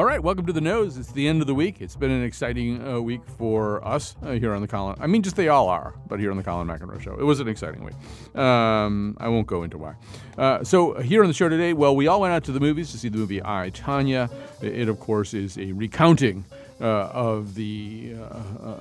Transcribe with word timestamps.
All 0.00 0.06
right, 0.06 0.22
welcome 0.22 0.46
to 0.46 0.52
the 0.54 0.62
nose. 0.62 0.96
It's 0.96 1.12
the 1.12 1.28
end 1.28 1.42
of 1.42 1.46
the 1.46 1.54
week. 1.54 1.82
It's 1.82 1.94
been 1.94 2.10
an 2.10 2.24
exciting 2.24 2.82
uh, 2.88 3.02
week 3.02 3.20
for 3.36 3.86
us 3.86 4.16
uh, 4.22 4.30
here 4.30 4.54
on 4.54 4.62
the 4.62 4.66
Colin. 4.66 4.96
I 4.98 5.06
mean, 5.06 5.20
just 5.20 5.36
they 5.36 5.48
all 5.48 5.68
are, 5.68 5.92
but 6.08 6.18
here 6.18 6.30
on 6.30 6.38
the 6.38 6.42
Colin 6.42 6.66
McEnroe 6.66 6.98
Show, 7.02 7.16
it 7.20 7.22
was 7.22 7.38
an 7.38 7.48
exciting 7.48 7.84
week. 7.84 7.94
Um, 8.34 9.14
I 9.20 9.28
won't 9.28 9.46
go 9.46 9.62
into 9.62 9.76
why. 9.76 9.96
Uh, 10.38 10.64
so 10.64 10.94
here 11.00 11.20
on 11.20 11.28
the 11.28 11.34
show 11.34 11.50
today, 11.50 11.74
well, 11.74 11.94
we 11.94 12.06
all 12.06 12.22
went 12.22 12.32
out 12.32 12.44
to 12.44 12.52
the 12.52 12.60
movies 12.60 12.90
to 12.92 12.98
see 12.98 13.10
the 13.10 13.18
movie 13.18 13.42
I 13.44 13.72
Tonya. 13.74 14.32
It, 14.62 14.88
of 14.88 14.98
course, 15.00 15.34
is 15.34 15.58
a 15.58 15.72
recounting 15.72 16.46
uh, 16.80 17.10
of 17.12 17.54
the 17.54 18.14
uh, 18.18 18.68
uh, 18.68 18.76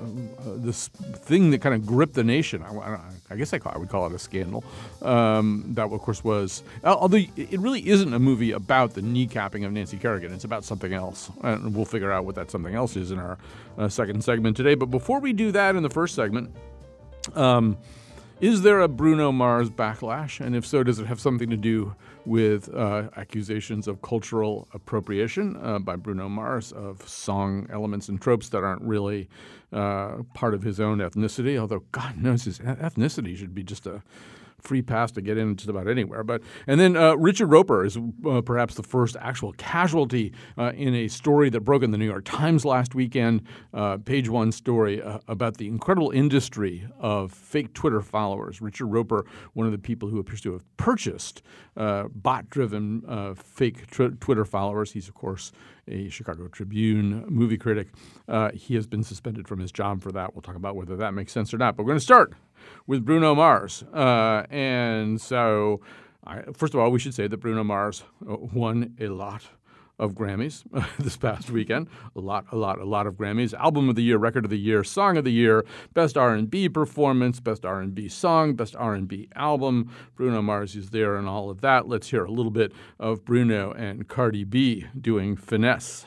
this 0.55 0.87
thing 0.87 1.51
that 1.51 1.59
kind 1.59 1.75
of 1.75 1.85
gripped 1.85 2.13
the 2.13 2.23
nation. 2.23 2.63
I, 2.63 2.99
I 3.29 3.35
guess 3.35 3.53
I, 3.53 3.59
call, 3.59 3.73
I, 3.75 3.77
would 3.77 3.89
call 3.89 4.07
it 4.07 4.13
a 4.13 4.19
scandal. 4.19 4.63
Um, 5.01 5.65
that, 5.75 5.91
of 5.91 6.01
course, 6.01 6.23
was 6.23 6.63
although 6.83 7.17
it 7.17 7.59
really 7.59 7.87
isn't 7.87 8.13
a 8.13 8.19
movie 8.19 8.51
about 8.51 8.93
the 8.93 9.01
kneecapping 9.01 9.65
of 9.65 9.71
Nancy 9.71 9.97
Kerrigan. 9.97 10.33
It's 10.33 10.45
about 10.45 10.63
something 10.63 10.93
else, 10.93 11.29
and 11.43 11.75
we'll 11.75 11.85
figure 11.85 12.11
out 12.11 12.25
what 12.25 12.35
that 12.35 12.51
something 12.51 12.75
else 12.75 12.95
is 12.95 13.11
in 13.11 13.19
our 13.19 13.37
uh, 13.77 13.89
second 13.89 14.23
segment 14.23 14.57
today. 14.57 14.75
But 14.75 14.87
before 14.87 15.19
we 15.19 15.33
do 15.33 15.51
that, 15.51 15.75
in 15.75 15.83
the 15.83 15.89
first 15.89 16.15
segment. 16.15 16.55
Um, 17.35 17.77
is 18.41 18.61
there 18.61 18.79
a 18.79 18.87
Bruno 18.87 19.33
Mars 19.33 19.69
backlash? 19.69 20.39
And 20.39 20.55
if 20.55 20.65
so, 20.65 20.81
does 20.81 20.99
it 20.99 21.07
have 21.07 21.19
something 21.19 21.49
to 21.49 21.57
do 21.57 21.93
with 22.25 22.73
uh, 22.73 23.09
accusations 23.15 23.87
of 23.87 24.01
cultural 24.01 24.67
appropriation 24.73 25.57
uh, 25.61 25.79
by 25.79 25.95
Bruno 25.95 26.29
Mars 26.29 26.71
of 26.71 27.07
song 27.07 27.67
elements 27.71 28.09
and 28.09 28.21
tropes 28.21 28.49
that 28.49 28.63
aren't 28.63 28.81
really 28.81 29.29
uh, 29.71 30.17
part 30.33 30.53
of 30.53 30.63
his 30.63 30.79
own 30.79 30.99
ethnicity? 30.99 31.57
Although 31.57 31.83
God 31.91 32.17
knows 32.17 32.43
his 32.43 32.59
ethnicity 32.59 33.35
should 33.35 33.55
be 33.55 33.63
just 33.63 33.87
a 33.87 34.03
free 34.61 34.81
pass 34.81 35.11
to 35.11 35.21
get 35.21 35.37
in 35.37 35.55
just 35.55 35.69
about 35.69 35.87
anywhere. 35.87 36.23
But 36.23 36.41
and 36.67 36.79
then 36.79 36.95
uh, 36.95 37.15
Richard 37.15 37.47
Roeper 37.47 37.85
is 37.85 37.97
uh, 37.97 38.41
perhaps 38.41 38.75
the 38.75 38.83
first 38.83 39.15
actual 39.19 39.53
casualty 39.53 40.33
uh, 40.57 40.71
in 40.75 40.93
a 40.93 41.07
story 41.07 41.49
that 41.49 41.61
broke 41.61 41.83
in 41.83 41.91
the 41.91 41.97
New 41.97 42.05
York 42.05 42.25
Times 42.25 42.65
last 42.65 42.95
weekend, 42.95 43.41
uh, 43.73 43.97
page 43.97 44.29
one 44.29 44.51
story 44.51 45.01
uh, 45.01 45.19
about 45.27 45.57
the 45.57 45.67
incredible 45.67 46.11
industry 46.11 46.87
of 46.99 47.31
fake 47.31 47.73
Twitter 47.73 48.01
followers. 48.01 48.61
Richard 48.61 48.87
Roeper, 48.87 49.25
one 49.53 49.65
of 49.65 49.71
the 49.71 49.77
people 49.77 50.09
who 50.09 50.19
appears 50.19 50.41
to 50.41 50.53
have 50.53 50.77
purchased 50.77 51.41
uh, 51.77 52.03
bot-driven 52.13 53.35
fake 53.35 53.87
tr- 53.87 54.07
Twitter 54.19 54.45
followers. 54.45 54.91
He's 54.91 55.07
of 55.07 55.13
course 55.13 55.51
a 55.87 56.09
Chicago 56.09 56.47
Tribune 56.47 57.25
movie 57.27 57.57
critic. 57.57 57.87
he 58.53 58.75
has 58.75 58.85
been 58.85 59.03
suspended 59.03 59.47
from 59.47 59.59
his 59.59 59.71
job 59.71 60.01
for 60.01 60.11
that. 60.11 60.35
We'll 60.35 60.41
talk 60.41 60.55
about 60.55 60.75
whether 60.75 60.95
that 60.97 61.13
makes 61.13 61.31
sense 61.31 61.53
or 61.53 61.57
not. 61.57 61.75
But 61.75 61.83
we're 61.83 61.91
going 61.91 61.99
to 61.99 62.03
start 62.03 62.33
with 62.87 63.05
Bruno 63.05 63.35
Mars. 63.35 63.83
Uh, 63.93 64.43
and 64.49 65.19
so, 65.19 65.81
I, 66.25 66.41
first 66.53 66.73
of 66.73 66.79
all, 66.79 66.91
we 66.91 66.99
should 66.99 67.13
say 67.13 67.27
that 67.27 67.37
Bruno 67.37 67.63
Mars 67.63 68.03
uh, 68.29 68.35
won 68.37 68.95
a 68.99 69.07
lot 69.07 69.43
of 69.99 70.13
Grammys 70.13 70.63
this 70.99 71.17
past 71.17 71.51
weekend. 71.51 71.87
A 72.15 72.19
lot, 72.19 72.45
a 72.51 72.55
lot, 72.55 72.79
a 72.79 72.85
lot 72.85 73.05
of 73.05 73.15
Grammys. 73.15 73.53
Album 73.53 73.89
of 73.89 73.95
the 73.95 74.01
year, 74.01 74.17
record 74.17 74.45
of 74.45 74.49
the 74.49 74.57
year, 74.57 74.83
song 74.83 75.17
of 75.17 75.25
the 75.25 75.31
year, 75.31 75.65
best 75.93 76.17
R&B 76.17 76.69
performance, 76.69 77.39
best 77.39 77.65
R&B 77.65 78.07
song, 78.07 78.55
best 78.55 78.75
R&B 78.75 79.27
album. 79.35 79.91
Bruno 80.15 80.41
Mars 80.41 80.75
is 80.75 80.89
there 80.89 81.17
and 81.17 81.27
all 81.27 81.49
of 81.49 81.61
that. 81.61 81.87
Let's 81.87 82.09
hear 82.09 82.23
a 82.23 82.31
little 82.31 82.51
bit 82.51 82.71
of 82.97 83.25
Bruno 83.25 83.73
and 83.73 84.07
Cardi 84.07 84.45
B 84.45 84.87
doing 84.99 85.35
Finesse. 85.35 86.05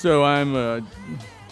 So 0.00 0.24
I'm 0.24 0.56
uh, 0.56 0.80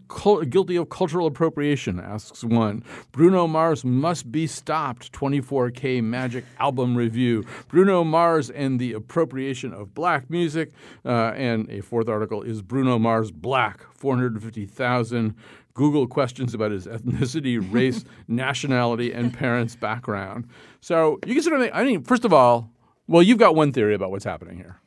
guilty 0.49 0.77
of 0.77 0.89
cultural 0.89 1.27
appropriation? 1.27 2.01
asks 2.01 2.45
one. 2.45 2.85
Bruno 3.13 3.47
Mars 3.47 3.85
must 3.85 4.31
be 4.31 4.47
stopped. 4.47 5.13
24K 5.13 6.03
Magic 6.03 6.45
Album 6.59 6.97
Review. 6.97 7.45
Bruno 7.69 8.05
Mars 8.05 8.51
and 8.51 8.79
the 8.81 8.93
appropriation 8.93 9.73
of 9.73 9.95
black 9.95 10.31
music. 10.31 10.73
Uh, 11.05 11.33
and 11.37 11.69
a 11.71 11.81
fourth 11.81 12.09
article 12.09 12.43
is 12.43 12.63
Bruno 12.63 12.99
Mars 12.99 13.31
black? 13.31 13.85
450,000. 13.95 15.35
Google 15.77 16.07
questions 16.07 16.55
about 16.55 16.71
his 16.71 16.87
ethnicity, 16.87 17.61
race, 17.71 18.05
nationality, 18.29 19.13
and 19.13 19.33
parents' 19.33 19.77
background. 19.77 20.49
So 20.81 21.19
you 21.27 21.35
can 21.35 21.43
sort 21.43 21.61
of, 21.61 21.71
I 21.73 21.85
mean, 21.85 22.03
first 22.03 22.25
of 22.25 22.33
all, 22.33 22.71
well, 23.09 23.23
you've 23.23 23.39
got 23.39 23.55
one 23.55 23.73
theory 23.73 23.95
about 23.95 24.11
what's 24.11 24.25
happening 24.25 24.57
here. 24.57 24.81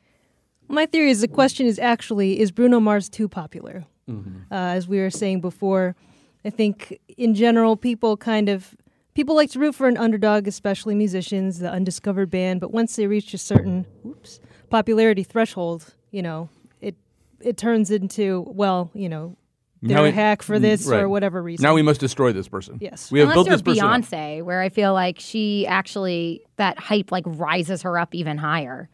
My 0.68 0.86
theory 0.86 1.10
is 1.10 1.20
the 1.20 1.28
question 1.28 1.66
is 1.66 1.78
actually 1.78 2.38
is 2.40 2.52
Bruno 2.52 2.78
Mars 2.80 3.08
too 3.08 3.28
popular? 3.28 3.84
Mm-hmm. 4.08 4.52
Uh, 4.52 4.56
as 4.56 4.86
we 4.86 4.98
were 4.98 5.10
saying 5.10 5.40
before, 5.40 5.96
I 6.44 6.50
think 6.50 7.00
in 7.16 7.34
general 7.34 7.76
people 7.76 8.16
kind 8.16 8.48
of 8.48 8.76
people 9.14 9.34
like 9.34 9.50
to 9.50 9.58
root 9.58 9.74
for 9.74 9.88
an 9.88 9.96
underdog, 9.96 10.46
especially 10.46 10.94
musicians, 10.94 11.58
the 11.58 11.70
undiscovered 11.70 12.30
band. 12.30 12.60
But 12.60 12.72
once 12.72 12.96
they 12.96 13.06
reach 13.06 13.34
a 13.34 13.38
certain 13.38 13.86
oops, 14.06 14.40
popularity 14.68 15.22
threshold, 15.24 15.94
you 16.10 16.22
know, 16.22 16.48
it 16.80 16.96
it 17.40 17.56
turns 17.56 17.90
into 17.90 18.44
well, 18.48 18.90
you 18.94 19.08
know, 19.08 19.36
they're 19.82 19.96
now 19.96 20.04
a 20.04 20.10
hack 20.10 20.42
for 20.42 20.56
mm, 20.56 20.62
this 20.62 20.86
right. 20.86 21.02
or 21.02 21.08
whatever 21.08 21.42
reason. 21.42 21.62
Now 21.62 21.74
we 21.74 21.82
must 21.82 22.00
destroy 22.00 22.32
this 22.32 22.48
person. 22.48 22.78
Yes, 22.80 23.10
we 23.10 23.20
have 23.20 23.30
Unless 23.30 23.36
built 23.36 23.48
this 23.48 23.62
person. 23.62 23.84
Beyonce, 23.84 24.42
where 24.42 24.60
I 24.60 24.68
feel 24.68 24.92
like 24.92 25.18
she 25.18 25.66
actually 25.66 26.44
that 26.56 26.78
hype 26.78 27.10
like 27.10 27.24
rises 27.26 27.82
her 27.82 27.98
up 27.98 28.14
even 28.14 28.38
higher. 28.38 28.88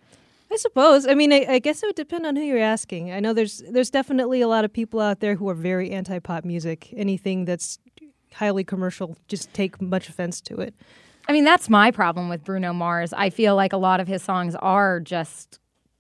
I 0.51 0.57
suppose. 0.57 1.07
I 1.09 1.15
mean, 1.15 1.33
I, 1.33 1.45
I, 1.49 1.59
guess 1.59 1.83
it 1.83 1.87
would 1.87 1.97
depend 1.97 2.25
on 2.25 2.37
who 2.37 2.43
you're 2.43 2.59
asking. 2.59 3.11
I 3.11 3.19
know 3.19 3.33
there's 3.33 3.65
there's 3.69 3.91
definitely 3.91 4.41
a 4.41 4.49
lot 4.49 4.65
of 4.65 4.73
people 4.73 5.01
out 5.01 5.19
there 5.19 5.35
who 5.35 5.49
are 5.49 5.55
very 5.55 5.91
anti-pop 5.91 6.45
music. 6.45 6.95
Anything 6.97 7.47
that's 7.47 7.81
highly 8.33 8.63
commercial 8.63 9.17
just 9.29 9.53
take 9.53 9.81
much 9.81 10.09
offense 10.09 10.41
to 10.43 10.61
it. 10.61 10.75
I 11.29 11.33
mean, 11.33 11.45
that's 11.45 11.69
my 11.69 11.91
problem 11.91 12.29
with 12.29 12.45
Bruno 12.45 12.73
Mars. 12.73 13.13
I 13.13 13.31
feel 13.31 13.57
like 13.57 13.73
a 13.73 13.79
lot 13.79 13.99
of 13.99 14.07
his 14.07 14.23
songs 14.23 14.55
are 14.57 15.01
just, 15.01 15.59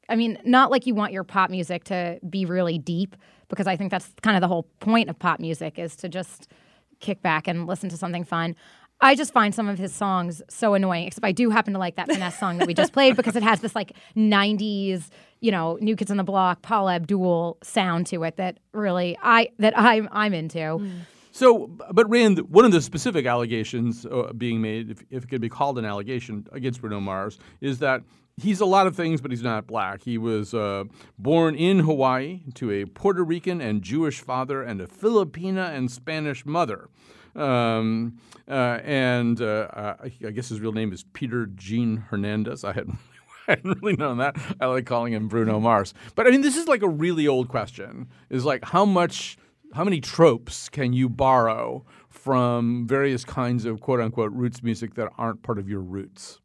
I 0.08 0.14
mean, 0.14 0.38
not 0.44 0.70
like 0.70 0.86
you 0.86 0.94
want 0.94 1.12
your 1.12 1.24
pop 1.24 1.50
music 1.50 1.84
to 1.84 2.20
be 2.28 2.44
really 2.44 2.78
deep, 2.78 3.16
because 3.48 3.66
I 3.66 3.76
think 3.76 3.90
that's 3.90 4.10
kind 4.22 4.36
of 4.36 4.40
the 4.40 4.48
whole 4.48 4.64
point 4.80 5.08
of 5.08 5.18
pop 5.18 5.40
music 5.40 5.78
is 5.78 5.96
to 5.96 6.08
just 6.08 6.50
kick 7.00 7.22
back 7.22 7.46
and 7.46 7.66
listen 7.66 7.88
to 7.90 7.96
something 7.96 8.24
fun. 8.24 8.56
I 9.00 9.14
just 9.14 9.32
find 9.32 9.54
some 9.54 9.68
of 9.68 9.78
his 9.78 9.94
songs 9.94 10.42
so 10.48 10.74
annoying, 10.74 11.06
except 11.06 11.24
I 11.24 11.32
do 11.32 11.50
happen 11.50 11.74
to 11.74 11.78
like 11.78 11.96
that 11.96 12.10
finesse 12.10 12.38
song 12.38 12.58
that 12.58 12.66
we 12.66 12.72
just 12.72 12.92
played 12.92 13.14
because 13.14 13.36
it 13.36 13.42
has 13.42 13.60
this 13.60 13.74
like 13.74 13.92
90s, 14.16 15.08
you 15.40 15.50
know, 15.50 15.76
New 15.80 15.96
Kids 15.96 16.10
on 16.10 16.16
the 16.16 16.24
Block, 16.24 16.62
Paula 16.62 16.94
Abdul 16.94 17.58
sound 17.62 18.06
to 18.06 18.24
it 18.24 18.36
that 18.36 18.58
really 18.72 19.18
I 19.22 19.50
that 19.58 19.78
I'm 19.78 20.08
I'm 20.12 20.32
into. 20.32 20.58
Mm. 20.58 21.00
So, 21.36 21.66
but 21.66 22.08
Rand, 22.08 22.38
one 22.50 22.64
of 22.64 22.72
the 22.72 22.80
specific 22.80 23.26
allegations 23.26 24.06
uh, 24.06 24.32
being 24.32 24.62
made, 24.62 24.90
if, 24.90 25.04
if, 25.10 25.24
it 25.24 25.26
could 25.28 25.42
be 25.42 25.50
called 25.50 25.78
an 25.78 25.84
allegation 25.84 26.46
against 26.50 26.80
Bruno 26.80 26.98
Mars, 26.98 27.38
is 27.60 27.80
that 27.80 28.00
he's 28.36 28.60
a 28.60 28.66
lot 28.66 28.86
of 28.86 28.94
things, 28.94 29.20
but 29.20 29.30
he's 29.30 29.42
not 29.42 29.66
black. 29.66 30.02
He 30.02 30.18
was 30.18 30.54
uh, 30.54 30.84
born 31.18 31.54
in 31.54 31.80
Hawaii 31.80 32.42
to 32.54 32.70
a 32.70 32.84
Puerto 32.84 33.24
Rican 33.24 33.60
and 33.60 33.82
Jewish 33.82 34.20
father 34.20 34.62
and 34.62 34.80
a 34.80 34.86
Filipina 34.86 35.74
and 35.74 35.90
Spanish 35.90 36.44
mother. 36.44 36.88
Um, 37.34 38.18
uh, 38.48 38.80
and 38.82 39.40
uh, 39.40 39.96
I 40.02 40.30
guess 40.30 40.48
his 40.48 40.60
real 40.60 40.72
name 40.72 40.92
is 40.92 41.04
Peter 41.12 41.46
Gene 41.46 41.98
Hernandez. 42.08 42.64
I 42.64 42.72
hadn't 42.72 42.98
I 43.48 43.52
hadn't 43.52 43.80
really 43.80 43.96
known 43.96 44.18
that. 44.18 44.36
I 44.60 44.66
like 44.66 44.86
calling 44.86 45.12
him 45.12 45.28
Bruno 45.28 45.60
Mars. 45.60 45.94
But 46.16 46.26
I 46.26 46.30
mean, 46.30 46.40
this 46.40 46.56
is 46.56 46.66
like 46.66 46.82
a 46.82 46.88
really 46.88 47.28
old 47.28 47.48
question. 47.48 48.08
Is 48.28 48.44
like 48.44 48.64
how 48.64 48.84
much 48.84 49.36
how 49.72 49.84
many 49.84 50.00
tropes 50.00 50.68
can 50.68 50.92
you 50.92 51.08
borrow 51.08 51.84
from 52.08 52.86
various 52.88 53.24
kinds 53.24 53.64
of 53.64 53.80
quote 53.80 54.00
unquote 54.00 54.32
roots 54.32 54.62
music 54.62 54.94
that 54.94 55.12
aren't 55.16 55.42
part 55.42 55.58
of 55.58 55.68
your 55.68 55.80
roots? 55.80 56.40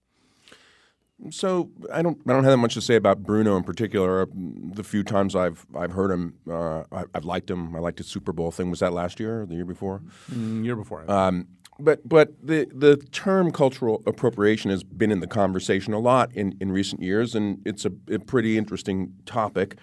So 1.29 1.69
I 1.93 2.01
don't 2.01 2.19
I 2.27 2.33
don't 2.33 2.43
have 2.43 2.53
that 2.53 2.57
much 2.57 2.73
to 2.73 2.81
say 2.81 2.95
about 2.95 3.23
Bruno 3.23 3.55
in 3.57 3.63
particular. 3.63 4.27
The 4.33 4.83
few 4.83 5.03
times 5.03 5.35
I've 5.35 5.65
I've 5.75 5.91
heard 5.91 6.11
him, 6.11 6.35
uh, 6.49 6.83
I, 6.91 7.03
have 7.13 7.25
liked 7.25 7.49
him. 7.49 7.75
I 7.75 7.79
liked 7.79 7.99
his 7.99 8.07
Super 8.07 8.33
Bowl 8.33 8.51
thing. 8.51 8.69
Was 8.69 8.79
that 8.79 8.93
last 8.93 9.19
year 9.19 9.43
or 9.43 9.45
the 9.45 9.55
year 9.55 9.65
before? 9.65 10.01
Mm, 10.31 10.63
year 10.65 10.75
before. 10.75 11.09
Um, 11.09 11.47
but 11.79 12.07
but 12.07 12.33
the 12.41 12.67
the 12.73 12.97
term 13.11 13.51
cultural 13.51 14.01
appropriation 14.05 14.71
has 14.71 14.83
been 14.83 15.11
in 15.11 15.19
the 15.19 15.27
conversation 15.27 15.93
a 15.93 15.99
lot 15.99 16.33
in, 16.33 16.57
in 16.59 16.71
recent 16.71 17.01
years, 17.01 17.35
and 17.35 17.61
it's 17.65 17.85
a, 17.85 17.91
a 18.11 18.19
pretty 18.19 18.57
interesting 18.57 19.13
topic 19.25 19.77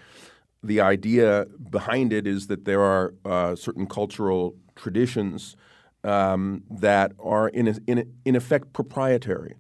the 0.63 0.81
idea 0.81 1.47
behind 1.71 2.13
it 2.13 2.27
is 2.27 2.49
that 2.49 2.65
there 2.65 2.81
are 2.81 3.15
uh, 3.25 3.55
certain 3.55 3.87
cultural 3.87 4.57
traditions 4.75 5.57
um, 6.05 6.63
that 6.71 7.13
are 7.19 7.49
in, 7.49 7.69
a, 7.69 7.75
in, 7.87 7.99
a, 7.99 8.05
in 8.25 8.37
effect 8.37 8.73
proprietary, 8.73 9.55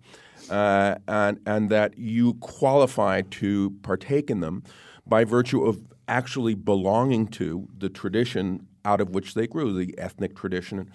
uh, 0.50 0.96
and, 1.06 1.40
and 1.46 1.70
that 1.70 1.98
you 1.98 2.34
qualify 2.34 3.22
to 3.22 3.70
partake 3.82 4.30
in 4.30 4.40
them 4.40 4.62
by 5.06 5.24
virtue 5.24 5.64
of 5.64 5.82
actually 6.06 6.54
belonging 6.54 7.26
to 7.26 7.68
the 7.76 7.88
tradition 7.88 8.66
out 8.84 9.00
of 9.00 9.10
which 9.10 9.34
they 9.34 9.46
grew, 9.46 9.72
the 9.72 9.94
ethnic 9.98 10.34
tradition. 10.34 10.90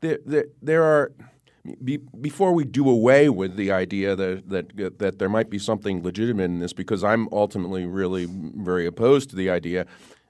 There, 0.00 0.18
there, 0.26 0.46
there 0.60 0.84
are 0.84 1.12
be, 1.82 1.96
before 1.96 2.52
we 2.52 2.64
do 2.64 2.88
away 2.88 3.28
with 3.28 3.56
the 3.56 3.70
idea 3.70 4.16
that, 4.16 4.48
that 4.48 4.98
that 4.98 5.18
there 5.18 5.28
might 5.28 5.50
be 5.50 5.58
something 5.58 6.02
legitimate 6.02 6.44
in 6.44 6.60
this, 6.60 6.72
because 6.72 7.04
I'm 7.04 7.28
ultimately 7.32 7.84
really 7.86 8.26
very 8.28 8.86
opposed 8.86 9.30
to 9.30 9.36
the 9.36 9.50
idea. 9.50 9.86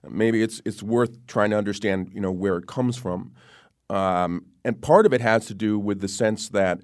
Maybe 0.09 0.43
it's 0.43 0.63
it's 0.65 0.83
worth 0.83 1.27
trying 1.27 1.51
to 1.51 1.59
understand, 1.59 2.11
you 2.13 2.21
know, 2.21 2.33
where 2.33 2.57
it 2.57 2.67
comes 2.67 2.97
from, 2.97 3.33
um, 3.91 4.47
and 4.65 4.81
part 4.81 5.07
of 5.07 5.13
it 5.13 5.21
has 5.21 5.47
to 5.47 5.55
do 5.55 5.79
with 5.79 6.01
the 6.01 6.09
sense 6.09 6.49
that 6.51 6.81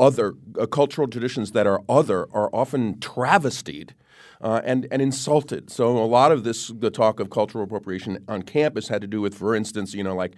other 0.00 0.34
uh, 0.58 0.66
cultural 0.66 1.06
traditions 1.06 1.52
that 1.52 1.66
are 1.66 1.80
other 1.88 2.26
are 2.32 2.50
often 2.52 2.98
travestied. 3.00 3.94
Uh, 4.42 4.62
and 4.64 4.88
and 4.90 5.02
insulted. 5.02 5.68
So 5.70 5.98
a 5.98 6.08
lot 6.08 6.32
of 6.32 6.44
this, 6.44 6.68
the 6.68 6.90
talk 6.90 7.20
of 7.20 7.28
cultural 7.28 7.62
appropriation 7.62 8.24
on 8.26 8.40
campus 8.42 8.88
had 8.88 9.02
to 9.02 9.06
do 9.06 9.20
with, 9.20 9.34
for 9.34 9.54
instance, 9.54 9.92
you 9.92 10.02
know, 10.02 10.16
like 10.16 10.34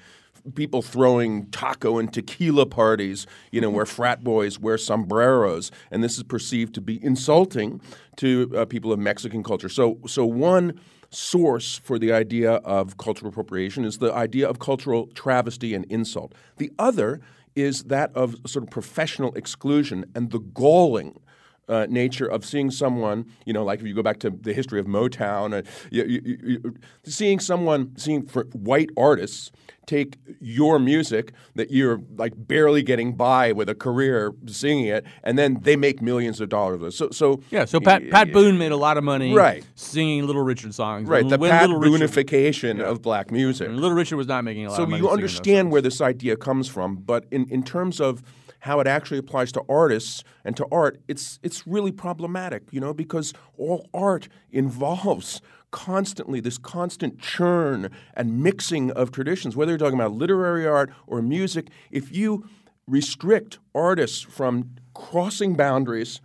people 0.54 0.82
throwing 0.82 1.46
taco 1.50 1.98
and 1.98 2.12
tequila 2.12 2.66
parties, 2.66 3.26
you 3.50 3.60
know, 3.60 3.70
where 3.70 3.86
frat 3.86 4.24
boys 4.24 4.58
wear 4.58 4.76
sombreros, 4.76 5.70
and 5.90 6.02
this 6.02 6.16
is 6.16 6.24
perceived 6.24 6.74
to 6.74 6.80
be 6.80 7.02
insulting 7.04 7.80
to 8.16 8.52
uh, 8.56 8.64
people 8.64 8.92
of 8.92 8.98
Mexican 8.98 9.42
culture. 9.42 9.68
So, 9.68 9.98
so 10.06 10.26
one 10.26 10.80
source 11.10 11.78
for 11.78 11.98
the 11.98 12.12
idea 12.12 12.54
of 12.54 12.96
cultural 12.96 13.28
appropriation 13.28 13.84
is 13.84 13.98
the 13.98 14.12
idea 14.12 14.48
of 14.48 14.58
cultural 14.58 15.06
travesty 15.08 15.74
and 15.74 15.84
insult. 15.86 16.34
The 16.56 16.72
other 16.78 17.20
is 17.54 17.84
that 17.84 18.14
of 18.14 18.36
sort 18.46 18.64
of 18.64 18.70
professional 18.70 19.34
exclusion 19.34 20.04
and 20.14 20.30
the 20.30 20.38
galling 20.38 21.18
uh, 21.68 21.86
nature 21.88 22.26
of 22.26 22.44
seeing 22.44 22.70
someone, 22.70 23.26
you 23.46 23.52
know, 23.52 23.64
like 23.64 23.80
if 23.80 23.86
you 23.86 23.94
go 23.94 24.02
back 24.02 24.18
to 24.20 24.30
the 24.30 24.52
history 24.52 24.80
of 24.80 24.86
Motown, 24.86 25.54
uh, 25.54 25.62
you, 25.90 26.04
you, 26.04 26.38
you, 26.42 26.74
seeing 27.04 27.40
someone, 27.40 27.92
seeing 27.96 28.22
white 28.52 28.90
artists 28.96 29.50
take 29.86 30.16
your 30.40 30.78
music 30.78 31.32
that 31.56 31.70
you're 31.70 32.00
like 32.16 32.32
barely 32.36 32.82
getting 32.82 33.14
by 33.14 33.52
with 33.52 33.68
a 33.68 33.74
career 33.74 34.32
singing 34.46 34.86
it, 34.86 35.04
and 35.24 35.38
then 35.38 35.58
they 35.62 35.76
make 35.76 36.00
millions 36.00 36.40
of 36.40 36.48
dollars. 36.48 36.96
So, 36.96 37.10
so 37.10 37.40
yeah. 37.50 37.64
So 37.64 37.80
Pat, 37.80 38.08
Pat 38.10 38.32
Boone 38.32 38.58
made 38.58 38.72
a 38.72 38.76
lot 38.76 38.96
of 38.96 39.04
money, 39.04 39.34
right. 39.34 39.64
singing 39.74 40.26
Little 40.26 40.42
Richard 40.42 40.74
songs, 40.74 41.08
right? 41.08 41.28
The 41.28 41.38
Pat 41.38 41.68
Little 41.68 41.80
Boonification 41.80 42.78
Richard, 42.78 42.86
of 42.86 43.02
black 43.02 43.30
music. 43.30 43.68
Little 43.68 43.92
Richard 43.92 44.16
was 44.16 44.28
not 44.28 44.44
making 44.44 44.66
a 44.66 44.70
lot. 44.70 44.76
So 44.76 44.84
of 44.84 44.90
money. 44.90 45.02
So 45.02 45.06
you 45.08 45.12
understand 45.12 45.72
where 45.72 45.82
this 45.82 46.00
idea 46.00 46.36
comes 46.36 46.68
from, 46.68 46.96
but 46.96 47.26
in 47.30 47.48
in 47.50 47.62
terms 47.62 48.00
of 48.00 48.22
how 48.62 48.78
it 48.78 48.86
actually 48.86 49.18
applies 49.18 49.50
to 49.50 49.60
artists 49.68 50.22
and 50.44 50.56
to 50.56 50.64
art, 50.70 51.00
it's 51.08 51.40
it's 51.42 51.66
really 51.66 51.90
problematic, 51.90 52.62
you 52.70 52.80
know, 52.80 52.94
because 52.94 53.34
all 53.58 53.88
art 53.92 54.28
involves 54.52 55.42
constantly 55.72 56.38
this 56.38 56.58
constant 56.58 57.18
churn 57.18 57.90
and 58.14 58.40
mixing 58.40 58.92
of 58.92 59.10
traditions, 59.10 59.56
whether 59.56 59.72
you're 59.72 59.78
talking 59.78 59.98
about 59.98 60.12
literary 60.12 60.64
art 60.64 60.92
or 61.08 61.20
music, 61.20 61.70
if 61.90 62.12
you 62.12 62.48
restrict 62.86 63.58
artists 63.74 64.20
from 64.20 64.70
crossing 64.94 65.54
boundaries, 65.54 66.20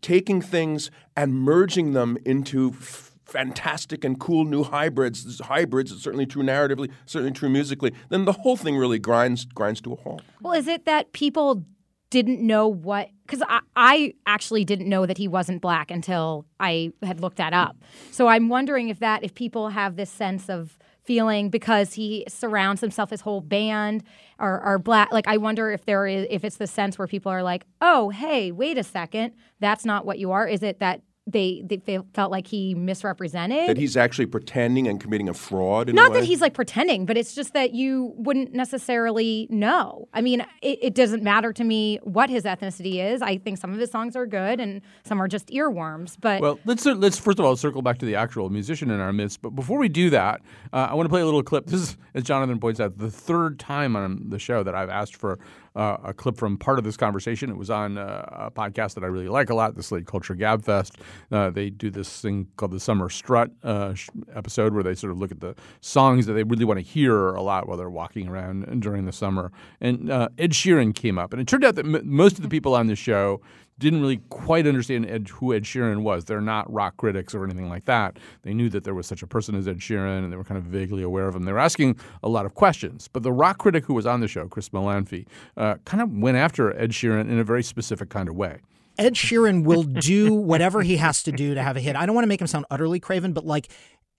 taking 0.00 0.42
things 0.42 0.90
and 1.16 1.34
merging 1.34 1.92
them 1.92 2.18
into 2.24 2.70
f- 2.70 3.12
fantastic 3.24 4.02
and 4.04 4.18
cool 4.18 4.44
new 4.44 4.64
hybrids, 4.64 5.40
hybrids, 5.40 5.92
certainly 6.02 6.26
true 6.26 6.42
narratively, 6.42 6.90
certainly 7.04 7.32
true 7.32 7.48
musically, 7.48 7.92
then 8.08 8.24
the 8.24 8.32
whole 8.32 8.56
thing 8.56 8.76
really 8.76 8.98
grinds 8.98 9.44
grinds 9.44 9.80
to 9.80 9.92
a 9.92 9.96
halt. 9.96 10.22
Well, 10.40 10.54
is 10.54 10.66
it 10.66 10.84
that 10.86 11.12
people 11.12 11.64
didn't 12.10 12.40
know 12.40 12.68
what 12.68 13.10
because 13.26 13.42
I, 13.48 13.60
I, 13.74 14.14
actually 14.26 14.64
didn't 14.64 14.88
know 14.88 15.06
that 15.06 15.18
he 15.18 15.26
wasn't 15.26 15.60
black 15.60 15.90
until 15.90 16.46
I 16.60 16.92
had 17.02 17.20
looked 17.20 17.38
that 17.38 17.52
up. 17.52 17.76
So 18.12 18.28
I'm 18.28 18.48
wondering 18.48 18.88
if 18.88 19.00
that 19.00 19.24
if 19.24 19.34
people 19.34 19.70
have 19.70 19.96
this 19.96 20.10
sense 20.10 20.48
of 20.48 20.78
feeling 21.02 21.50
because 21.50 21.94
he 21.94 22.24
surrounds 22.28 22.80
himself 22.80 23.10
his 23.10 23.20
whole 23.20 23.40
band 23.40 24.04
are, 24.38 24.60
are 24.60 24.78
black. 24.78 25.12
Like 25.12 25.26
i 25.26 25.36
wonder 25.36 25.70
if 25.70 25.84
there 25.84 26.06
is 26.06 26.26
if 26.30 26.44
it's 26.44 26.56
the 26.56 26.66
sense 26.66 26.98
where 26.98 27.08
people 27.08 27.30
are 27.32 27.42
like 27.42 27.64
oh 27.80 28.10
hey 28.10 28.52
wait 28.52 28.78
a 28.78 28.84
second. 28.84 29.34
That's 29.58 29.84
not 29.84 30.06
what 30.06 30.18
you 30.18 30.30
are. 30.32 30.46
Is 30.46 30.62
it 30.62 30.78
that 30.80 31.00
they 31.26 31.62
they 31.66 31.98
felt 32.14 32.30
like 32.30 32.46
he 32.46 32.74
misrepresented 32.74 33.68
that 33.68 33.76
he's 33.76 33.96
actually 33.96 34.26
pretending 34.26 34.86
and 34.86 35.00
committing 35.00 35.28
a 35.28 35.34
fraud. 35.34 35.92
Not 35.92 36.12
that 36.12 36.22
he's 36.22 36.40
like 36.40 36.54
pretending, 36.54 37.04
but 37.04 37.16
it's 37.16 37.34
just 37.34 37.52
that 37.52 37.74
you 37.74 38.12
wouldn't 38.16 38.52
necessarily 38.52 39.48
know. 39.50 40.08
I 40.14 40.20
mean, 40.20 40.42
it, 40.62 40.78
it, 40.82 40.94
doesn't 40.94 41.24
matter 41.24 41.52
to 41.52 41.64
me 41.64 41.98
what 42.04 42.30
his 42.30 42.44
ethnicity 42.44 43.04
is. 43.04 43.22
I 43.22 43.38
think 43.38 43.58
some 43.58 43.72
of 43.72 43.78
his 43.78 43.90
songs 43.90 44.14
are 44.14 44.26
good 44.26 44.60
and 44.60 44.80
some 45.04 45.20
are 45.20 45.26
just 45.26 45.48
earworms. 45.48 46.16
But 46.20 46.40
well, 46.40 46.60
let's 46.64 46.86
let's 46.86 47.18
first 47.18 47.40
of 47.40 47.44
all 47.44 47.56
circle 47.56 47.82
back 47.82 47.98
to 47.98 48.06
the 48.06 48.14
actual 48.14 48.48
musician 48.48 48.90
in 48.90 49.00
our 49.00 49.12
midst. 49.12 49.42
But 49.42 49.50
before 49.50 49.78
we 49.78 49.88
do 49.88 50.10
that, 50.10 50.42
uh, 50.72 50.88
I 50.90 50.94
want 50.94 51.06
to 51.06 51.10
play 51.10 51.22
a 51.22 51.24
little 51.24 51.42
clip. 51.42 51.66
This 51.66 51.80
is, 51.80 51.96
as 52.14 52.22
Jonathan 52.22 52.60
points 52.60 52.78
out, 52.78 52.98
the 52.98 53.10
third 53.10 53.58
time 53.58 53.96
on 53.96 54.28
the 54.28 54.38
show 54.38 54.62
that 54.62 54.76
I've 54.76 54.90
asked 54.90 55.16
for 55.16 55.40
uh, 55.76 55.98
a 56.02 56.14
clip 56.14 56.36
from 56.36 56.56
part 56.58 56.78
of 56.78 56.84
this 56.84 56.96
conversation. 56.96 57.50
It 57.50 57.56
was 57.56 57.70
on 57.70 57.98
uh, 57.98 58.24
a 58.30 58.50
podcast 58.50 58.94
that 58.94 59.04
I 59.04 59.06
really 59.06 59.28
like 59.28 59.50
a 59.50 59.54
lot, 59.54 59.74
the 59.74 59.82
Slate 59.82 60.06
Culture 60.06 60.34
Gabfest. 60.34 60.92
Uh, 61.30 61.50
they 61.50 61.70
do 61.70 61.90
this 61.90 62.20
thing 62.20 62.48
called 62.56 62.72
the 62.72 62.80
Summer 62.80 63.08
Strut 63.08 63.50
uh, 63.62 63.94
episode 64.34 64.74
where 64.74 64.82
they 64.82 64.94
sort 64.94 65.12
of 65.12 65.18
look 65.18 65.30
at 65.30 65.40
the 65.40 65.54
songs 65.80 66.26
that 66.26 66.32
they 66.32 66.42
really 66.42 66.64
want 66.64 66.78
to 66.78 66.84
hear 66.84 67.34
a 67.34 67.42
lot 67.42 67.68
while 67.68 67.76
they're 67.76 67.90
walking 67.90 68.28
around 68.28 68.80
during 68.80 69.04
the 69.04 69.12
summer. 69.12 69.52
And 69.80 70.10
Ed 70.10 70.52
Sheeran 70.52 70.94
came 70.94 71.18
up, 71.18 71.32
and 71.32 71.40
it 71.40 71.46
turned 71.46 71.64
out 71.64 71.74
that 71.76 71.84
m- 71.84 72.00
most 72.04 72.36
of 72.36 72.42
the 72.42 72.48
people 72.48 72.74
on 72.74 72.86
the 72.86 72.96
show 72.96 73.40
didn't 73.78 74.00
really 74.00 74.20
quite 74.30 74.66
understand 74.66 75.08
Ed, 75.08 75.28
who 75.28 75.52
Ed 75.52 75.64
Sheeran 75.64 76.02
was. 76.02 76.24
They're 76.24 76.40
not 76.40 76.72
rock 76.72 76.96
critics 76.96 77.34
or 77.34 77.44
anything 77.44 77.68
like 77.68 77.84
that. 77.84 78.18
They 78.42 78.54
knew 78.54 78.68
that 78.70 78.84
there 78.84 78.94
was 78.94 79.06
such 79.06 79.22
a 79.22 79.26
person 79.26 79.54
as 79.54 79.68
Ed 79.68 79.78
Sheeran, 79.78 80.24
and 80.24 80.32
they 80.32 80.36
were 80.36 80.44
kind 80.44 80.58
of 80.58 80.64
vaguely 80.64 81.02
aware 81.02 81.28
of 81.28 81.36
him. 81.36 81.44
They 81.44 81.52
were 81.52 81.58
asking 81.58 81.98
a 82.22 82.28
lot 82.28 82.46
of 82.46 82.54
questions. 82.54 83.08
But 83.08 83.22
the 83.22 83.32
rock 83.32 83.58
critic 83.58 83.84
who 83.84 83.94
was 83.94 84.06
on 84.06 84.20
the 84.20 84.28
show, 84.28 84.48
Chris 84.48 84.70
Molanphy, 84.70 85.26
uh, 85.56 85.76
kind 85.84 86.02
of 86.02 86.10
went 86.10 86.36
after 86.36 86.76
Ed 86.78 86.90
Sheeran 86.90 87.28
in 87.28 87.38
a 87.38 87.44
very 87.44 87.62
specific 87.62 88.08
kind 88.08 88.28
of 88.28 88.34
way. 88.34 88.60
Ed 88.98 89.12
Sheeran 89.12 89.64
will 89.64 89.82
do 89.82 90.32
whatever 90.34 90.80
he 90.82 90.96
has 90.96 91.22
to 91.24 91.32
do 91.32 91.54
to 91.54 91.62
have 91.62 91.76
a 91.76 91.80
hit. 91.80 91.96
I 91.96 92.06
don't 92.06 92.14
want 92.14 92.24
to 92.24 92.28
make 92.28 92.40
him 92.40 92.46
sound 92.46 92.64
utterly 92.70 92.98
craven, 92.98 93.34
but 93.34 93.44
like, 93.44 93.68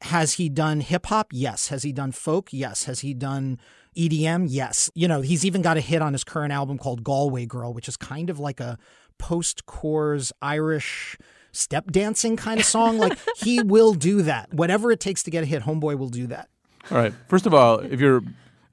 has 0.02 0.34
he 0.34 0.50
done 0.50 0.82
hip 0.82 1.08
hop? 1.08 1.30
Yes. 1.32 1.70
Has 1.70 1.82
he 1.82 1.92
done 1.92 2.12
folk? 2.12 2.50
Yes. 2.52 2.84
Has 2.84 3.00
he 3.00 3.16
done 3.16 3.58
EDM, 3.98 4.46
yes. 4.48 4.92
You 4.94 5.08
know, 5.08 5.22
he's 5.22 5.44
even 5.44 5.62
got 5.62 5.76
a 5.76 5.82
hit 5.82 6.02
on 6.02 6.14
his 6.14 6.24
current 6.24 6.54
album 6.54 6.78
called 6.78 7.04
Galway 7.04 7.48
Girl, 7.48 7.74
which 7.74 7.88
is 7.88 7.98
kind 7.98 8.30
of 8.30 8.40
like 8.40 8.60
a 8.60 8.78
post 9.18 9.66
cores 9.66 10.32
Irish 10.42 11.18
step 11.52 11.92
dancing 11.92 12.36
kind 12.36 12.60
of 12.60 12.66
song. 12.66 12.98
like 12.98 13.18
he 13.38 13.62
will 13.62 13.94
do 13.94 14.22
that. 14.24 14.54
Whatever 14.54 14.92
it 14.92 15.00
takes 15.00 15.24
to 15.24 15.32
get 15.32 15.44
a 15.44 15.46
hit, 15.46 15.64
Homeboy 15.64 15.98
will 15.98 16.10
do 16.10 16.28
that. 16.28 16.50
All 16.92 16.98
right. 16.98 17.14
First 17.28 17.46
of 17.46 17.54
all, 17.54 17.80
if 17.80 18.00
you're 18.00 18.22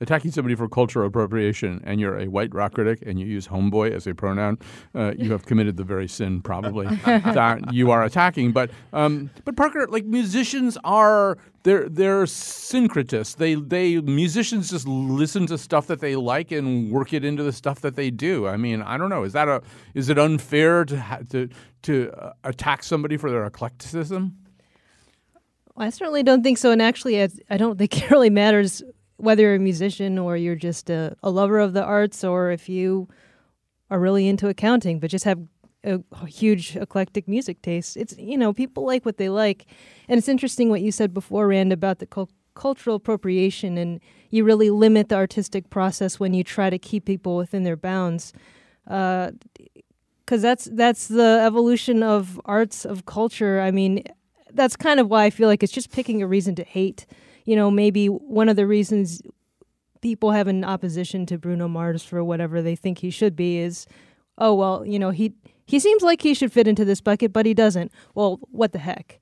attacking 0.01 0.31
somebody 0.31 0.55
for 0.55 0.69
cultural 0.69 1.07
appropriation 1.07 1.81
and 1.85 2.01
you're 2.01 2.19
a 2.19 2.27
white 2.29 2.55
rock 2.55 2.75
critic 2.75 3.03
and 3.07 3.19
you 3.19 3.27
use 3.27 3.49
homeboy 3.49 3.91
as 3.91 4.07
a 4.07 4.15
pronoun, 4.15 4.59
uh, 4.95 5.13
you 5.17 5.33
have 5.33 5.47
committed 5.47 5.77
the 5.77 5.85
very 5.85 6.07
sin 6.07 6.41
probably 6.43 6.87
that 7.05 7.73
you 7.73 7.91
are 7.91 8.05
attacking. 8.05 8.53
But 8.53 8.71
um, 8.93 9.31
but 9.45 9.57
Parker, 9.57 9.87
like 9.89 10.05
musicians 10.05 10.79
are 10.85 11.39
they're 11.65 11.89
they're 11.89 12.25
syncretists. 12.25 13.37
They 13.37 13.55
they 13.55 14.01
musicians 14.01 14.71
just 14.71 14.87
listen 14.87 15.47
to 15.47 15.59
stuff 15.59 15.87
that 15.89 16.01
they 16.01 16.15
like 16.15 16.53
and 16.53 16.93
work 16.93 17.13
it 17.13 17.25
into 17.25 17.43
the 17.43 17.53
stuff 17.53 17.81
that 17.81 17.97
they 17.97 18.11
do. 18.11 18.47
I 18.47 18.57
mean, 18.57 18.83
I 18.83 18.97
don't 18.97 19.09
know. 19.09 19.25
Is 19.25 19.33
that 19.33 19.49
a 19.49 19.63
is 19.95 20.11
it 20.11 20.19
unfair 20.19 20.85
to 20.85 21.01
ha- 21.01 21.21
to 21.31 21.49
to 21.83 22.13
uh, 22.13 22.33
attack 22.45 22.85
somebody 22.85 23.17
for 23.17 23.31
their 23.31 23.45
eclecticism? 23.47 24.37
I 25.77 25.91
certainly 25.91 26.23
don't 26.23 26.43
think 26.43 26.59
so. 26.59 26.71
And 26.71 26.83
actually, 26.83 27.23
I 27.23 27.29
I 27.51 27.57
don't 27.57 27.79
think 27.79 27.97
it 28.03 28.11
really 28.11 28.31
matters 28.31 28.83
whether 29.17 29.43
you're 29.43 29.55
a 29.55 29.59
musician 29.59 30.19
or 30.19 30.37
you're 30.37 30.57
just 30.57 30.91
a, 30.91 31.17
a 31.23 31.31
lover 31.31 31.59
of 31.59 31.73
the 31.73 31.83
arts 31.83 32.25
or 32.25 32.51
if 32.51 32.69
you 32.69 33.09
are 33.91 34.01
really 34.01 34.27
into 34.27 34.49
accounting 34.49 34.99
but 34.99 35.09
just 35.09 35.25
have 35.25 35.39
a, 35.85 36.27
huge 36.27 36.77
eclectic 36.77 37.29
music 37.29 37.63
taste. 37.63 37.97
It's 37.97 38.17
you 38.19 38.37
know 38.39 38.53
people 38.53 38.85
like 38.85 39.05
what 39.05 39.19
they 39.19 39.29
like, 39.29 39.67
and 40.09 40.19
it's 40.19 40.29
interesting 40.29 40.71
what 40.71 40.83
you 40.83 40.91
said 40.91 41.13
before, 41.15 41.49
Rand, 41.49 41.73
about 41.73 41.99
the 41.99 42.07
cul- 42.07 42.31
cultural 42.55 42.97
appropriation, 42.97 43.77
and 43.77 44.01
you 44.31 44.45
really 44.45 44.71
limit 44.71 45.09
the 45.09 45.17
artistic 45.17 45.71
process 45.71 46.19
when 46.19 46.35
you 46.35 46.43
try 46.43 46.71
to 46.71 46.79
keep 46.79 47.05
people 47.05 47.37
within 47.37 47.65
their 47.65 47.77
bounds, 47.77 48.33
because 48.85 49.33
uh, 50.33 50.37
that's 50.39 50.65
that's 50.73 51.09
the 51.09 51.41
evolution 51.45 52.03
of 52.03 52.41
arts 52.45 52.85
of 52.85 53.07
culture. 53.07 53.61
I 53.61 53.71
mean, 53.71 54.05
that's 54.53 54.77
kind 54.77 55.01
of 55.01 55.09
why 55.09 55.25
I 55.25 55.31
feel 55.31 55.49
like 55.49 55.63
it's 55.63 55.73
just 55.73 55.93
picking 55.93 56.23
a 56.23 56.27
reason 56.27 56.55
to 56.57 56.65
hate. 56.65 57.07
You 57.45 57.57
know, 57.57 57.71
maybe 57.71 58.07
one 58.07 58.49
of 58.49 58.57
the 58.57 58.67
reasons 58.67 59.21
people 60.01 60.33
have 60.33 60.49
an 60.49 60.65
opposition 60.65 61.27
to 61.27 61.39
Bruno 61.39 61.67
Mars 61.69 62.03
for 62.03 62.23
whatever 62.23 62.61
they 62.61 62.77
think 62.77 62.99
he 62.99 63.11
should 63.11 63.35
be 63.35 63.59
is, 63.59 63.87
oh 64.39 64.55
well, 64.55 64.85
you 64.87 64.99
know 64.99 65.11
he 65.11 65.35
he 65.67 65.79
seems 65.79 66.03
like 66.03 66.23
he 66.23 66.35
should 66.35 66.53
fit 66.53 66.69
into 66.69 66.85
this 66.85 67.01
bucket, 67.01 67.33
but 67.33 67.47
he 67.47 67.55
doesn't. 67.55 67.93
Well, 68.15 68.41
what 68.51 68.73
the 68.73 68.79
heck? 68.79 69.21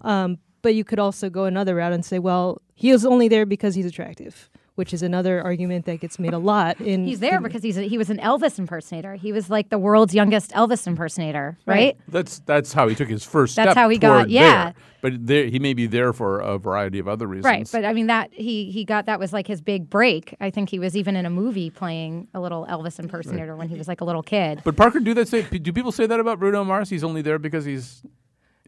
Um, 0.00 0.38
but 0.62 0.74
you 0.74 0.84
could 0.84 0.98
also 0.98 1.28
go 1.28 1.44
another 1.44 1.74
route 1.74 1.92
and 1.92 2.04
say, 2.04 2.18
well, 2.18 2.62
he 2.74 2.90
is 2.90 3.04
only 3.04 3.28
there 3.28 3.44
because 3.44 3.74
he's 3.74 3.86
attractive, 3.86 4.48
which 4.74 4.94
is 4.94 5.02
another 5.02 5.42
argument 5.42 5.84
that 5.84 6.00
gets 6.00 6.18
made 6.18 6.32
a 6.32 6.38
lot. 6.38 6.80
In 6.80 7.04
he's 7.06 7.20
there 7.20 7.36
in, 7.36 7.42
because 7.42 7.62
he's 7.62 7.76
a, 7.76 7.82
he 7.82 7.98
was 7.98 8.08
an 8.10 8.18
Elvis 8.18 8.58
impersonator. 8.58 9.14
He 9.14 9.32
was 9.32 9.50
like 9.50 9.68
the 9.68 9.78
world's 9.78 10.14
youngest 10.14 10.50
Elvis 10.52 10.86
impersonator, 10.86 11.58
right? 11.66 11.76
Right. 11.76 11.98
That's 12.08 12.38
that's 12.40 12.72
how 12.72 12.88
he 12.88 12.94
took 12.94 13.08
his 13.08 13.24
first 13.24 13.56
That's 13.56 13.72
step. 13.72 13.76
how 13.76 13.88
he 13.88 13.98
got- 13.98 14.16
toward 14.18 14.30
yeah. 14.30 14.64
there. 14.64 14.74
But 15.02 15.26
there, 15.26 15.46
he 15.46 15.58
may 15.58 15.74
be 15.74 15.88
there 15.88 16.12
for 16.12 16.38
a 16.38 16.58
variety 16.58 17.00
of 17.00 17.08
other 17.08 17.26
reasons. 17.26 17.44
Right, 17.44 17.68
but 17.72 17.84
I 17.84 17.92
mean 17.92 18.06
that 18.06 18.32
he 18.32 18.70
he 18.70 18.84
got 18.84 19.06
that 19.06 19.18
was 19.18 19.32
like 19.32 19.48
his 19.48 19.60
big 19.60 19.90
break. 19.90 20.36
I 20.40 20.50
think 20.50 20.70
he 20.70 20.78
was 20.78 20.96
even 20.96 21.16
in 21.16 21.26
a 21.26 21.30
movie 21.30 21.70
playing 21.70 22.28
a 22.34 22.40
little 22.40 22.66
Elvis 22.70 23.00
impersonator 23.00 23.56
when 23.56 23.68
he 23.68 23.76
was 23.76 23.88
like 23.88 24.00
a 24.00 24.04
little 24.04 24.22
kid. 24.22 24.60
But 24.64 24.76
Parker, 24.76 25.00
do 25.00 25.12
that 25.14 25.26
say? 25.26 25.42
Do 25.42 25.72
people 25.72 25.90
say 25.90 26.06
that 26.06 26.20
about 26.20 26.38
Bruno 26.38 26.62
Mars? 26.62 26.88
He's 26.88 27.02
only 27.02 27.20
there 27.20 27.40
because 27.40 27.64
he's 27.64 28.02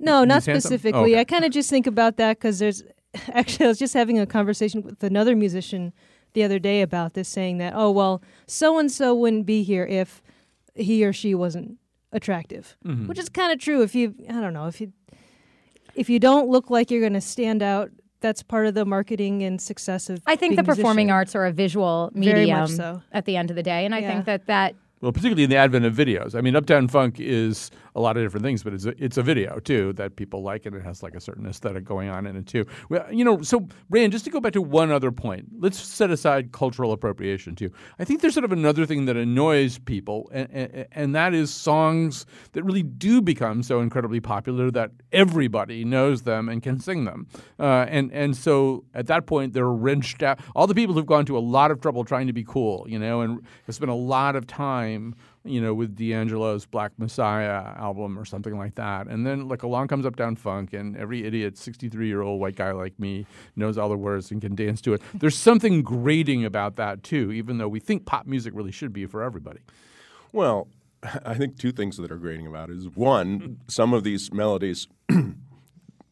No, 0.00 0.24
not 0.24 0.38
He's 0.42 0.46
handsome? 0.46 0.68
specifically. 0.70 1.12
Oh, 1.12 1.14
okay. 1.14 1.20
I 1.20 1.24
kind 1.24 1.44
of 1.44 1.52
just 1.52 1.70
think 1.70 1.86
about 1.86 2.16
that 2.16 2.36
because 2.38 2.58
there's 2.58 2.82
actually 3.32 3.66
I 3.66 3.68
was 3.68 3.78
just 3.78 3.94
having 3.94 4.18
a 4.18 4.26
conversation 4.26 4.82
with 4.82 5.02
another 5.02 5.34
musician 5.36 5.92
the 6.32 6.42
other 6.42 6.58
day 6.58 6.82
about 6.82 7.14
this, 7.14 7.28
saying 7.28 7.58
that 7.58 7.72
oh 7.76 7.90
well, 7.90 8.22
so 8.46 8.78
and 8.78 8.90
so 8.90 9.14
wouldn't 9.14 9.46
be 9.46 9.62
here 9.62 9.84
if 9.86 10.22
he 10.74 11.04
or 11.04 11.12
she 11.12 11.34
wasn't 11.34 11.78
attractive, 12.12 12.76
Mm-hmm. 12.84 13.06
which 13.06 13.18
is 13.18 13.28
kind 13.28 13.52
of 13.52 13.58
true. 13.58 13.82
If 13.82 13.94
you 13.94 14.14
I 14.28 14.40
don't 14.40 14.52
know 14.54 14.66
if 14.66 14.80
you 14.80 14.92
if 15.94 16.10
you 16.10 16.18
don't 16.18 16.48
look 16.48 16.70
like 16.70 16.90
you're 16.90 17.00
going 17.00 17.12
to 17.12 17.20
stand 17.20 17.62
out, 17.62 17.90
that's 18.20 18.42
part 18.42 18.66
of 18.66 18.74
the 18.74 18.84
marketing 18.84 19.42
and 19.44 19.60
success 19.60 20.10
of. 20.10 20.20
I 20.26 20.34
think 20.34 20.50
being 20.52 20.56
the 20.56 20.62
a 20.62 20.64
musician. 20.64 20.82
performing 20.82 21.10
arts 21.12 21.34
are 21.36 21.46
a 21.46 21.52
visual 21.52 22.10
Very 22.14 22.34
medium 22.40 22.58
much 22.60 22.70
so. 22.70 23.02
at 23.12 23.26
the 23.26 23.36
end 23.36 23.50
of 23.50 23.56
the 23.56 23.62
day, 23.62 23.84
and 23.84 23.94
I 23.94 23.98
Yeah. 24.00 24.12
think 24.12 24.24
that 24.24 24.46
that 24.46 24.74
well, 25.04 25.12
particularly 25.12 25.44
in 25.44 25.50
the 25.50 25.56
advent 25.56 25.84
of 25.84 25.94
videos. 25.94 26.34
I 26.34 26.40
mean, 26.40 26.56
Uptown 26.56 26.88
Funk 26.88 27.20
is 27.20 27.70
a 27.94 28.00
lot 28.00 28.16
of 28.16 28.24
different 28.24 28.42
things, 28.42 28.62
but 28.62 28.72
it's 28.72 28.86
a, 28.86 29.04
it's 29.04 29.18
a 29.18 29.22
video 29.22 29.60
too 29.60 29.92
that 29.92 30.16
people 30.16 30.42
like, 30.42 30.64
and 30.64 30.74
it 30.74 30.82
has 30.82 31.02
like 31.02 31.14
a 31.14 31.20
certain 31.20 31.46
aesthetic 31.46 31.84
going 31.84 32.08
on 32.08 32.26
in 32.26 32.36
it 32.36 32.46
too. 32.46 32.64
Well, 32.88 33.06
you 33.12 33.22
know, 33.22 33.42
so 33.42 33.68
Rand, 33.90 34.12
just 34.12 34.24
to 34.24 34.30
go 34.30 34.40
back 34.40 34.54
to 34.54 34.62
one 34.62 34.90
other 34.90 35.12
point, 35.12 35.46
let's 35.58 35.78
set 35.78 36.10
aside 36.10 36.52
cultural 36.52 36.90
appropriation 36.92 37.54
too. 37.54 37.70
I 37.98 38.04
think 38.04 38.22
there's 38.22 38.32
sort 38.32 38.44
of 38.44 38.52
another 38.52 38.86
thing 38.86 39.04
that 39.04 39.16
annoys 39.16 39.78
people, 39.78 40.30
and, 40.32 40.48
and, 40.50 40.86
and 40.92 41.14
that 41.14 41.34
is 41.34 41.52
songs 41.52 42.24
that 42.52 42.64
really 42.64 42.82
do 42.82 43.20
become 43.20 43.62
so 43.62 43.80
incredibly 43.80 44.20
popular 44.20 44.70
that 44.70 44.90
everybody 45.12 45.84
knows 45.84 46.22
them 46.22 46.48
and 46.48 46.62
can 46.62 46.80
sing 46.80 47.04
them. 47.04 47.26
Uh, 47.60 47.84
and 47.90 48.10
and 48.12 48.36
so 48.36 48.84
at 48.94 49.06
that 49.08 49.26
point, 49.26 49.52
they're 49.52 49.68
wrenched 49.68 50.22
out. 50.22 50.40
All 50.56 50.66
the 50.66 50.74
people 50.74 50.94
who've 50.94 51.04
gone 51.04 51.26
to 51.26 51.36
a 51.36 51.40
lot 51.40 51.70
of 51.70 51.82
trouble 51.82 52.04
trying 52.04 52.26
to 52.26 52.32
be 52.32 52.42
cool, 52.42 52.86
you 52.88 52.98
know, 52.98 53.20
and 53.20 53.40
have 53.66 53.74
spent 53.74 53.90
a 53.90 53.94
lot 53.94 54.34
of 54.34 54.46
time 54.46 54.93
you 55.44 55.60
know, 55.60 55.74
with 55.74 55.96
D'Angelo's 55.96 56.66
Black 56.66 56.92
Messiah 56.98 57.74
album 57.76 58.18
or 58.18 58.24
something 58.24 58.56
like 58.56 58.74
that. 58.76 59.06
And 59.06 59.26
then 59.26 59.48
like 59.48 59.62
along 59.62 59.88
comes 59.88 60.06
Uptown 60.06 60.36
Funk 60.36 60.72
and 60.72 60.96
every 60.96 61.24
idiot 61.24 61.54
63-year-old 61.54 62.40
white 62.40 62.56
guy 62.56 62.72
like 62.72 62.98
me 62.98 63.26
knows 63.56 63.78
all 63.78 63.88
the 63.88 63.96
words 63.96 64.30
and 64.30 64.40
can 64.40 64.54
dance 64.54 64.80
to 64.82 64.94
it. 64.94 65.02
There's 65.12 65.36
something 65.36 65.82
grating 65.82 66.44
about 66.44 66.76
that 66.76 67.02
too, 67.02 67.32
even 67.32 67.58
though 67.58 67.68
we 67.68 67.80
think 67.80 68.06
pop 68.06 68.26
music 68.26 68.52
really 68.54 68.72
should 68.72 68.92
be 68.92 69.06
for 69.06 69.22
everybody. 69.22 69.60
Well, 70.32 70.68
I 71.24 71.34
think 71.34 71.58
two 71.58 71.72
things 71.72 71.96
that 71.98 72.10
are 72.10 72.16
grating 72.16 72.46
about 72.46 72.70
it 72.70 72.78
is 72.78 72.88
one, 72.88 73.58
some 73.68 73.92
of 73.92 74.04
these 74.04 74.32
melodies 74.32 74.88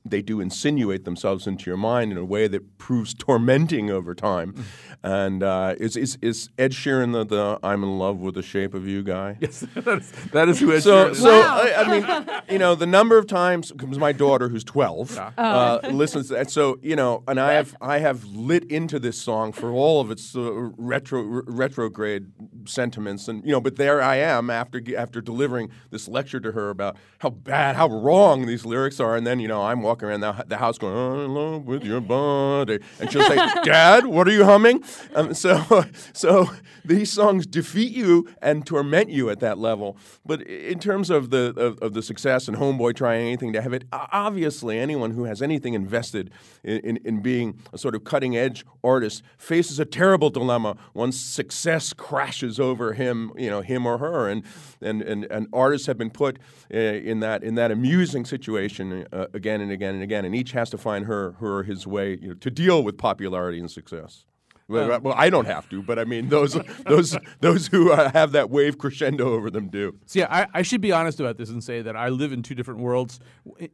they 0.04 0.22
do 0.22 0.40
insinuate 0.40 1.04
themselves 1.04 1.46
into 1.46 1.70
your 1.70 1.76
mind 1.76 2.10
in 2.12 2.18
a 2.18 2.24
way 2.24 2.48
that 2.48 2.78
proves 2.78 3.14
tormenting 3.18 3.90
over 3.90 4.14
time. 4.14 4.54
And 5.02 5.42
uh, 5.42 5.74
is, 5.78 5.96
is 5.96 6.18
is 6.22 6.48
Ed 6.58 6.72
Sheeran 6.72 7.12
the, 7.12 7.24
the 7.24 7.58
"I'm 7.62 7.82
in 7.82 7.98
love 7.98 8.18
with 8.18 8.34
the 8.34 8.42
shape 8.42 8.74
of 8.74 8.86
you" 8.86 9.02
guy? 9.02 9.36
Yes, 9.42 9.60
that 9.74 9.98
is, 9.98 10.12
that 10.32 10.48
is 10.48 10.60
who 10.60 10.72
Ed 10.72 10.82
So, 10.82 11.06
Sheeran 11.06 11.10
is. 11.12 11.18
so 11.20 11.40
I, 11.40 11.72
I 11.84 11.90
mean, 11.90 12.40
you 12.50 12.58
know, 12.58 12.74
the 12.74 12.86
number 12.86 13.18
of 13.18 13.26
times 13.26 13.72
because 13.72 13.98
my 13.98 14.12
daughter, 14.12 14.48
who's 14.48 14.64
twelve, 14.64 15.18
uh, 15.38 15.80
listens. 15.90 16.28
To 16.28 16.34
that. 16.34 16.50
So 16.50 16.78
you 16.82 16.94
know, 16.96 17.22
and 17.26 17.40
I 17.40 17.52
have 17.54 17.74
I 17.80 17.98
have 17.98 18.24
lit 18.24 18.64
into 18.70 18.98
this 19.00 19.20
song 19.20 19.52
for 19.52 19.70
all 19.72 20.00
of 20.00 20.10
its 20.10 20.36
uh, 20.36 20.52
retro 20.76 21.20
r- 21.36 21.42
retrograde 21.46 22.30
sentiments, 22.66 23.28
and 23.28 23.44
you 23.44 23.50
know, 23.52 23.60
but 23.60 23.76
there 23.76 24.00
I 24.00 24.16
am 24.16 24.50
after 24.50 24.80
after 24.96 25.20
delivering 25.20 25.70
this 25.90 26.06
lecture 26.08 26.38
to 26.40 26.52
her 26.52 26.70
about 26.70 26.96
how 27.18 27.30
bad, 27.30 27.76
how 27.76 27.88
wrong 27.88 28.46
these 28.46 28.64
lyrics 28.64 29.00
are, 29.00 29.16
and 29.16 29.26
then 29.26 29.40
you 29.40 29.48
know, 29.48 29.62
I'm 29.62 29.82
walking 29.92 30.08
around 30.08 30.20
the, 30.20 30.44
the 30.48 30.56
house 30.56 30.78
going, 30.78 30.96
"I'm 30.96 31.24
in 31.26 31.34
love 31.34 31.66
with 31.66 31.84
your 31.84 32.00
body," 32.00 32.78
and 32.98 33.12
she'll 33.12 33.22
say, 33.24 33.36
"Dad, 33.62 34.06
what 34.06 34.26
are 34.26 34.30
you 34.32 34.44
humming?" 34.44 34.82
Um, 35.14 35.34
so, 35.34 35.84
so 36.14 36.50
these 36.82 37.12
songs 37.12 37.46
defeat 37.46 37.92
you 37.92 38.26
and 38.40 38.66
torment 38.66 39.10
you 39.10 39.28
at 39.28 39.40
that 39.40 39.58
level. 39.58 39.98
But 40.24 40.40
in 40.42 40.78
terms 40.78 41.10
of 41.10 41.28
the 41.28 41.52
of, 41.58 41.78
of 41.80 41.92
the 41.92 42.02
success 42.02 42.48
and 42.48 42.56
Homeboy 42.56 42.96
trying 42.96 43.26
anything 43.26 43.52
to 43.52 43.60
have 43.60 43.74
it, 43.74 43.84
obviously 43.92 44.78
anyone 44.78 45.10
who 45.10 45.24
has 45.24 45.42
anything 45.42 45.74
invested 45.74 46.30
in, 46.64 46.78
in, 46.78 46.96
in 47.04 47.20
being 47.20 47.58
a 47.72 47.76
sort 47.76 47.94
of 47.94 48.04
cutting 48.04 48.34
edge 48.34 48.64
artist 48.82 49.22
faces 49.36 49.78
a 49.78 49.84
terrible 49.84 50.30
dilemma 50.30 50.74
once 50.94 51.20
success 51.20 51.92
crashes 51.92 52.58
over 52.58 52.94
him, 52.94 53.30
you 53.36 53.50
know, 53.50 53.60
him 53.60 53.84
or 53.84 53.98
her. 53.98 54.30
And 54.30 54.42
and 54.80 55.02
and, 55.02 55.24
and 55.26 55.48
artists 55.52 55.86
have 55.86 55.98
been 55.98 56.10
put 56.10 56.38
uh, 56.72 56.78
in 56.78 57.20
that 57.20 57.44
in 57.44 57.56
that 57.56 57.70
amusing 57.70 58.24
situation 58.24 59.06
uh, 59.12 59.26
again 59.34 59.60
and 59.60 59.70
again 59.70 59.81
and 59.90 60.02
again, 60.02 60.24
and 60.24 60.34
each 60.34 60.52
has 60.52 60.70
to 60.70 60.78
find 60.78 61.06
her 61.06 61.32
her 61.32 61.58
or 61.58 61.62
his 61.62 61.86
way 61.86 62.18
you 62.20 62.28
know, 62.28 62.34
to 62.34 62.50
deal 62.50 62.82
with 62.82 62.98
popularity 62.98 63.58
and 63.58 63.70
success. 63.70 64.24
Well, 64.68 65.00
well, 65.00 65.14
I 65.16 65.30
don't 65.30 65.46
have 65.46 65.68
to, 65.70 65.82
but 65.82 65.98
I 65.98 66.04
mean 66.04 66.28
those 66.28 66.58
those 66.86 67.16
those 67.40 67.66
who 67.66 67.92
uh, 67.92 68.10
have 68.12 68.32
that 68.32 68.50
wave 68.50 68.78
crescendo 68.78 69.32
over 69.32 69.50
them 69.50 69.68
do. 69.68 69.98
So 70.06 70.20
yeah, 70.20 70.26
I, 70.30 70.46
I 70.54 70.62
should 70.62 70.80
be 70.80 70.92
honest 70.92 71.20
about 71.20 71.36
this 71.36 71.50
and 71.50 71.62
say 71.62 71.82
that 71.82 71.96
I 71.96 72.08
live 72.08 72.32
in 72.32 72.42
two 72.42 72.54
different 72.54 72.80
worlds. 72.80 73.20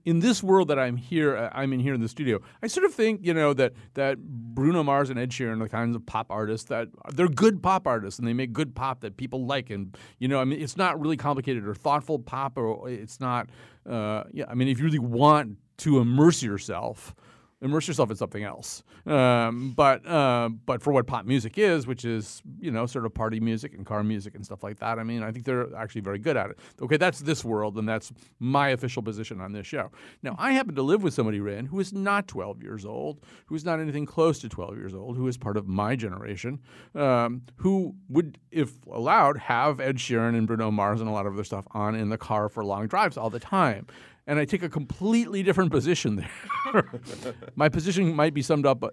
In 0.05 0.21
this 0.21 0.43
world 0.43 0.69
that 0.69 0.79
I'm 0.79 0.97
here, 0.97 1.37
uh, 1.37 1.51
I'm 1.53 1.73
in 1.73 1.81
here 1.81 1.95
in 1.95 2.01
the 2.01 2.09
studio. 2.09 2.41
I 2.63 2.67
sort 2.67 2.85
of 2.85 2.95
think 2.95 3.21
you 3.23 3.35
know 3.35 3.53
that 3.55 3.73
that 3.95 4.19
Bruno 4.19 4.83
Mars 4.83 5.11
and 5.11 5.19
Ed 5.19 5.31
Sheeran 5.31 5.61
are 5.61 5.65
the 5.65 5.69
kinds 5.69 5.95
of 5.95 6.05
pop 6.07 6.27
artists 6.31 6.69
that 6.69 6.89
they're 7.13 7.29
good 7.29 7.63
pop 7.63 7.87
artists 7.87 8.19
and 8.19 8.27
they 8.27 8.33
make 8.33 8.53
good 8.53 8.75
pop 8.75 9.01
that 9.01 9.17
people 9.17 9.47
like. 9.47 9.71
And 9.71 9.97
you 10.19 10.29
know, 10.29 10.41
I 10.41 10.45
mean, 10.45 10.61
it's 10.61 10.77
not 10.77 11.01
really 11.01 11.17
complicated 11.17 11.67
or 11.67 11.75
thoughtful 11.75 12.19
pop, 12.19 12.57
or 12.57 12.89
it's 12.89 13.21
not. 13.21 13.51
Uh, 13.89 14.25
yeah, 14.33 14.45
I 14.49 14.55
mean, 14.55 14.69
if 14.69 14.79
you 14.79 14.85
really 14.85 14.99
want 14.99 15.57
to 15.79 15.99
immerse 15.99 16.43
yourself 16.43 17.15
immerse 17.61 17.89
yourself 17.89 18.11
in 18.11 18.17
something 18.17 18.45
else. 18.45 18.83
Um, 19.07 19.73
but 19.77 20.07
uh, 20.07 20.49
but 20.67 20.83
for 20.83 20.93
what 20.93 21.07
pop 21.07 21.25
music 21.25 21.59
is, 21.59 21.87
which 21.87 22.05
is 22.05 22.43
you 22.61 22.71
know 22.71 22.87
sort 22.87 23.07
of 23.07 23.15
party 23.15 23.41
music 23.41 23.75
and 23.75 23.85
car 23.85 24.05
music 24.05 24.35
and 24.35 24.45
stuff 24.45 24.63
like 24.63 24.79
that, 24.79 24.99
I 24.99 25.05
mean, 25.05 25.23
I 25.23 25.33
think 25.33 25.45
they're 25.45 25.75
actually 25.77 26.03
very 26.03 26.19
good 26.19 26.37
at 26.37 26.51
it. 26.51 26.59
Okay, 26.81 26.97
that's 26.97 27.21
this 27.21 27.45
world, 27.45 27.77
and 27.79 27.89
that's 27.89 28.13
my 28.39 28.69
official 28.69 29.03
position 29.03 29.41
on 29.41 29.53
this 29.53 29.67
show. 29.67 29.91
Now, 30.23 30.37
I 30.39 30.53
happen 30.53 30.75
to 30.77 30.83
live 30.83 31.03
with 31.03 31.15
somebody, 31.15 31.41
Rand, 31.41 31.69
who 31.69 31.81
is 31.81 31.93
not 31.93 32.29
12 32.29 32.63
years 32.63 32.85
old, 32.85 33.21
who 33.47 33.55
is 33.55 33.65
not 33.65 33.81
anything 33.81 34.07
close 34.07 34.39
to 34.41 34.49
12 34.49 34.77
years 34.77 34.95
old, 34.95 35.17
who 35.17 35.27
is 35.27 35.37
part 35.37 35.57
of 35.57 35.67
my 35.67 35.97
generation, 35.97 36.61
um, 36.95 37.43
who 37.57 37.95
would, 38.09 38.39
if 38.51 38.73
allowed, 38.91 39.39
have 39.39 39.81
Ed 39.81 39.97
Sheeran 39.97 40.37
and 40.37 40.47
Bruno 40.47 40.71
Mars 40.71 41.01
and 41.01 41.09
a 41.09 41.13
lot 41.13 41.27
of 41.27 41.35
other 41.35 41.45
stuff 41.45 41.67
on 41.73 41.95
in 41.95 42.09
the 42.09 42.19
car 42.19 42.49
for 42.49 42.65
long 42.65 42.87
drives 42.87 43.17
all 43.17 43.31
the 43.31 43.41
time 43.41 43.87
and 44.29 44.39
I 44.39 44.45
take 44.45 44.63
a 44.63 44.69
completely 44.69 45.43
different 45.43 45.73
position 45.73 46.17
there. 46.17 46.85
My 47.57 47.69
position 47.69 48.15
might 48.15 48.35
be 48.35 48.43
summed 48.43 48.67
up 48.67 48.85
uh, 48.85 48.91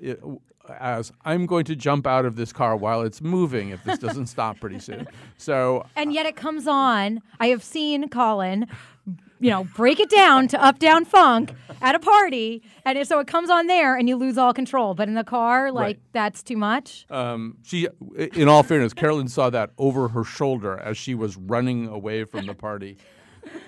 as 0.79 1.11
I'm 1.25 1.45
going 1.45 1.65
to 1.65 1.75
jump 1.75 2.07
out 2.07 2.25
of 2.25 2.37
this 2.37 2.51
car 2.53 2.75
while 2.75 3.01
it's 3.01 3.21
moving 3.21 3.69
if 3.69 3.83
this 3.83 3.99
doesn't 3.99 4.27
stop 4.27 4.59
pretty 4.59 4.79
soon. 4.79 5.07
So 5.37 5.85
And 5.95 6.13
yet 6.13 6.25
it 6.25 6.37
comes 6.37 6.67
on. 6.67 7.21
I 7.39 7.47
have 7.47 7.63
seen 7.63 8.09
Colin 8.09 8.65
you 9.39 9.49
know, 9.51 9.65
break 9.75 9.99
it 9.99 10.09
down 10.09 10.47
to 10.47 10.63
up 10.63 10.79
down 10.79 11.03
funk 11.03 11.53
at 11.81 11.93
a 11.93 11.99
party, 11.99 12.63
and 12.85 12.97
it, 12.97 13.07
so 13.07 13.19
it 13.19 13.27
comes 13.27 13.49
on 13.49 13.67
there, 13.67 13.95
and 13.95 14.07
you 14.07 14.15
lose 14.15 14.37
all 14.37 14.53
control. 14.53 14.95
But 14.95 15.09
in 15.09 15.13
the 15.13 15.25
car, 15.25 15.71
like 15.71 15.83
Right. 15.83 15.99
that's 16.13 16.41
too 16.41 16.55
much. 16.57 17.05
um, 17.09 17.57
she, 17.63 17.87
in 18.33 18.47
all 18.47 18.63
fairness, 18.63 18.93
Carolyn 18.93 19.27
saw 19.27 19.49
that 19.49 19.71
over 19.77 20.07
her 20.07 20.23
shoulder 20.23 20.79
as 20.79 20.97
she 20.97 21.13
was 21.15 21.35
running 21.35 21.87
away 21.87 22.23
from 22.23 22.45
the 22.45 22.53
party. 22.55 22.97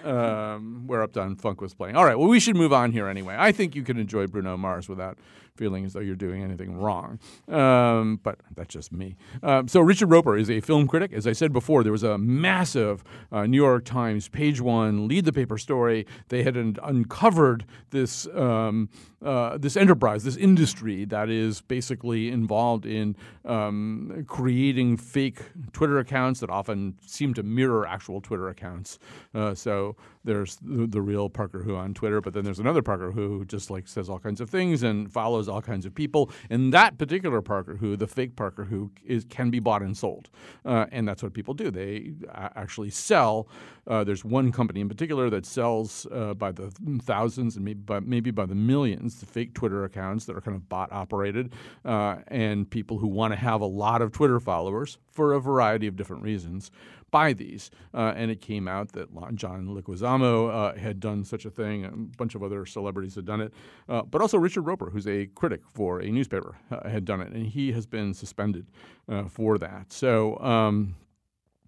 Um, 0.03 0.83
where 0.87 1.01
Uptown 1.01 1.35
Funk 1.35 1.59
was 1.61 1.73
playing. 1.73 1.95
All 1.95 2.05
right, 2.05 2.17
well, 2.17 2.29
we 2.29 2.39
should 2.39 2.55
move 2.55 2.71
on 2.71 2.91
here 2.91 3.07
anyway. 3.07 3.35
I 3.37 3.51
think 3.51 3.75
you 3.75 3.83
can 3.83 3.97
enjoy 3.97 4.27
Bruno 4.27 4.55
Mars 4.55 4.87
without 4.87 5.17
feeling 5.57 5.83
as 5.85 5.93
though 5.93 5.99
you're 5.99 6.15
doing 6.15 6.43
anything 6.43 6.77
wrong. 6.77 7.19
Um, 7.47 8.19
but 8.23 8.39
that's 8.55 8.73
just 8.73 8.91
me. 8.91 9.17
Um, 9.43 9.67
so, 9.67 9.81
Richard 9.81 10.09
Roeper 10.09 10.37
is 10.37 10.49
a 10.49 10.61
film 10.61 10.87
critic. 10.87 11.11
As 11.13 11.27
I 11.27 11.33
said 11.33 11.51
before, 11.51 11.83
there 11.83 11.91
was 11.91 12.03
a 12.03 12.17
massive 12.17 13.03
uh, 13.31 13.45
New 13.45 13.57
York 13.57 13.83
Times 13.85 14.29
page 14.29 14.61
one 14.61 15.07
lead 15.07 15.25
the 15.25 15.33
paper 15.33 15.57
story. 15.57 16.05
They 16.29 16.43
had 16.43 16.55
un- 16.55 16.77
uncovered 16.83 17.65
this 17.89 18.27
um, 18.27 18.89
uh, 19.23 19.57
this 19.57 19.75
enterprise, 19.75 20.23
this 20.23 20.37
industry 20.37 21.05
that 21.05 21.29
is 21.29 21.61
basically 21.61 22.29
involved 22.29 22.85
in 22.85 23.15
um, 23.45 24.25
creating 24.27 24.97
fake 24.97 25.41
Twitter 25.73 25.97
accounts 25.97 26.39
that 26.39 26.49
often 26.49 26.95
seem 27.05 27.33
to 27.33 27.43
mirror 27.43 27.85
actual 27.85 28.21
Twitter 28.21 28.47
accounts. 28.47 28.99
Uh, 29.33 29.55
so 29.55 29.95
there's 30.23 30.57
the, 30.57 30.85
the 30.85 31.01
real 31.01 31.29
Parker 31.29 31.63
Who 31.63 31.75
on 31.75 31.93
Twitter, 31.93 32.21
but 32.21 32.33
then 32.33 32.43
there's 32.43 32.59
another 32.59 32.81
Parker 32.81 33.11
Who 33.11 33.27
who 33.27 33.45
just 33.45 33.71
like 33.71 33.87
says 33.87 34.09
all 34.09 34.19
kinds 34.19 34.41
of 34.41 34.49
things 34.49 34.83
and 34.83 35.11
follows 35.11 35.47
all 35.47 35.61
kinds 35.61 35.85
of 35.85 35.95
people. 35.95 36.29
And 36.49 36.73
that 36.73 36.97
particular 36.97 37.41
Parker 37.41 37.77
Who, 37.77 37.95
the 37.95 38.07
fake 38.07 38.35
Parker 38.35 38.65
Who, 38.65 38.91
is 39.03 39.25
can 39.25 39.49
be 39.49 39.59
bought 39.59 39.81
and 39.81 39.97
sold, 39.97 40.29
uh, 40.65 40.85
and 40.91 41.07
that's 41.07 41.23
what 41.23 41.33
people 41.33 41.53
do. 41.53 41.71
They 41.71 42.11
actually 42.33 42.89
sell. 42.89 43.47
Uh, 43.87 44.03
there's 44.03 44.25
one 44.25 44.51
company 44.51 44.81
in 44.81 44.89
particular 44.89 45.29
that 45.29 45.45
sells 45.45 46.05
uh, 46.11 46.33
by 46.33 46.51
the 46.51 46.71
thousands 47.01 47.55
and 47.55 47.63
maybe 47.63 47.79
by, 47.79 47.99
maybe 48.01 48.31
by 48.31 48.45
the 48.45 48.55
millions 48.55 49.06
the 49.15 49.25
fake 49.25 49.53
Twitter 49.53 49.83
accounts 49.83 50.25
that 50.25 50.35
are 50.35 50.41
kind 50.41 50.55
of 50.55 50.67
bot 50.69 50.91
operated, 50.91 51.53
uh, 51.85 52.17
and 52.27 52.69
people 52.69 52.97
who 52.97 53.07
want 53.07 53.33
to 53.33 53.39
have 53.39 53.61
a 53.61 53.65
lot 53.65 54.01
of 54.01 54.11
Twitter 54.11 54.39
followers 54.39 54.97
for 55.11 55.33
a 55.33 55.39
variety 55.39 55.87
of 55.87 55.95
different 55.95 56.23
reasons 56.23 56.71
buy 57.11 57.33
these. 57.33 57.71
Uh, 57.93 58.13
and 58.15 58.31
it 58.31 58.41
came 58.41 58.67
out 58.67 58.91
that 58.93 59.09
John 59.35 59.67
Leguizamo 59.67 60.49
uh, 60.49 60.77
had 60.77 60.99
done 60.99 61.23
such 61.23 61.45
a 61.45 61.49
thing. 61.49 61.85
A 61.85 61.91
bunch 61.91 62.35
of 62.35 62.43
other 62.43 62.65
celebrities 62.65 63.15
had 63.15 63.25
done 63.25 63.41
it. 63.41 63.53
Uh, 63.87 64.03
but 64.03 64.21
also 64.21 64.37
Richard 64.37 64.61
Roeper, 64.61 64.89
who's 64.89 65.07
a 65.07 65.27
critic 65.27 65.61
for 65.73 65.99
a 65.99 66.09
newspaper, 66.09 66.57
uh, 66.71 66.87
had 66.87 67.05
done 67.05 67.21
it. 67.21 67.31
And 67.31 67.47
he 67.47 67.71
has 67.71 67.85
been 67.85 68.13
suspended 68.13 68.67
uh, 69.09 69.25
for 69.25 69.57
that. 69.57 69.91
So 69.91 70.37
um, 70.39 70.95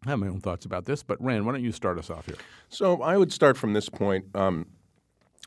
I 0.05 0.10
have 0.10 0.19
my 0.19 0.27
own 0.27 0.41
thoughts 0.41 0.65
about 0.65 0.86
this. 0.86 1.03
But 1.03 1.22
Rand, 1.24 1.46
why 1.46 1.53
don't 1.53 1.63
you 1.63 1.72
start 1.72 1.98
us 1.98 2.10
off 2.10 2.25
here? 2.25 2.38
So 2.69 3.01
I 3.01 3.17
would 3.17 3.31
start 3.31 3.58
from 3.58 3.74
this 3.74 3.89
point. 3.89 4.25
Um, 4.36 4.67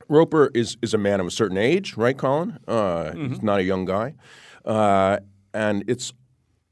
Roeper 0.08 0.50
is, 0.54 0.76
is 0.82 0.94
a 0.94 0.98
man 0.98 1.20
of 1.20 1.26
a 1.26 1.30
certain 1.30 1.58
age, 1.58 1.96
right, 1.96 2.16
Colin? 2.16 2.58
Uh, 2.66 3.12
He's 3.12 3.42
not 3.42 3.60
a 3.60 3.62
young 3.62 3.84
guy, 3.84 4.14
uh, 4.64 5.18
and 5.54 5.84
it's 5.86 6.12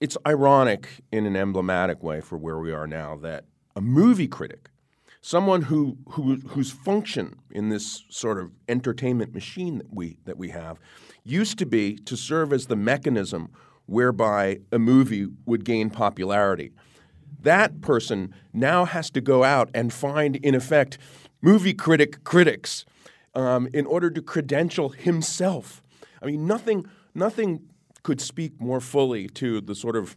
it's 0.01 0.17
ironic 0.27 0.89
in 1.13 1.27
an 1.27 1.37
emblematic 1.37 2.03
way 2.03 2.23
for 2.23 2.39
where 2.39 2.59
we 2.59 2.73
are 2.73 2.87
now 2.87 3.17
that 3.17 3.45
a 3.77 3.83
movie 3.83 4.27
critic, 4.27 4.71
someone 5.21 5.63
who, 5.63 5.99
who 6.11 6.37
whose 6.37 6.71
function 6.71 7.37
in 7.51 7.69
this 7.69 8.05
sort 8.09 8.39
of 8.39 8.53
entertainment 8.69 9.35
machine 9.35 9.79
that 9.79 9.93
we 9.93 10.19
that 10.25 10.39
we 10.39 10.49
have, 10.51 10.79
used 11.25 11.59
to 11.59 11.67
be 11.67 11.97
to 11.97 12.17
serve 12.17 12.53
as 12.53 12.67
the 12.67 12.77
mechanism 12.77 13.51
whereby 13.87 14.61
a 14.73 14.79
movie 14.79 15.27
would 15.45 15.65
gain 15.65 15.91
popularity 15.91 16.73
that 17.43 17.81
person 17.81 18.35
now 18.53 18.85
has 18.85 19.11
to 19.11 19.21
go 19.21 19.45
out 19.45 19.71
and 19.75 19.93
find, 19.93 20.37
in 20.37 20.55
effect, 20.55 20.99
movie 21.41 21.75
critic 21.75 22.23
critics 22.25 22.85
um, 23.35 23.69
in 23.73 23.87
order 23.87 24.11
to 24.11 24.23
credential 24.23 24.91
himself. 24.91 25.83
I 26.23 26.27
mean, 26.27 26.47
nothing, 26.47 26.87
nothing 27.15 27.69
could 28.03 28.21
speak 28.21 28.61
more 28.61 28.81
fully 28.81 29.29
to 29.29 29.61
the 29.61 29.75
sort 29.75 29.97
of 29.97 30.17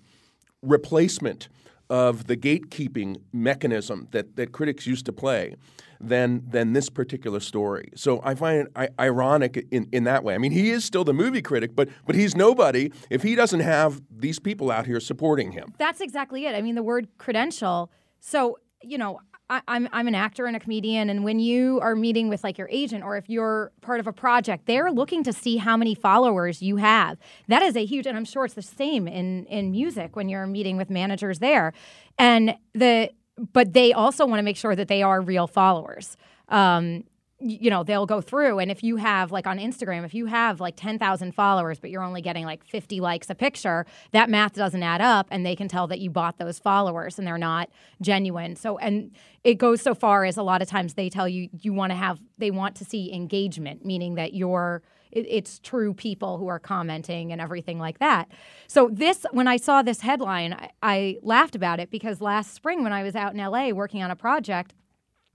replacement 0.61 1.49
of 1.89 2.27
the 2.27 2.37
gatekeeping 2.37 3.17
mechanism 3.31 4.07
that, 4.11 4.35
that 4.35 4.51
critics 4.51 4.87
used 4.87 5.05
to 5.05 5.13
play 5.13 5.55
than 6.03 6.43
than 6.49 6.73
this 6.73 6.89
particular 6.89 7.39
story. 7.39 7.89
So 7.95 8.19
I 8.23 8.35
find 8.35 8.67
it 8.75 8.93
ironic 8.99 9.65
in, 9.71 9.87
in 9.91 10.03
that 10.03 10.23
way. 10.23 10.35
I 10.35 10.37
mean, 10.37 10.51
he 10.51 10.69
is 10.69 10.83
still 10.83 11.03
the 11.03 11.13
movie 11.13 11.41
critic, 11.41 11.75
but 11.75 11.89
but 12.05 12.15
he's 12.15 12.35
nobody 12.35 12.91
if 13.09 13.23
he 13.23 13.35
doesn't 13.35 13.61
have 13.61 14.01
these 14.11 14.39
people 14.39 14.69
out 14.69 14.85
here 14.85 14.99
supporting 14.99 15.53
him. 15.53 15.73
That's 15.77 16.01
exactly 16.01 16.45
it. 16.45 16.55
I 16.55 16.61
mean, 16.61 16.75
the 16.75 16.83
word 16.83 17.07
credential. 17.17 17.89
So, 18.19 18.57
you 18.81 18.97
know, 18.97 19.19
I, 19.49 19.61
I'm 19.67 19.89
I'm 19.91 20.07
an 20.07 20.15
actor 20.15 20.45
and 20.45 20.55
a 20.55 20.59
comedian, 20.59 21.09
and 21.09 21.23
when 21.23 21.39
you 21.39 21.79
are 21.81 21.95
meeting 21.95 22.29
with 22.29 22.43
like 22.43 22.57
your 22.57 22.69
agent, 22.71 23.03
or 23.03 23.17
if 23.17 23.29
you're 23.29 23.71
part 23.81 23.99
of 23.99 24.07
a 24.07 24.13
project, 24.13 24.65
they're 24.65 24.91
looking 24.91 25.23
to 25.23 25.33
see 25.33 25.57
how 25.57 25.75
many 25.75 25.95
followers 25.95 26.61
you 26.61 26.77
have. 26.77 27.17
That 27.47 27.61
is 27.61 27.75
a 27.75 27.85
huge, 27.85 28.07
and 28.07 28.17
I'm 28.17 28.25
sure 28.25 28.45
it's 28.45 28.53
the 28.53 28.61
same 28.61 29.07
in 29.07 29.45
in 29.45 29.71
music 29.71 30.15
when 30.15 30.29
you're 30.29 30.47
meeting 30.47 30.77
with 30.77 30.89
managers 30.89 31.39
there, 31.39 31.73
and 32.17 32.55
the 32.73 33.11
but 33.51 33.73
they 33.73 33.93
also 33.93 34.25
want 34.25 34.39
to 34.39 34.43
make 34.43 34.57
sure 34.57 34.75
that 34.75 34.87
they 34.87 35.03
are 35.03 35.21
real 35.21 35.47
followers. 35.47 36.17
Um, 36.49 37.03
you 37.43 37.69
know 37.69 37.83
they'll 37.83 38.05
go 38.05 38.21
through 38.21 38.59
and 38.59 38.71
if 38.71 38.83
you 38.83 38.95
have 38.95 39.31
like 39.31 39.45
on 39.45 39.57
instagram 39.57 40.03
if 40.05 40.13
you 40.13 40.25
have 40.27 40.59
like 40.61 40.75
10,000 40.75 41.33
followers 41.33 41.79
but 41.79 41.89
you're 41.89 42.01
only 42.03 42.21
getting 42.21 42.45
like 42.45 42.63
50 42.65 42.99
likes 42.99 43.29
a 43.29 43.35
picture 43.35 43.85
that 44.11 44.29
math 44.29 44.53
doesn't 44.53 44.83
add 44.83 45.01
up 45.01 45.27
and 45.29 45.45
they 45.45 45.55
can 45.55 45.67
tell 45.67 45.87
that 45.87 45.99
you 45.99 46.09
bought 46.09 46.37
those 46.37 46.59
followers 46.59 47.17
and 47.17 47.27
they're 47.27 47.37
not 47.37 47.69
genuine 48.01 48.55
so 48.55 48.77
and 48.77 49.11
it 49.43 49.55
goes 49.55 49.81
so 49.81 49.93
far 49.93 50.25
as 50.25 50.37
a 50.37 50.43
lot 50.43 50.61
of 50.61 50.67
times 50.67 50.93
they 50.93 51.09
tell 51.09 51.27
you 51.27 51.49
you 51.61 51.73
want 51.73 51.91
to 51.91 51.95
have 51.95 52.19
they 52.37 52.51
want 52.51 52.75
to 52.75 52.85
see 52.85 53.11
engagement 53.13 53.85
meaning 53.85 54.15
that 54.15 54.33
you're 54.33 54.81
it- 55.11 55.27
it's 55.29 55.59
true 55.59 55.93
people 55.93 56.37
who 56.37 56.47
are 56.47 56.57
commenting 56.59 57.31
and 57.31 57.39
everything 57.39 57.77
like 57.77 57.99
that. 57.99 58.27
So 58.67 58.89
this, 58.91 59.27
when 59.31 59.47
I 59.47 59.57
saw 59.57 59.83
this 59.83 60.01
headline, 60.01 60.53
I, 60.53 60.71
I 60.81 61.17
laughed 61.21 61.55
about 61.55 61.79
it 61.79 61.91
because 61.91 62.19
last 62.19 62.55
spring 62.55 62.81
when 62.83 62.91
I 62.93 63.03
was 63.03 63.15
out 63.15 63.31
in 63.31 63.37
LA 63.39 63.69
working 63.69 64.01
on 64.01 64.09
a 64.09 64.15
project, 64.15 64.73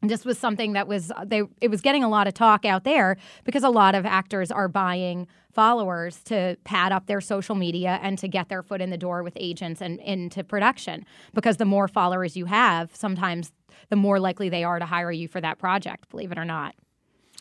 this 0.02 0.24
was 0.24 0.38
something 0.38 0.74
that 0.74 0.86
was 0.86 1.10
they 1.26 1.42
it 1.60 1.70
was 1.70 1.80
getting 1.80 2.04
a 2.04 2.08
lot 2.08 2.28
of 2.28 2.34
talk 2.34 2.64
out 2.64 2.84
there 2.84 3.16
because 3.44 3.64
a 3.64 3.70
lot 3.70 3.94
of 3.94 4.06
actors 4.06 4.50
are 4.50 4.68
buying 4.68 5.26
followers 5.52 6.22
to 6.24 6.56
pad 6.64 6.92
up 6.92 7.06
their 7.06 7.20
social 7.20 7.54
media 7.54 7.98
and 8.02 8.18
to 8.18 8.28
get 8.28 8.48
their 8.48 8.62
foot 8.62 8.80
in 8.80 8.90
the 8.90 8.98
door 8.98 9.22
with 9.22 9.32
agents 9.36 9.80
and 9.80 9.98
into 10.00 10.44
production. 10.44 11.04
Because 11.34 11.56
the 11.56 11.64
more 11.64 11.88
followers 11.88 12.36
you 12.36 12.44
have 12.44 12.94
sometimes 12.94 13.52
the 13.88 13.96
more 13.96 14.20
likely 14.20 14.48
they 14.48 14.64
are 14.64 14.78
to 14.78 14.86
hire 14.86 15.10
you 15.10 15.26
for 15.26 15.40
that 15.40 15.58
project 15.58 16.08
believe 16.10 16.30
it 16.30 16.38
or 16.38 16.44
not. 16.44 16.74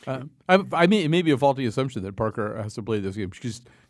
Uh, 0.05 0.23
I, 0.47 0.63
I 0.73 0.87
mean, 0.87 1.03
it 1.03 1.09
may 1.09 1.21
be 1.21 1.31
a 1.31 1.37
faulty 1.37 1.65
assumption 1.65 2.03
that 2.03 2.15
Parker 2.15 2.61
has 2.61 2.75
to 2.75 2.83
play 2.83 2.99
this 2.99 3.15
game 3.15 3.31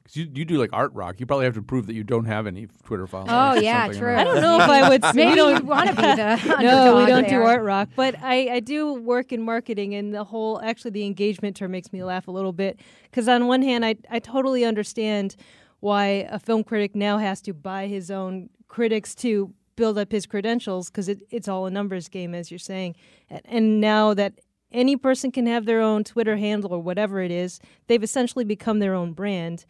because 0.08 0.18
you, 0.18 0.32
you 0.34 0.46
do 0.46 0.58
like 0.58 0.70
art 0.72 0.94
rock. 0.94 1.20
You 1.20 1.26
probably 1.26 1.46
have 1.46 1.56
to 1.56 1.62
prove 1.62 1.86
that 1.88 1.94
you 1.94 2.04
don't 2.04 2.26
have 2.26 2.48
any 2.48 2.68
Twitter 2.86 3.08
followers. 3.08 3.30
Oh, 3.30 3.60
yeah, 3.60 3.86
something 3.86 4.00
true. 4.00 4.14
like 4.14 4.20
I 4.20 4.24
don't 4.24 4.42
know 4.42 4.56
if 4.62 4.70
I 4.70 4.90
would. 4.90 5.02
maybe 5.16 5.26
we 5.26 5.30
you 5.32 5.36
don't 5.36 5.66
want 5.66 5.90
to 5.90 5.96
be 5.96 6.02
the 6.02 6.58
no, 6.62 6.96
we 6.96 7.06
don't 7.06 7.28
do 7.28 7.42
art 7.42 7.62
rock, 7.62 7.90
but 7.96 8.16
I, 8.22 8.48
I 8.56 8.60
do 8.62 8.94
work 8.94 9.34
in 9.34 9.42
marketing, 9.42 9.96
and 9.96 10.14
the 10.14 10.24
whole 10.24 10.62
actually 10.62 10.92
the 10.92 11.06
engagement 11.06 11.58
term 11.58 11.72
makes 11.72 11.92
me 11.92 12.04
laugh 12.04 12.28
a 12.28 12.32
little 12.32 12.54
bit 12.54 12.80
because 13.04 13.28
on 13.28 13.48
one 13.48 13.62
hand, 13.62 13.86
I 13.86 13.96
I 14.10 14.20
totally 14.20 14.64
understand 14.64 15.36
why 15.80 16.28
a 16.30 16.40
film 16.40 16.64
critic 16.64 16.96
now 16.96 17.18
has 17.18 17.42
to 17.42 17.54
buy 17.54 17.88
his 17.88 18.10
own 18.10 18.50
critics 18.68 19.14
to 19.14 19.54
build 19.76 19.98
up 19.98 20.12
his 20.12 20.26
credentials 20.26 20.90
because 20.90 21.08
it, 21.08 21.22
it's 21.30 21.48
all 21.48 21.66
a 21.66 21.70
numbers 21.70 22.08
game, 22.08 22.34
as 22.34 22.50
you're 22.50 22.58
saying, 22.58 22.96
and, 23.30 23.42
and 23.46 23.82
now 23.82 24.14
that 24.14 24.40
any 24.72 24.96
person 24.98 25.32
can 25.32 25.46
have 25.48 25.66
their 25.66 25.82
own 25.82 26.04
Twitter 26.04 26.38
handle 26.38 26.74
or 26.74 26.80
whatever 26.80 27.22
it 27.22 27.32
is, 27.32 27.60
they've 27.88 28.04
essentially 28.04 28.44
become 28.44 28.80
their 28.80 28.94
own 28.94 29.14
brand. 29.14 29.66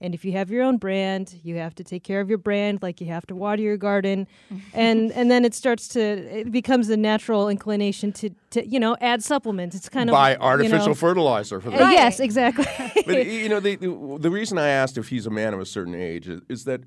And 0.00 0.14
if 0.14 0.24
you 0.24 0.32
have 0.32 0.50
your 0.50 0.62
own 0.62 0.76
brand, 0.76 1.34
you 1.42 1.56
have 1.56 1.74
to 1.76 1.84
take 1.84 2.04
care 2.04 2.20
of 2.20 2.28
your 2.28 2.38
brand, 2.38 2.82
like 2.82 3.00
you 3.00 3.08
have 3.08 3.26
to 3.26 3.34
water 3.34 3.62
your 3.62 3.76
garden, 3.76 4.26
and 4.72 5.10
and 5.12 5.30
then 5.30 5.44
it 5.44 5.54
starts 5.54 5.88
to 5.88 6.00
it 6.00 6.52
becomes 6.52 6.88
a 6.88 6.96
natural 6.96 7.48
inclination 7.48 8.12
to, 8.12 8.30
to 8.50 8.66
you 8.66 8.78
know 8.78 8.96
add 9.00 9.24
supplements. 9.24 9.74
It's 9.74 9.88
kind 9.88 10.10
Buy 10.10 10.34
of 10.34 10.42
artificial 10.42 10.78
you 10.80 10.86
know, 10.88 10.94
fertilizer 10.94 11.60
for 11.60 11.70
that. 11.70 11.92
yes, 11.92 12.20
exactly. 12.20 12.66
but 13.06 13.26
you 13.26 13.48
know, 13.48 13.60
the, 13.60 13.76
the 13.76 14.18
the 14.20 14.30
reason 14.30 14.58
I 14.58 14.68
asked 14.68 14.98
if 14.98 15.08
he's 15.08 15.26
a 15.26 15.30
man 15.30 15.54
of 15.54 15.60
a 15.60 15.66
certain 15.66 15.94
age 15.94 16.28
is, 16.28 16.42
is 16.48 16.64
that 16.64 16.82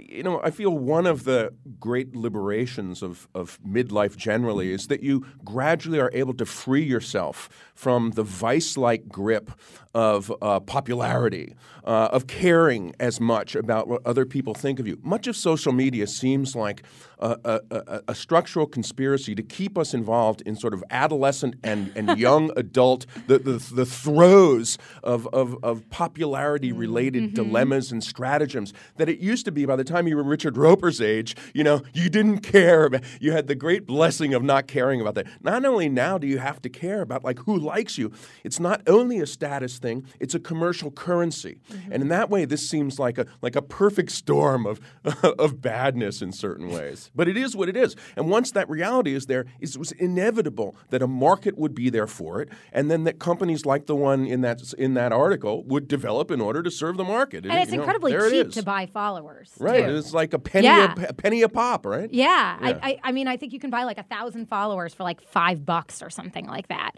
you 0.00 0.22
know 0.22 0.40
I 0.42 0.50
feel 0.50 0.76
one 0.76 1.06
of 1.06 1.24
the 1.24 1.52
great 1.78 2.14
liberations 2.14 3.02
of 3.02 3.28
of 3.34 3.58
midlife 3.66 4.16
generally 4.16 4.72
is 4.72 4.86
that 4.88 5.02
you 5.02 5.26
gradually 5.44 6.00
are 6.00 6.10
able 6.12 6.34
to 6.34 6.46
free 6.46 6.82
yourself 6.82 7.48
from 7.74 8.10
the 8.12 8.22
vice-like 8.22 9.08
grip 9.08 9.50
of 9.94 10.32
uh, 10.42 10.60
popularity, 10.60 11.54
uh, 11.84 12.08
of 12.12 12.26
caring 12.26 12.94
as 13.00 13.20
much 13.20 13.54
about 13.54 13.88
what 13.88 14.00
other 14.06 14.24
people 14.26 14.54
think 14.54 14.78
of 14.78 14.86
you. 14.86 14.98
Much 15.02 15.26
of 15.26 15.36
social 15.36 15.72
media 15.72 16.06
seems 16.06 16.54
like 16.54 16.82
a, 17.20 17.38
a, 17.44 17.60
a, 17.70 18.02
a 18.08 18.14
structural 18.14 18.66
conspiracy 18.66 19.34
to 19.34 19.42
keep 19.42 19.76
us 19.76 19.94
involved 19.94 20.42
in 20.42 20.56
sort 20.56 20.74
of 20.74 20.84
adolescent 20.90 21.56
and, 21.62 21.92
and 21.96 22.18
young 22.18 22.50
adult, 22.56 23.06
the, 23.26 23.38
the, 23.38 23.58
the 23.74 23.86
throes 23.86 24.78
of, 25.02 25.26
of, 25.28 25.56
of 25.62 25.88
popularity 25.90 26.72
related 26.72 27.24
mm-hmm. 27.24 27.34
dilemmas 27.34 27.92
and 27.92 28.02
stratagems 28.02 28.72
that 28.96 29.08
it 29.08 29.18
used 29.18 29.44
to 29.44 29.52
be 29.52 29.64
by 29.66 29.76
the 29.76 29.84
time 29.84 30.06
you 30.06 30.16
were 30.16 30.22
Richard 30.22 30.56
Roeper's 30.56 31.00
age, 31.00 31.36
you 31.54 31.64
know, 31.64 31.82
you 31.92 32.08
didn't 32.08 32.40
care. 32.40 32.86
About, 32.86 33.02
you 33.20 33.32
had 33.32 33.46
the 33.46 33.54
great 33.54 33.86
blessing 33.86 34.34
of 34.34 34.42
not 34.42 34.66
caring 34.66 35.00
about 35.00 35.14
that. 35.14 35.26
Not 35.42 35.64
only 35.64 35.88
now 35.88 36.18
do 36.18 36.26
you 36.26 36.38
have 36.38 36.62
to 36.62 36.68
care 36.68 37.00
about 37.00 37.24
like 37.24 37.38
who 37.40 37.56
likes 37.56 37.98
you, 37.98 38.12
it's 38.44 38.60
not 38.60 38.82
only 38.86 39.20
a 39.20 39.26
status 39.26 39.78
thing, 39.78 40.04
it's 40.20 40.34
a 40.34 40.40
commercial 40.40 40.90
currency. 40.90 41.60
Mm-hmm. 41.70 41.92
And 41.92 42.02
in 42.02 42.08
that 42.08 42.30
way, 42.30 42.44
this 42.44 42.68
seems 42.68 42.98
like 42.98 43.18
a 43.18 43.26
like 43.42 43.56
a 43.56 43.62
perfect 43.62 44.10
storm 44.12 44.66
of 44.66 44.80
of 45.22 45.60
badness 45.60 46.22
in 46.22 46.32
certain 46.32 46.68
ways. 46.70 47.07
But 47.14 47.28
it 47.28 47.36
is 47.36 47.56
what 47.56 47.68
it 47.68 47.76
is. 47.76 47.96
And 48.16 48.28
once 48.28 48.50
that 48.52 48.68
reality 48.68 49.14
is 49.14 49.26
there, 49.26 49.46
it 49.60 49.76
was 49.76 49.92
inevitable 49.92 50.76
that 50.90 51.02
a 51.02 51.06
market 51.06 51.56
would 51.58 51.74
be 51.74 51.90
there 51.90 52.06
for 52.06 52.40
it, 52.42 52.48
and 52.72 52.90
then 52.90 53.04
that 53.04 53.18
companies 53.18 53.64
like 53.66 53.86
the 53.86 53.96
one 53.96 54.26
in 54.26 54.40
that 54.42 54.72
in 54.78 54.94
that 54.94 55.12
article 55.12 55.64
would 55.64 55.88
develop 55.88 56.30
in 56.30 56.40
order 56.40 56.62
to 56.62 56.70
serve 56.70 56.96
the 56.96 57.04
market. 57.04 57.44
And 57.46 57.54
it's 57.54 57.70
you 57.70 57.76
know, 57.76 57.82
incredibly 57.82 58.12
there 58.12 58.26
it 58.26 58.30
cheap 58.44 58.52
to 58.52 58.62
buy 58.62 58.86
followers. 58.86 59.52
Right, 59.58 59.84
too. 59.86 59.96
it's 59.96 60.12
like 60.12 60.32
a 60.34 60.38
penny 60.38 60.64
Yeah. 60.66 60.94
a, 60.98 61.08
a 61.08 61.12
penny 61.12 61.42
a 61.42 61.48
pop, 61.48 61.86
right? 61.86 62.12
Yeah, 62.12 62.58
Yeah. 62.60 62.78
I, 62.82 62.88
I, 62.90 63.00
I 63.04 63.12
mean, 63.12 63.28
I 63.28 63.36
think 63.36 63.52
you 63.52 63.60
can 63.60 63.70
buy 63.70 63.84
like 63.84 63.98
a 63.98 64.02
thousand 64.02 64.46
followers 64.48 64.94
for 64.94 65.02
like 65.04 65.20
five 65.20 65.64
bucks 65.64 66.02
or 66.02 66.10
something 66.10 66.46
like 66.46 66.68
that. 66.68 66.92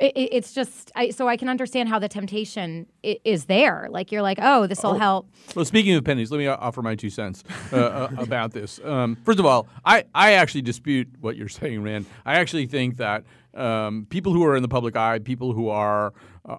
It, 0.00 0.12
it- 0.16 0.30
it's 0.36 0.52
just, 0.52 0.90
I, 0.94 1.10
so 1.10 1.28
I 1.28 1.36
can 1.36 1.48
understand 1.48 1.88
how 1.88 1.98
the 1.98 2.08
temptation 2.08 2.86
is 3.02 3.44
there. 3.46 3.88
Like 3.90 4.10
you're 4.12 4.22
like, 4.22 4.38
oh, 4.42 4.66
this 4.66 4.82
will 4.82 4.94
help. 4.98 5.30
Well, 5.54 5.64
speaking 5.64 5.94
of 5.94 6.04
pennies, 6.04 6.30
let 6.30 6.38
me 6.38 6.46
offer 6.46 6.82
my 6.82 6.94
two 6.94 7.10
cents 7.10 7.42
uh, 7.72 7.76
uh, 7.76 8.08
about 8.18 8.52
this. 8.52 8.80
Um, 8.84 9.16
first 9.24 9.35
of 9.38 9.46
all, 9.46 9.68
I, 9.84 10.04
I 10.14 10.32
actually 10.32 10.62
dispute 10.62 11.08
what 11.20 11.36
you're 11.36 11.48
saying, 11.60 11.82
Rand. 11.82 12.06
I 12.24 12.34
actually 12.34 12.66
think 12.66 12.96
that 12.98 13.24
um, 13.54 14.06
people 14.10 14.32
who 14.32 14.44
are 14.44 14.56
in 14.56 14.62
the 14.62 14.68
public 14.68 14.96
eye, 14.96 15.18
people 15.18 15.52
who 15.52 15.68
are 15.68 16.12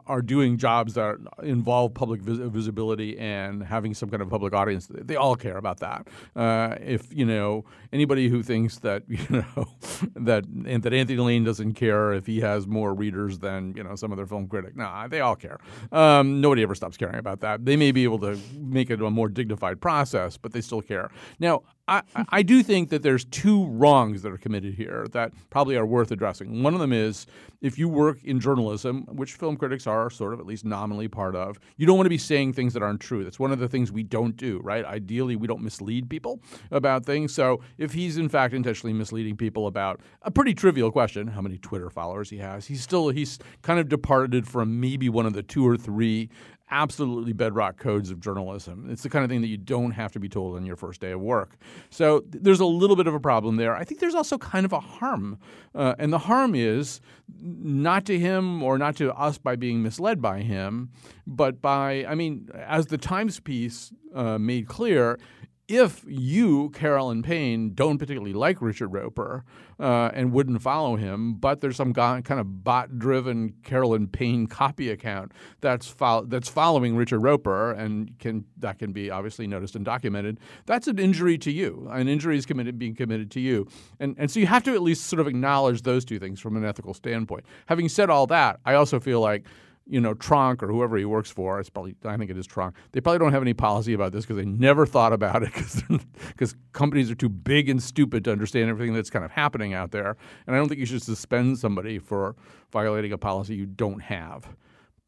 are 0.06 0.22
doing 0.22 0.58
jobs 0.58 0.94
that 0.96 1.18
involve 1.44 1.94
public 1.94 2.22
vis- 2.22 2.38
visibility 2.38 3.18
and 3.18 3.64
having 3.64 3.94
some 3.94 4.10
kind 4.10 4.22
of 4.22 4.30
public 4.30 4.54
audience, 4.54 4.88
they 4.90 5.16
all 5.16 5.36
care 5.36 5.58
about 5.58 5.80
that. 5.80 6.08
Uh, 6.36 6.76
if 6.82 7.14
you 7.14 7.26
know 7.26 7.66
anybody 7.94 8.28
who 8.28 8.44
thinks 8.44 8.80
that 8.80 9.04
you 9.08 9.26
know 9.30 9.68
that 10.16 10.46
that 10.82 10.94
Anthony 10.94 11.18
Lane 11.18 11.44
doesn't 11.44 11.74
care 11.74 12.14
if 12.14 12.26
he 12.26 12.42
has 12.42 12.68
more 12.68 12.94
readers 12.94 13.40
than 13.40 13.74
you 13.76 13.84
know 13.84 13.96
some 13.96 14.12
other 14.12 14.26
film 14.26 14.48
critic, 14.48 14.76
no, 14.76 15.08
they 15.10 15.22
all 15.22 15.36
care. 15.36 15.60
Um, 15.92 16.42
nobody 16.42 16.64
ever 16.64 16.76
stops 16.76 16.98
caring 16.98 17.20
about 17.20 17.40
that. 17.42 17.66
They 17.66 17.76
may 17.76 17.92
be 17.92 18.04
able 18.04 18.20
to 18.20 18.40
make 18.60 18.90
it 18.90 19.02
a 19.02 19.10
more 19.10 19.30
dignified 19.30 19.82
process, 19.82 20.38
but 20.38 20.54
they 20.54 20.62
still 20.62 20.82
care. 20.82 21.10
Now, 21.40 21.64
I, 21.88 22.02
I 22.30 22.44
do 22.44 22.64
think 22.64 22.90
that 22.90 23.02
there's 23.02 23.24
two 23.24 23.66
wrongs 23.68 24.22
that 24.24 24.32
are 24.32 24.38
committed 24.38 24.74
here 24.74 25.08
that 25.12 25.32
probably 25.50 25.78
are 25.78 25.86
worth 25.86 26.12
addressing. 26.12 26.62
One 26.62 26.74
of 26.74 26.82
them 26.82 26.92
is 26.92 27.28
if 27.62 27.78
you 27.78 27.90
work 27.90 28.24
in 28.24 28.40
journalism, 28.40 29.04
which 29.08 29.34
film 29.34 29.58
critics 29.58 29.88
are 29.88 30.10
sort 30.10 30.34
of 30.34 30.40
at 30.40 30.46
least 30.46 30.66
nominally 30.66 31.08
part 31.08 31.36
of, 31.36 31.60
you 31.78 31.86
don't 31.86 31.98
want 31.98 32.06
to 32.06 32.12
be 32.12 32.18
saying 32.18 32.54
things 32.54 32.74
that 32.74 32.84
aren't 32.84 33.02
true. 33.02 33.24
That's 33.24 33.40
one 33.40 33.52
of 33.52 33.60
the 33.60 33.68
things 33.68 33.92
we 33.92 34.04
don't 34.04 34.36
do, 34.38 34.60
right? 34.64 34.86
Ideally, 34.86 35.36
we 35.36 35.48
don't 35.48 35.62
mislead 35.62 36.10
people 36.10 36.40
about 36.72 37.06
things. 37.06 37.34
So 37.34 37.62
if 37.78 37.94
he's 37.94 38.18
in 38.18 38.30
fact 38.30 38.54
intentionally 38.54 38.94
misleading 38.94 39.38
people 39.38 39.68
about 39.68 40.02
a 40.22 40.32
pretty 40.32 40.54
trivial 40.54 40.92
question, 40.92 41.28
how 41.28 41.42
many 41.42 41.58
Twitter 41.58 41.90
followers 41.90 42.30
he 42.30 42.38
has, 42.38 42.68
he's 42.68 42.82
still 42.82 43.10
he's 43.10 43.40
kind 43.62 43.80
of 43.80 43.90
departed 43.90 44.48
from 44.48 44.80
maybe 44.80 45.10
one 45.10 45.26
of 45.26 45.34
the 45.34 45.44
two 45.44 45.68
or 45.68 45.78
three 45.78 46.30
absolutely 46.70 47.34
bedrock 47.34 47.78
codes 47.78 48.12
of 48.12 48.20
journalism. 48.20 48.90
It's 48.90 49.04
the 49.04 49.10
kind 49.10 49.24
of 49.24 49.30
thing 49.30 49.42
that 49.42 49.48
you 49.48 49.58
don't 49.58 49.92
have 49.92 50.12
to 50.14 50.20
be 50.20 50.28
told 50.28 50.56
on 50.56 50.66
your 50.66 50.76
first 50.76 51.00
day 51.00 51.12
of 51.12 51.22
work. 51.22 51.58
So 51.90 52.20
th- 52.20 52.44
there's 52.44 52.60
a 52.60 52.66
little 52.66 52.96
bit 52.96 53.08
of 53.08 53.14
a 53.14 53.20
problem 53.20 53.56
there. 53.56 53.76
I 53.76 53.84
think 53.84 54.00
there's 54.00 54.16
also 54.16 54.38
kind 54.38 54.66
of 54.66 54.74
a 54.74 54.80
harm. 54.80 55.40
Uh, 55.74 55.96
and 55.98 56.12
the 56.12 56.20
harm 56.20 56.56
is 56.56 57.00
not 57.42 58.06
to 58.06 58.20
him 58.20 58.62
or 58.62 58.78
not 58.78 58.96
to 58.98 59.14
us 59.14 59.38
by 59.38 59.56
being 59.56 59.82
misled 59.82 60.22
by 60.22 60.42
him, 60.42 60.90
but 61.26 61.62
by, 61.62 62.06
I 62.06 62.16
mean, 62.16 62.50
as 62.54 62.88
the 62.88 62.98
Times 62.98 63.40
piece 63.40 63.94
uh, 64.14 64.38
made 64.38 64.68
clear, 64.68 65.20
if 65.68 66.06
you, 66.08 66.70
Carolyn 66.70 67.24
Payne, 67.24 67.74
don't 67.74 67.98
particularly 67.98 68.34
like 68.34 68.62
Richard 68.62 68.88
Roeper 68.88 69.44
uh, 69.80 70.10
and 70.14 70.32
wouldn't 70.32 70.62
follow 70.62 70.96
him, 70.96 71.34
but 71.34 71.60
there's 71.60 71.76
some 71.76 71.94
kind 71.94 72.32
of 72.32 72.64
bot-driven 72.64 73.54
Carolyn 73.64 74.08
Payne 74.08 74.48
copy 74.48 74.90
account 74.90 75.34
that's 75.60 75.88
fol- 75.88 76.24
that's 76.24 76.48
following 76.48 76.96
Richard 76.96 77.20
Roeper 77.20 77.74
and 77.74 78.18
can 78.18 78.46
that 78.60 78.80
can 78.80 78.94
be 78.94 79.12
obviously 79.12 79.46
noticed 79.46 79.76
and 79.76 79.84
documented. 79.84 80.40
That's 80.66 80.88
an 80.88 81.00
injury 81.00 81.38
to 81.40 81.52
you. 81.52 81.88
An 81.92 82.08
injury 82.08 82.38
is 82.38 82.46
committed 82.46 82.80
being 82.80 82.96
committed 82.96 83.30
to 83.32 83.42
you, 83.42 83.68
and 84.00 84.16
and 84.18 84.32
so 84.32 84.40
you 84.40 84.48
have 84.48 84.64
to 84.64 84.74
at 84.74 84.82
least 84.82 85.08
sort 85.08 85.20
of 85.20 85.28
acknowledge 85.28 85.82
those 85.82 86.06
two 86.06 86.18
things 86.18 86.40
from 86.40 86.56
an 86.56 86.64
ethical 86.64 86.94
standpoint. 86.94 87.46
Having 87.66 87.90
said 87.90 88.10
all 88.10 88.26
that, 88.28 88.60
I 88.66 88.76
also 88.76 89.02
feel 89.02 89.20
like 89.20 89.46
you 89.90 90.02
know, 90.02 90.14
Tronc 90.14 90.62
or 90.62 90.68
whoever 90.68 90.98
he 90.98 91.06
works 91.06 91.30
for, 91.30 91.60
it's 91.60 91.70
probably 91.70 91.96
I 92.06 92.18
think 92.18 92.30
it 92.30 92.38
is 92.38 92.48
Tronc. 92.48 92.74
They 92.92 93.02
probably 93.02 93.20
don't 93.20 93.32
have 93.32 93.42
any 93.42 93.54
policy 93.54 93.94
about 93.94 94.12
this 94.12 94.26
because 94.26 94.38
they 94.38 94.46
never 94.46 94.86
thought 94.86 95.14
about 95.14 95.44
it 95.44 95.52
because 96.28 96.56
companies 96.74 97.10
are 97.10 97.16
too 97.16 97.30
big 97.30 97.70
and 97.70 97.82
stupid 97.82 98.24
to 98.26 98.32
understand 98.32 98.70
everything 98.70 98.94
that's 98.94 99.10
kind 99.10 99.26
of 99.26 99.32
happening 99.32 99.74
out 99.74 99.92
there. 99.92 100.18
And 100.46 100.56
I 100.56 100.60
don't 100.60 100.68
think 100.68 100.80
you 100.80 100.86
should 100.86 101.04
suspend 101.04 101.60
somebody 101.60 102.00
for 102.00 102.36
violating 102.72 103.12
a 103.12 103.18
policy 103.18 103.56
you 103.56 103.66
don't 103.66 104.02
have. 104.02 104.56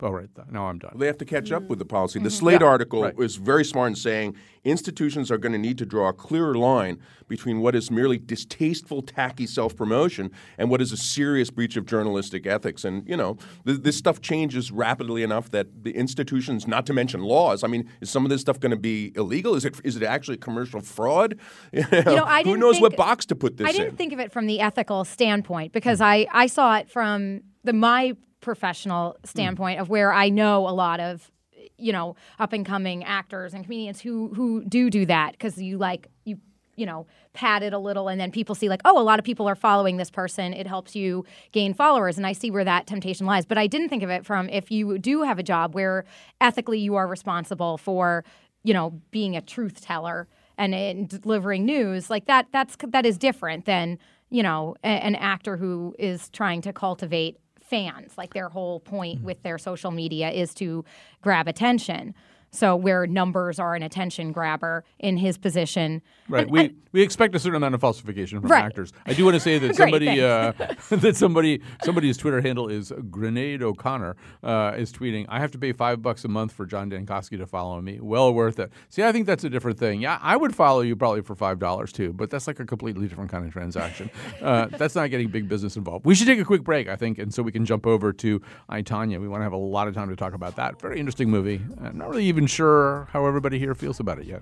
All 0.01 0.13
right, 0.13 0.33
th- 0.33 0.47
now 0.49 0.67
I'm 0.67 0.79
done. 0.79 0.93
They 0.95 1.07
have 1.07 1.17
to 1.17 1.25
catch 1.25 1.51
up 1.51 1.63
with 1.63 1.77
the 1.77 1.85
policy. 1.85 2.19
The 2.19 2.29
mm-hmm. 2.29 2.37
Slate 2.37 2.61
article 2.61 3.03
right. 3.03 3.19
is 3.19 3.35
very 3.35 3.65
smart 3.65 3.89
in 3.89 3.95
saying 3.95 4.35
institutions 4.63 5.29
are 5.29 5.37
going 5.37 5.51
to 5.51 5.57
need 5.57 5.77
to 5.79 5.85
draw 5.85 6.07
a 6.07 6.13
clearer 6.13 6.55
line 6.55 6.99
between 7.27 7.59
what 7.59 7.75
is 7.75 7.91
merely 7.91 8.17
distasteful, 8.17 9.01
tacky 9.01 9.45
self 9.45 9.75
promotion 9.75 10.31
and 10.57 10.69
what 10.69 10.81
is 10.81 10.93
a 10.93 10.97
serious 10.97 11.49
breach 11.49 11.75
of 11.75 11.85
journalistic 11.85 12.47
ethics. 12.47 12.85
And, 12.85 13.05
you 13.09 13.17
know, 13.17 13.37
th- 13.65 13.81
this 13.81 13.97
stuff 13.97 14.21
changes 14.21 14.71
rapidly 14.71 15.21
enough 15.21 15.51
that 15.51 15.83
the 15.83 15.91
institutions, 15.91 16.65
not 16.65 16.85
to 16.85 16.93
mention 16.93 17.21
laws, 17.21 17.61
I 17.65 17.67
mean, 17.67 17.89
is 17.99 18.09
some 18.09 18.23
of 18.23 18.29
this 18.29 18.39
stuff 18.39 18.57
going 18.57 18.71
to 18.71 18.77
be 18.77 19.11
illegal? 19.17 19.53
Is 19.53 19.65
it, 19.65 19.81
is 19.83 19.97
it 19.97 20.03
actually 20.03 20.37
commercial 20.37 20.81
fraud? 20.81 21.37
You 21.79 21.85
know, 22.03 22.23
I 22.25 22.39
Who 22.39 22.51
didn't 22.51 22.59
knows 22.59 22.81
what 22.81 22.95
box 22.95 23.25
to 23.27 23.35
put 23.35 23.57
this 23.57 23.65
in? 23.65 23.69
I 23.69 23.71
didn't 23.71 23.89
in? 23.89 23.95
think 23.95 24.13
of 24.13 24.19
it 24.19 24.31
from 24.31 24.47
the 24.47 24.59
ethical 24.59 25.05
standpoint 25.05 25.71
because 25.71 25.99
hmm. 25.99 26.05
I, 26.05 26.27
I 26.31 26.47
saw 26.47 26.77
it 26.77 26.89
from 26.89 27.41
the 27.63 27.73
my 27.73 28.13
professional 28.49 29.11
hmm. 29.11 29.27
standpoint 29.27 29.79
of 29.79 29.89
where 29.89 30.11
I 30.11 30.29
know 30.29 30.67
a 30.67 30.71
lot 30.71 30.99
of 30.99 31.29
you 31.77 31.93
know 31.93 32.15
up 32.39 32.51
and 32.51 32.65
coming 32.65 33.03
actors 33.03 33.53
and 33.53 33.63
comedians 33.63 34.01
who 34.01 34.33
who 34.33 34.65
do 34.65 34.89
do 34.89 35.05
that 35.05 35.33
because 35.33 35.61
you 35.61 35.77
like 35.77 36.07
you 36.25 36.39
you 36.75 36.83
know 36.87 37.05
pad 37.33 37.61
it 37.61 37.73
a 37.73 37.77
little 37.77 38.07
and 38.07 38.19
then 38.19 38.31
people 38.31 38.55
see 38.55 38.67
like 38.67 38.81
oh 38.85 38.99
a 38.99 39.03
lot 39.03 39.19
of 39.19 39.25
people 39.25 39.47
are 39.47 39.53
following 39.53 39.97
this 39.97 40.09
person. 40.09 40.51
It 40.51 40.65
helps 40.65 40.95
you 40.95 41.25
gain 41.51 41.75
followers 41.75 42.17
and 42.17 42.25
i 42.25 42.33
see 42.33 42.49
where 42.49 42.63
that 42.63 42.87
temptation 42.87 43.27
lies. 43.27 43.45
But 43.45 43.59
i 43.59 43.67
didn't 43.67 43.89
think 43.89 44.01
of 44.01 44.09
it 44.09 44.25
from 44.25 44.49
if 44.49 44.71
you 44.71 44.97
do 44.97 45.21
have 45.21 45.37
a 45.37 45.43
job 45.43 45.75
where 45.75 46.05
ethically 46.41 46.79
you 46.79 46.95
are 46.95 47.07
responsible 47.07 47.77
for 47.77 48.23
you 48.63 48.73
know 48.73 48.99
being 49.11 49.35
a 49.35 49.41
truth 49.41 49.79
teller 49.79 50.27
and, 50.57 50.73
and 50.73 51.21
delivering 51.21 51.65
news 51.65 52.09
like 52.09 52.25
that 52.25 52.47
that's 52.51 52.75
that 52.87 53.05
is 53.05 53.19
different 53.19 53.65
than 53.65 53.99
you 54.31 54.41
know 54.41 54.75
a- 54.83 54.87
an 54.87 55.15
actor 55.15 55.57
who 55.57 55.95
is 55.99 56.29
trying 56.29 56.61
to 56.61 56.73
cultivate 56.73 57.37
fans 57.69 58.17
like 58.17 58.33
their 58.33 58.49
whole 58.49 58.79
point 58.79 59.21
mm. 59.21 59.25
with 59.25 59.41
their 59.43 59.57
social 59.57 59.91
media 59.91 60.29
is 60.29 60.53
to 60.55 60.83
grab 61.21 61.47
attention 61.47 62.13
so 62.51 62.75
where 62.75 63.05
numbers 63.07 63.59
are 63.59 63.75
an 63.75 63.83
attention 63.83 64.31
grabber 64.31 64.83
in 64.99 65.17
his 65.17 65.37
position 65.37 66.01
Right. 66.27 66.43
and- 66.43 66.51
we 66.51 66.59
and- 66.61 66.75
we 66.91 67.03
expect 67.03 67.35
a 67.35 67.39
certain 67.39 67.57
amount 67.57 67.75
of 67.75 67.81
falsification 67.81 68.41
from 68.41 68.49
Right. 68.49 68.63
actors. 68.63 68.91
I 69.05 69.13
do 69.13 69.23
want 69.23 69.35
to 69.35 69.39
say 69.39 69.59
that 69.59 69.67
Great, 69.75 69.77
somebody 69.77 70.21
uh, 70.23 70.53
that 70.89 71.15
somebody 71.15 71.61
somebody's 71.83 72.17
Twitter 72.17 72.41
handle 72.41 72.67
is 72.67 72.91
Grenade 73.11 73.61
O'Connor 73.61 74.15
uh, 74.43 74.73
is 74.75 74.91
tweeting. 74.91 75.25
I 75.29 75.39
have 75.39 75.51
to 75.51 75.59
pay 75.59 75.71
five 75.71 76.01
bucks 76.01 76.25
a 76.25 76.27
month 76.27 76.51
for 76.51 76.65
John 76.65 76.89
Dankosky 76.89 77.37
to 77.37 77.45
follow 77.45 77.79
me. 77.81 77.99
Well 78.01 78.33
worth 78.33 78.57
it. 78.59 78.71
See, 78.89 79.03
I 79.03 79.11
think 79.11 79.27
that's 79.27 79.43
a 79.43 79.49
different 79.51 79.77
thing. 79.77 80.01
Yeah, 80.01 80.17
I 80.21 80.35
would 80.35 80.55
follow 80.55 80.81
you 80.81 80.95
probably 80.95 81.21
for 81.21 81.35
five 81.35 81.59
dollars 81.59 81.91
too, 81.91 82.11
but 82.13 82.31
that's 82.31 82.47
like 82.47 82.59
a 82.59 82.65
completely 82.65 83.07
different 83.07 83.29
kind 83.29 83.45
of 83.45 83.51
transaction. 83.53 84.09
uh, 84.41 84.65
that's 84.71 84.95
not 84.95 85.11
getting 85.11 85.27
big 85.29 85.47
business 85.47 85.75
involved. 85.77 86.05
We 86.07 86.15
should 86.15 86.25
take 86.27 86.39
a 86.39 86.45
quick 86.45 86.63
break, 86.63 86.87
I 86.89 86.95
think, 86.95 87.19
and 87.19 87.31
so 87.31 87.43
we 87.43 87.51
can 87.51 87.65
jump 87.65 87.85
over 87.85 88.11
to 88.13 88.41
I 88.67 88.81
Tonya. 88.81 89.21
We 89.21 89.27
want 89.27 89.41
to 89.41 89.43
have 89.43 89.53
a 89.53 89.57
lot 89.57 89.87
of 89.87 89.93
time 89.93 90.09
to 90.09 90.15
talk 90.15 90.33
about 90.33 90.55
that. 90.55 90.81
Very 90.81 90.99
interesting 90.99 91.29
movie. 91.29 91.61
Uh, 91.79 91.89
not 91.93 92.09
really 92.09 92.25
even 92.25 92.38
even 92.39 92.47
sure 92.47 93.05
how 93.11 93.25
everybody 93.25 93.59
here 93.59 93.75
feels 93.75 93.99
about 93.99 94.17
it 94.17 94.25
yet. 94.25 94.41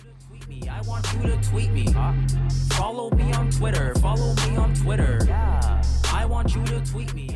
I 0.69 0.81
want 0.81 1.11
you 1.13 1.21
to 1.23 1.49
tweet 1.49 1.71
me. 1.71 1.87
Follow 2.69 3.09
me 3.09 3.33
on 3.33 3.49
Twitter. 3.49 3.95
Follow 3.95 4.35
me 4.35 4.55
on 4.55 4.71
Twitter. 4.75 5.17
Yeah. 5.25 5.81
I 6.13 6.25
want 6.25 6.53
you 6.53 6.63
to 6.65 6.79
tweet 6.85 7.11
me. 7.15 7.35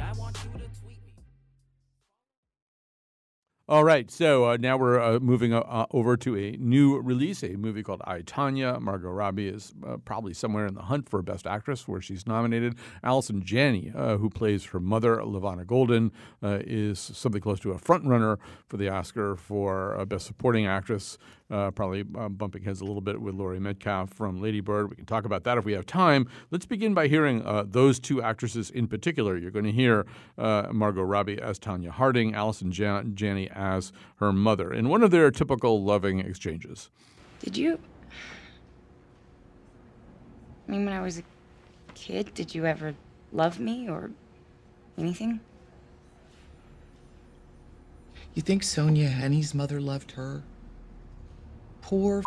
All 3.72 3.86
right, 3.86 4.12
so 4.12 4.50
uh, 4.50 4.58
now 4.60 4.76
we're 4.76 5.00
uh, 5.00 5.20
moving 5.22 5.54
uh, 5.54 5.62
uh, 5.62 5.86
over 5.92 6.18
to 6.18 6.36
a 6.36 6.58
new 6.58 7.00
release, 7.00 7.42
a 7.42 7.52
movie 7.52 7.84
called 7.84 8.02
I, 8.04 8.20
Tonya. 8.20 8.82
Margot 8.82 9.08
Robbie 9.08 9.48
is 9.48 9.74
uh, 9.88 9.96
probably 9.96 10.34
somewhere 10.34 10.66
in 10.66 10.74
the 10.74 10.82
hunt 10.82 11.08
for 11.08 11.22
Best 11.22 11.48
Actress, 11.48 11.88
where 11.88 12.02
she's 12.02 12.28
nominated. 12.28 12.76
Allison 13.02 13.42
Janney, 13.42 13.94
uh, 13.96 14.18
who 14.18 14.30
plays 14.30 14.66
her 14.66 14.82
mother, 14.82 15.20
LaVona 15.20 15.66
Golden, 15.66 16.12
is 16.44 17.00
something 17.00 17.40
close 17.40 17.62
to 17.62 17.72
a 17.72 17.80
frontrunner 17.80 18.40
for 18.68 18.76
the 18.76 18.90
Oscar 18.90 19.38
for 19.38 20.06
Best 20.06 20.26
Supporting 20.26 20.66
Actress. 20.68 21.18
Uh, 21.52 21.70
probably 21.70 22.06
uh, 22.18 22.30
bumping 22.30 22.64
heads 22.64 22.80
a 22.80 22.86
little 22.86 23.02
bit 23.02 23.20
with 23.20 23.36
Laurie 23.36 23.60
Metcalf 23.60 24.14
from 24.14 24.42
Lady 24.42 24.62
Bird. 24.62 24.90
We 24.90 24.96
can 24.96 25.06
talk 25.06 25.26
about 25.26 25.44
that 25.44 25.58
if 25.58 25.66
we 25.66 25.74
have 25.74 25.86
time. 25.86 26.30
Let's 26.50 26.66
begin 26.66 26.94
by 26.94 27.08
hearing 27.08 27.46
uh, 27.46 27.66
those 27.68 28.00
two 28.00 28.22
actresses 28.22 28.70
in 28.70 28.88
particular. 28.88 29.36
You're 29.36 29.52
going 29.52 29.66
to 29.66 29.72
hear 29.72 30.06
Margot 30.38 31.02
Robbie 31.02 31.42
as 31.42 31.60
Tonya 31.60 31.90
Harding, 31.90 32.34
Allison 32.34 32.72
Jan- 32.72 33.16
Janney 33.16 33.50
as 33.54 33.92
her 34.16 34.32
mother 34.32 34.72
in 34.74 34.88
one 34.88 35.04
of 35.04 35.12
their 35.12 35.30
typical 35.30 35.84
loving 35.84 36.20
exchanges. 36.20 36.90
Did 37.40 37.58
you? 37.58 37.80
I 40.68 40.72
mean, 40.72 40.86
when 40.86 40.94
I 40.94 41.02
was 41.02 41.18
a 41.20 41.24
kid, 41.96 42.34
did 42.34 42.56
you 42.56 42.66
ever 42.66 42.96
love 43.34 43.60
me 43.60 43.90
or 43.90 44.12
anything? 44.98 45.42
You 48.34 48.42
think 48.42 48.64
Sonja 48.64 49.10
Henie's 49.10 49.54
mother 49.54 49.82
loved 49.82 50.12
her? 50.12 50.44
Poor 51.92 52.24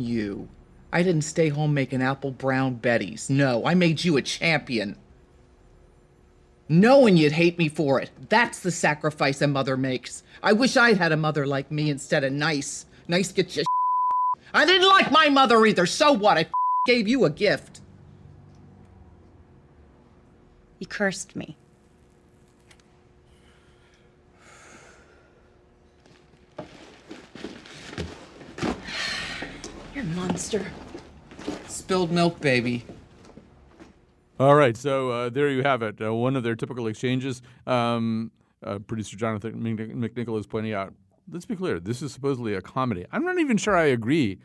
you. 0.00 0.48
I 0.90 1.02
didn't 1.02 1.22
stay 1.22 1.50
home 1.50 1.74
making 1.74 2.00
apple 2.00 2.30
brown 2.30 2.78
betties. 2.78 3.28
No, 3.28 3.66
I 3.66 3.74
made 3.74 4.02
you 4.02 4.16
a 4.16 4.22
champion 4.22 4.96
knowing 6.66 7.18
you'd 7.18 7.32
hate 7.32 7.58
me 7.58 7.68
for 7.68 8.00
it. 8.00 8.08
That's 8.30 8.60
the 8.60 8.70
sacrifice 8.70 9.42
a 9.42 9.48
mother 9.48 9.76
makes. 9.76 10.22
I 10.42 10.54
wish 10.54 10.78
I'd 10.78 10.96
had 10.96 11.12
a 11.12 11.16
mother 11.18 11.46
like 11.46 11.70
me 11.70 11.90
instead 11.90 12.24
of 12.24 12.32
nice. 12.32 12.86
Nice 13.06 13.32
gets 13.32 13.58
you. 13.58 13.64
I 14.54 14.64
didn't 14.64 14.88
like 14.88 15.12
my 15.12 15.28
mother 15.28 15.66
either. 15.66 15.84
So 15.84 16.12
what? 16.12 16.38
I 16.38 16.46
gave 16.86 17.06
you 17.06 17.26
a 17.26 17.30
gift. 17.30 17.82
He 20.78 20.86
cursed 20.86 21.36
me. 21.36 21.58
You're 30.00 30.12
a 30.12 30.16
monster. 30.16 30.66
Spilled 31.68 32.10
milk, 32.10 32.40
baby. 32.40 32.84
All 34.38 34.54
right, 34.54 34.74
so 34.74 35.10
uh, 35.10 35.28
there 35.28 35.50
you 35.50 35.62
have 35.62 35.82
it. 35.82 36.00
Uh, 36.00 36.14
one 36.14 36.36
of 36.36 36.42
their 36.42 36.56
typical 36.56 36.86
exchanges. 36.86 37.42
Um, 37.66 38.30
uh, 38.64 38.78
producer 38.78 39.18
Jonathan 39.18 39.60
McNicol 39.60 40.38
is 40.40 40.46
pointing 40.46 40.72
out. 40.72 40.94
Let's 41.30 41.44
be 41.44 41.54
clear. 41.54 41.78
This 41.80 42.00
is 42.00 42.14
supposedly 42.14 42.54
a 42.54 42.62
comedy. 42.62 43.04
I'm 43.12 43.24
not 43.24 43.38
even 43.38 43.58
sure 43.58 43.76
I 43.76 43.84
agree 43.84 44.38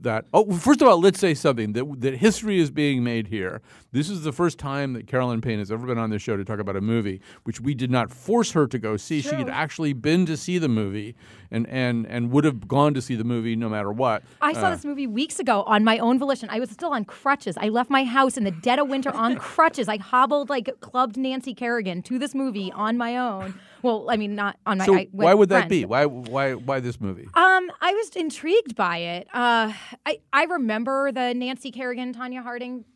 that 0.00 0.24
oh 0.32 0.50
first 0.52 0.80
of 0.80 0.88
all 0.88 0.98
let's 0.98 1.18
say 1.18 1.34
something 1.34 1.74
that 1.74 2.00
that 2.00 2.16
history 2.16 2.58
is 2.58 2.70
being 2.70 3.04
made 3.04 3.28
here. 3.28 3.60
This 3.92 4.08
is 4.08 4.22
the 4.22 4.32
first 4.32 4.58
time 4.58 4.94
that 4.94 5.06
carolyn 5.06 5.40
payne 5.40 5.58
has 5.58 5.70
ever 5.70 5.86
been 5.86 5.98
on 5.98 6.10
this 6.10 6.22
show 6.22 6.36
to 6.36 6.44
talk 6.44 6.58
about 6.58 6.76
a 6.76 6.80
movie 6.80 7.20
which 7.44 7.60
we 7.60 7.74
did 7.74 7.90
not 7.90 8.10
force 8.10 8.52
her 8.52 8.66
to 8.66 8.78
go 8.78 8.96
see. 8.96 9.20
True. 9.20 9.30
she 9.30 9.36
had 9.36 9.50
actually 9.50 9.92
been 9.92 10.26
to 10.26 10.36
see 10.36 10.58
the 10.58 10.68
movie 10.68 11.14
and 11.50 11.68
and 11.68 12.06
and 12.06 12.30
would 12.30 12.44
have 12.44 12.66
gone 12.66 12.94
to 12.94 13.02
see 13.02 13.14
the 13.14 13.24
movie 13.24 13.56
no 13.56 13.68
matter 13.68 13.92
what. 13.92 14.22
I 14.40 14.52
uh, 14.52 14.54
saw 14.54 14.70
this 14.70 14.84
movie 14.84 15.06
weeks 15.06 15.38
ago 15.38 15.62
on 15.64 15.84
my 15.84 15.98
own 15.98 16.18
volition. 16.18 16.48
I 16.50 16.60
was 16.60 16.70
still 16.70 16.92
on 16.92 17.04
crutches. 17.04 17.56
I 17.58 17.68
left 17.68 17.90
my 17.90 18.04
house 18.04 18.36
in 18.36 18.44
the 18.44 18.50
dead 18.50 18.78
of 18.78 18.88
winter 18.88 19.14
on 19.14 19.36
crutches. 19.38 19.88
I 19.88 19.98
hobbled 19.98 20.48
like 20.48 20.70
clubbed 20.80 21.16
nancy 21.16 21.54
kerrigan 21.54 22.02
to 22.02 22.18
this 22.18 22.34
movie 22.34 22.72
on 22.72 22.96
my 22.96 23.16
own 23.16 23.54
well, 23.84 24.06
I 24.08 24.16
mean, 24.16 24.34
not 24.34 24.56
on 24.64 24.78
my. 24.78 24.86
So 24.86 24.94
I, 24.94 25.08
why 25.12 25.34
would 25.34 25.50
that 25.50 25.68
be? 25.68 25.84
Why 25.84 26.06
why 26.06 26.54
why 26.54 26.80
this 26.80 26.98
movie? 27.00 27.28
Um, 27.34 27.70
I 27.82 27.92
was 27.92 28.08
intrigued 28.16 28.74
by 28.74 28.96
it. 28.96 29.28
Uh, 29.34 29.74
I 30.06 30.20
I 30.32 30.44
remember 30.44 31.12
the 31.12 31.34
Nancy 31.34 31.70
Kerrigan, 31.70 32.14
Tonya 32.14 32.42
Harding 32.42 32.86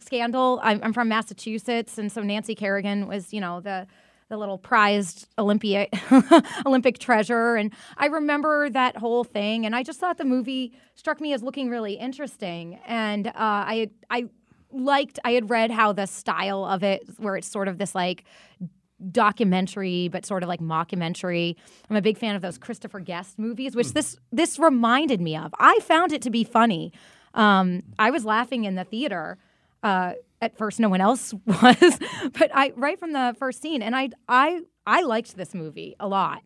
scandal. 0.00 0.60
I'm, 0.62 0.80
I'm 0.84 0.92
from 0.92 1.08
Massachusetts, 1.08 1.98
and 1.98 2.10
so 2.12 2.22
Nancy 2.22 2.54
Kerrigan 2.54 3.08
was, 3.08 3.32
you 3.32 3.40
know, 3.40 3.60
the 3.60 3.88
the 4.28 4.36
little 4.36 4.58
prized 4.58 5.26
Olympia 5.38 5.88
Olympic 6.66 7.00
treasure. 7.00 7.56
And 7.56 7.72
I 7.96 8.06
remember 8.06 8.70
that 8.70 8.96
whole 8.96 9.24
thing, 9.24 9.66
and 9.66 9.74
I 9.74 9.82
just 9.82 9.98
thought 9.98 10.18
the 10.18 10.24
movie 10.24 10.72
struck 10.94 11.20
me 11.20 11.32
as 11.32 11.42
looking 11.42 11.68
really 11.68 11.94
interesting. 11.94 12.78
And 12.86 13.26
uh, 13.26 13.32
I 13.36 13.90
I 14.08 14.28
liked 14.70 15.18
I 15.24 15.32
had 15.32 15.50
read 15.50 15.72
how 15.72 15.92
the 15.92 16.06
style 16.06 16.64
of 16.64 16.84
it, 16.84 17.02
where 17.16 17.36
it's 17.36 17.48
sort 17.48 17.66
of 17.66 17.78
this 17.78 17.96
like 17.96 18.22
documentary 19.10 20.08
but 20.08 20.26
sort 20.26 20.42
of 20.42 20.48
like 20.48 20.60
mockumentary. 20.60 21.56
I'm 21.88 21.96
a 21.96 22.02
big 22.02 22.18
fan 22.18 22.34
of 22.34 22.42
those 22.42 22.58
Christopher 22.58 23.00
Guest 23.00 23.38
movies, 23.38 23.76
which 23.76 23.88
mm. 23.88 23.92
this 23.94 24.16
this 24.32 24.58
reminded 24.58 25.20
me 25.20 25.36
of. 25.36 25.54
I 25.58 25.78
found 25.80 26.12
it 26.12 26.22
to 26.22 26.30
be 26.30 26.44
funny. 26.44 26.92
Um, 27.34 27.82
I 27.98 28.10
was 28.10 28.24
laughing 28.24 28.64
in 28.64 28.74
the 28.74 28.84
theater. 28.84 29.38
Uh, 29.82 30.14
at 30.40 30.56
first, 30.56 30.80
no 30.80 30.88
one 30.88 31.00
else 31.00 31.32
was, 31.46 31.98
but 32.38 32.50
I 32.54 32.72
right 32.76 32.98
from 32.98 33.12
the 33.12 33.34
first 33.38 33.62
scene, 33.62 33.82
and 33.82 33.94
I 33.94 34.10
I 34.28 34.60
I 34.86 35.02
liked 35.02 35.36
this 35.36 35.54
movie 35.54 35.94
a 36.00 36.08
lot. 36.08 36.42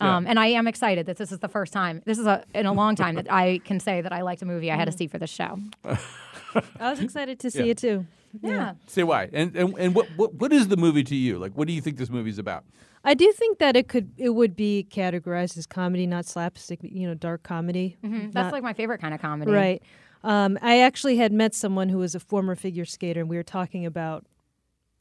Um, 0.00 0.24
yeah. 0.24 0.30
And 0.30 0.40
I 0.40 0.46
am 0.46 0.66
excited 0.66 1.06
that 1.06 1.18
this 1.18 1.30
is 1.30 1.40
the 1.40 1.48
first 1.48 1.74
time. 1.74 2.02
This 2.06 2.18
is 2.18 2.26
a 2.26 2.44
in 2.54 2.66
a 2.66 2.72
long 2.72 2.96
time 2.96 3.16
that 3.16 3.30
I 3.30 3.60
can 3.64 3.80
say 3.80 4.00
that 4.00 4.12
I 4.12 4.22
liked 4.22 4.40
a 4.42 4.46
movie 4.46 4.70
I 4.70 4.76
had 4.76 4.86
to 4.86 4.92
mm. 4.92 4.98
see 4.98 5.06
for 5.06 5.18
the 5.18 5.26
show. 5.26 5.58
I 5.84 6.90
was 6.90 7.00
excited 7.00 7.38
to 7.40 7.50
see 7.50 7.64
yeah. 7.64 7.72
it 7.72 7.78
too. 7.78 8.06
Yeah. 8.42 8.74
Say 8.86 9.02
why. 9.02 9.28
And 9.32 9.54
and, 9.56 9.74
and 9.78 9.94
what, 9.94 10.08
what 10.16 10.34
what 10.34 10.52
is 10.52 10.68
the 10.68 10.76
movie 10.76 11.04
to 11.04 11.16
you? 11.16 11.38
Like 11.38 11.52
what 11.52 11.66
do 11.66 11.74
you 11.74 11.80
think 11.80 11.96
this 11.96 12.10
movie's 12.10 12.38
about? 12.38 12.64
I 13.02 13.14
do 13.14 13.32
think 13.32 13.58
that 13.58 13.76
it 13.76 13.88
could 13.88 14.12
it 14.16 14.30
would 14.30 14.54
be 14.54 14.86
categorized 14.90 15.56
as 15.56 15.66
comedy, 15.66 16.06
not 16.06 16.26
slapstick, 16.26 16.80
you 16.82 17.08
know, 17.08 17.14
dark 17.14 17.42
comedy. 17.42 17.96
Mm-hmm. 18.04 18.30
That's 18.30 18.52
like 18.52 18.62
my 18.62 18.74
favorite 18.74 19.00
kind 19.00 19.14
of 19.14 19.20
comedy. 19.20 19.50
Right. 19.50 19.82
Um, 20.22 20.58
I 20.60 20.80
actually 20.80 21.16
had 21.16 21.32
met 21.32 21.54
someone 21.54 21.88
who 21.88 21.98
was 21.98 22.14
a 22.14 22.20
former 22.20 22.54
figure 22.54 22.84
skater, 22.84 23.20
and 23.20 23.30
we 23.30 23.36
were 23.36 23.42
talking 23.42 23.86
about 23.86 24.26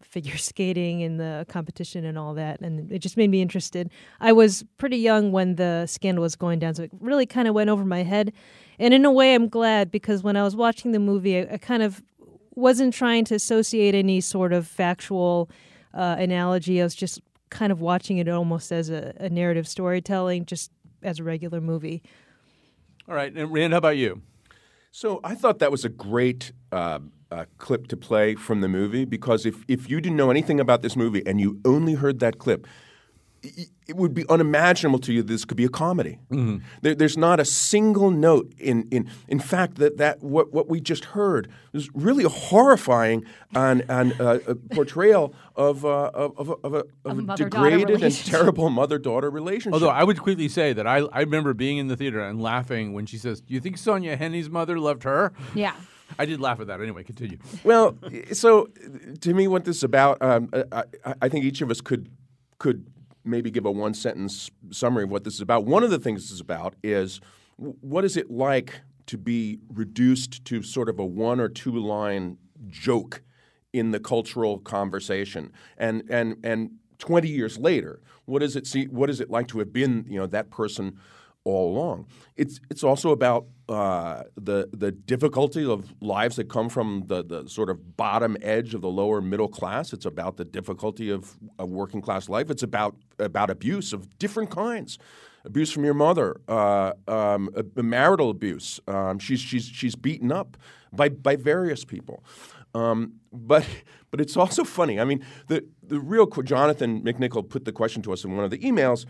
figure 0.01 0.37
skating 0.37 1.03
and 1.03 1.19
the 1.19 1.45
competition 1.49 2.05
and 2.05 2.17
all 2.17 2.33
that, 2.35 2.61
and 2.61 2.89
it 2.91 2.99
just 2.99 3.17
made 3.17 3.29
me 3.29 3.41
interested. 3.41 3.89
I 4.21 4.31
was 4.31 4.63
pretty 4.77 4.97
young 4.97 5.31
when 5.31 5.55
the 5.55 5.85
scandal 5.87 6.21
was 6.21 6.35
going 6.35 6.59
down, 6.59 6.75
so 6.75 6.83
it 6.83 6.91
really 6.99 7.25
kind 7.25 7.47
of 7.47 7.53
went 7.53 7.69
over 7.69 7.83
my 7.83 8.03
head. 8.03 8.31
And 8.79 8.93
in 8.93 9.03
a 9.03 9.11
way, 9.11 9.35
I'm 9.35 9.49
glad 9.49 9.91
because 9.91 10.23
when 10.23 10.37
I 10.37 10.43
was 10.43 10.55
watching 10.55 10.93
the 10.93 10.99
movie, 10.99 11.37
I, 11.37 11.53
I 11.53 11.57
kind 11.57 11.83
of 11.83 12.01
wasn't 12.55 12.93
trying 12.93 13.25
to 13.25 13.35
associate 13.35 13.95
any 13.95 14.21
sort 14.21 14.53
of 14.53 14.67
factual 14.67 15.49
uh, 15.93 16.15
analogy. 16.19 16.81
I 16.81 16.83
was 16.83 16.95
just 16.95 17.21
kind 17.49 17.71
of 17.71 17.81
watching 17.81 18.17
it 18.17 18.27
almost 18.27 18.71
as 18.71 18.89
a, 18.89 19.13
a, 19.19 19.29
narrative 19.29 19.67
storytelling, 19.67 20.45
just 20.45 20.71
as 21.01 21.19
a 21.19 21.23
regular 21.23 21.61
movie. 21.61 22.03
All 23.07 23.15
right, 23.15 23.33
and 23.33 23.51
Rand, 23.51 23.73
how 23.73 23.77
about 23.77 23.97
you? 23.97 24.21
So 24.91 25.19
I 25.23 25.35
thought 25.35 25.59
that 25.59 25.71
was 25.71 25.85
a 25.85 25.89
great 25.89 26.51
uh, 26.71 26.99
uh, 27.31 27.45
clip 27.57 27.87
to 27.87 27.97
play 27.97 28.35
from 28.35 28.61
the 28.61 28.67
movie 28.67 29.05
because 29.05 29.45
if 29.45 29.63
if 29.67 29.89
you 29.89 30.01
didn't 30.01 30.17
know 30.17 30.31
anything 30.31 30.59
about 30.59 30.81
this 30.81 30.95
movie 30.95 31.23
and 31.25 31.39
you 31.39 31.59
only 31.63 31.93
heard 31.93 32.19
that 32.19 32.39
clip, 32.39 32.67
it 33.41 33.95
would 33.95 34.13
be 34.13 34.25
unimaginable 34.29 34.99
to 34.99 35.13
you 35.13 35.21
that 35.21 35.31
this 35.31 35.45
could 35.45 35.57
be 35.57 35.65
a 35.65 35.69
comedy. 35.69 36.19
Mm-hmm. 36.31 36.57
There, 36.81 36.95
there's 36.95 37.17
not 37.17 37.39
a 37.39 37.45
single 37.45 38.11
note 38.11 38.53
in 38.57 38.87
in 38.91 39.09
in 39.27 39.39
fact 39.39 39.75
that 39.75 39.97
that 39.97 40.21
what 40.21 40.53
what 40.53 40.69
we 40.69 40.79
just 40.79 41.05
heard 41.05 41.49
was 41.73 41.89
really 41.93 42.23
a 42.23 42.29
horrifying 42.29 43.25
and 43.55 43.83
and 43.89 44.19
uh, 44.19 44.39
a 44.47 44.55
portrayal 44.55 45.33
of 45.55 45.85
uh, 45.85 46.11
of 46.13 46.37
of, 46.37 46.55
of 46.63 46.73
a, 46.73 46.83
of 47.05 47.19
a, 47.19 47.31
a 47.31 47.35
degraded 47.35 48.03
and 48.03 48.15
terrible 48.25 48.69
mother 48.69 48.97
daughter 48.97 49.29
relationship. 49.29 49.73
Although 49.73 49.89
I 49.89 50.03
would 50.03 50.19
quickly 50.19 50.49
say 50.49 50.73
that 50.73 50.85
I 50.85 50.97
I 51.11 51.21
remember 51.21 51.53
being 51.53 51.77
in 51.77 51.87
the 51.87 51.97
theater 51.97 52.21
and 52.21 52.41
laughing 52.41 52.93
when 52.93 53.05
she 53.05 53.17
says, 53.17 53.41
"Do 53.41 53.53
you 53.53 53.59
think 53.59 53.77
Sonja 53.77 54.17
Henie's 54.17 54.49
mother 54.49 54.79
loved 54.79 55.03
her?" 55.03 55.33
Yeah. 55.53 55.73
I 56.17 56.25
did 56.25 56.41
laugh 56.41 56.59
at 56.59 56.67
that. 56.67 56.81
Anyway, 56.81 57.03
continue. 57.03 57.37
Well, 57.63 57.95
so 58.33 58.67
to 59.21 59.33
me, 59.33 59.47
what 59.47 59.65
this 59.65 59.77
is 59.77 59.83
about, 59.83 60.19
um, 60.23 60.49
I, 60.71 60.83
I 61.21 61.29
think 61.29 61.45
each 61.45 61.61
of 61.61 61.69
us 61.69 61.81
could 61.81 62.09
could 62.57 62.87
maybe 63.23 63.51
give 63.51 63.65
a 63.65 63.71
one 63.71 63.93
sentence 63.93 64.49
summary 64.71 65.03
of 65.03 65.11
what 65.11 65.23
this 65.23 65.35
is 65.35 65.41
about. 65.41 65.65
One 65.65 65.83
of 65.83 65.91
the 65.91 65.99
things 65.99 66.23
this 66.23 66.31
is 66.31 66.41
about 66.41 66.75
is 66.83 67.19
what 67.57 68.05
is 68.05 68.17
it 68.17 68.31
like 68.31 68.81
to 69.07 69.17
be 69.17 69.59
reduced 69.73 70.45
to 70.45 70.61
sort 70.61 70.87
of 70.87 70.99
a 70.99 71.05
one 71.05 71.39
or 71.39 71.49
two 71.49 71.71
line 71.71 72.37
joke 72.67 73.23
in 73.73 73.91
the 73.91 73.99
cultural 73.99 74.59
conversation, 74.59 75.51
and 75.77 76.03
and 76.09 76.37
and 76.43 76.71
20 76.99 77.27
years 77.27 77.57
later, 77.57 78.01
what 78.25 78.43
is 78.43 78.55
it 78.55 78.67
see, 78.67 78.85
what 78.85 79.09
is 79.09 79.19
it 79.19 79.29
like 79.29 79.47
to 79.47 79.59
have 79.59 79.73
been 79.73 80.05
you 80.07 80.19
know 80.19 80.27
that 80.27 80.49
person 80.49 80.97
all 81.43 81.71
along? 81.71 82.07
It's 82.35 82.59
it's 82.69 82.83
also 82.83 83.11
about 83.11 83.47
uh, 83.67 84.23
the 84.35 84.69
the 84.73 84.91
difficulty 84.91 85.65
of 85.65 85.93
lives 86.01 86.35
that 86.35 86.49
come 86.49 86.69
from 86.69 87.03
the, 87.07 87.23
the 87.23 87.47
sort 87.47 87.69
of 87.69 87.97
bottom 87.97 88.37
edge 88.41 88.73
of 88.73 88.81
the 88.81 88.89
lower 88.89 89.21
middle 89.21 89.49
class. 89.49 89.93
It's 89.93 90.05
about 90.05 90.37
the 90.37 90.45
difficulty 90.45 91.09
of 91.09 91.37
a 91.57 91.65
working 91.65 92.01
class 92.01 92.29
life. 92.29 92.49
It's 92.49 92.63
about 92.63 92.95
about 93.19 93.49
abuse 93.49 93.93
of 93.93 94.17
different 94.17 94.49
kinds. 94.49 94.97
abuse 95.45 95.71
from 95.71 95.85
your 95.85 95.93
mother, 95.93 96.41
uh, 96.47 96.91
um, 97.07 97.49
a, 97.55 97.63
a 97.79 97.83
marital 97.83 98.29
abuse. 98.29 98.79
Um, 98.87 99.19
she's 99.19 99.39
she's 99.39 99.65
she's 99.65 99.95
beaten 99.95 100.31
up 100.31 100.57
by 100.91 101.09
by 101.09 101.35
various 101.35 101.85
people. 101.85 102.23
Um, 102.73 103.13
but 103.31 103.65
but 104.11 104.21
it's 104.21 104.37
also 104.37 104.63
funny. 104.63 104.99
I 104.99 105.05
mean, 105.05 105.23
the 105.47 105.65
the 105.83 105.99
real 105.99 106.27
Jonathan 106.27 107.01
McNicol 107.01 107.47
put 107.47 107.65
the 107.65 107.71
question 107.71 108.01
to 108.03 108.13
us 108.13 108.23
in 108.23 108.35
one 108.35 108.45
of 108.45 108.51
the 108.51 108.59
emails. 108.59 109.05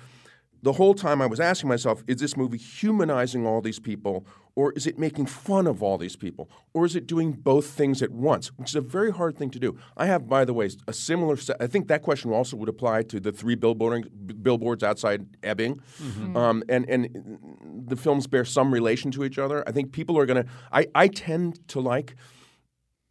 The 0.61 0.73
whole 0.73 0.93
time 0.93 1.21
I 1.21 1.25
was 1.25 1.39
asking 1.39 1.69
myself, 1.69 2.03
is 2.07 2.17
this 2.17 2.35
movie 2.35 2.57
humanizing 2.57 3.45
all 3.45 3.61
these 3.61 3.79
people, 3.79 4.25
or 4.55 4.73
is 4.73 4.85
it 4.85 4.99
making 4.99 5.25
fun 5.25 5.67
of 5.67 5.81
all 5.81 5.97
these 5.97 6.15
people, 6.15 6.49
or 6.73 6.85
is 6.85 6.95
it 6.95 7.07
doing 7.07 7.31
both 7.31 7.67
things 7.67 8.01
at 8.01 8.11
once, 8.11 8.47
which 8.57 8.69
is 8.69 8.75
a 8.75 8.81
very 8.81 9.11
hard 9.11 9.37
thing 9.37 9.49
to 9.51 9.59
do. 9.59 9.77
I 9.95 10.05
have, 10.07 10.27
by 10.27 10.43
the 10.43 10.53
way, 10.53 10.69
a 10.87 10.93
similar. 10.93 11.37
I 11.59 11.67
think 11.67 11.87
that 11.87 12.01
question 12.01 12.31
also 12.31 12.57
would 12.57 12.69
apply 12.69 13.03
to 13.03 13.19
the 13.19 13.31
three 13.31 13.55
billboards 13.55 14.83
outside 14.83 15.27
Ebbing, 15.43 15.81
mm-hmm. 16.01 16.35
um, 16.35 16.63
and 16.67 16.89
and 16.89 17.85
the 17.87 17.95
films 17.95 18.27
bear 18.27 18.43
some 18.43 18.73
relation 18.73 19.11
to 19.11 19.23
each 19.23 19.37
other. 19.37 19.63
I 19.67 19.71
think 19.71 19.91
people 19.93 20.17
are 20.17 20.25
going 20.25 20.43
to. 20.43 20.49
I 20.71 20.87
I 20.93 21.07
tend 21.07 21.67
to 21.69 21.79
like 21.79 22.15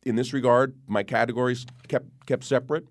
in 0.05 0.17
this 0.17 0.33
regard, 0.33 0.75
my 0.87 1.03
categories 1.03 1.67
kept 1.89 2.07
kept 2.27 2.45
separate. 2.45 2.87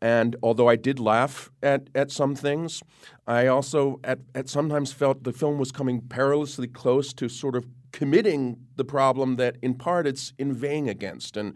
And 0.00 0.36
although 0.42 0.68
I 0.68 0.76
did 0.76 0.98
laugh 0.98 1.50
at, 1.62 1.88
at 1.94 2.10
some 2.10 2.34
things, 2.34 2.82
I 3.26 3.46
also 3.46 4.00
at, 4.04 4.18
at 4.34 4.48
sometimes 4.48 4.92
felt 4.92 5.24
the 5.24 5.32
film 5.32 5.58
was 5.58 5.72
coming 5.72 6.02
perilously 6.02 6.68
close 6.68 7.12
to 7.14 7.28
sort 7.28 7.56
of 7.56 7.66
committing 7.92 8.58
the 8.76 8.84
problem 8.84 9.36
that 9.36 9.56
in 9.62 9.74
part 9.74 10.06
it's 10.06 10.34
inveighing 10.38 10.88
against. 10.88 11.36
And 11.36 11.54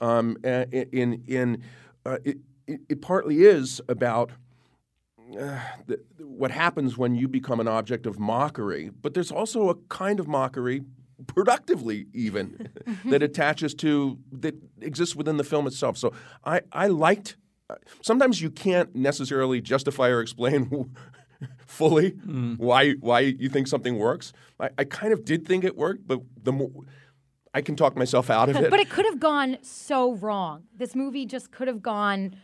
um, 0.00 0.36
in 0.42 1.22
in 1.26 1.62
uh, 2.04 2.18
it, 2.24 2.38
it, 2.66 3.02
partly 3.02 3.44
is 3.44 3.80
about 3.88 4.32
uh, 5.38 5.60
the, 5.86 6.00
what 6.18 6.50
happens 6.50 6.96
when 6.96 7.14
you 7.14 7.28
become 7.28 7.60
an 7.60 7.68
object 7.68 8.06
of 8.06 8.18
mockery, 8.18 8.90
but 9.00 9.14
there's 9.14 9.30
also 9.30 9.68
a 9.68 9.74
kind 9.88 10.18
of 10.18 10.26
mockery 10.26 10.82
productively 11.26 12.06
even 12.12 12.68
that 13.04 13.22
attaches 13.22 13.74
to 13.74 14.18
that 14.32 14.54
exists 14.80 15.14
within 15.14 15.36
the 15.36 15.44
film 15.44 15.66
itself. 15.66 15.96
So 15.96 16.12
I, 16.44 16.62
I 16.72 16.88
liked. 16.88 17.36
Sometimes 18.02 18.40
you 18.40 18.50
can't 18.50 18.94
necessarily 18.94 19.60
justify 19.60 20.08
or 20.08 20.20
explain 20.20 20.94
fully 21.66 22.12
mm. 22.12 22.58
why 22.58 22.92
why 22.92 23.20
you 23.20 23.48
think 23.48 23.66
something 23.66 23.98
works. 23.98 24.32
I, 24.60 24.70
I, 24.78 24.84
kind 24.84 25.12
of 25.12 25.24
did 25.24 25.46
think 25.46 25.64
it 25.64 25.76
worked, 25.76 26.06
but 26.06 26.20
the 26.42 26.52
more 26.52 26.70
I 27.54 27.62
can 27.62 27.76
talk 27.76 27.96
myself 27.96 28.30
out 28.30 28.48
of 28.48 28.56
it. 28.62 28.70
but 28.70 28.80
it 28.80 28.90
could 28.90 29.06
have 29.06 29.20
gone 29.20 29.58
so 29.62 30.14
wrong. 30.14 30.64
This 30.76 30.94
movie 30.94 31.26
just 31.26 31.50
could 31.50 31.68
have 31.68 31.82
gone. 31.82 32.36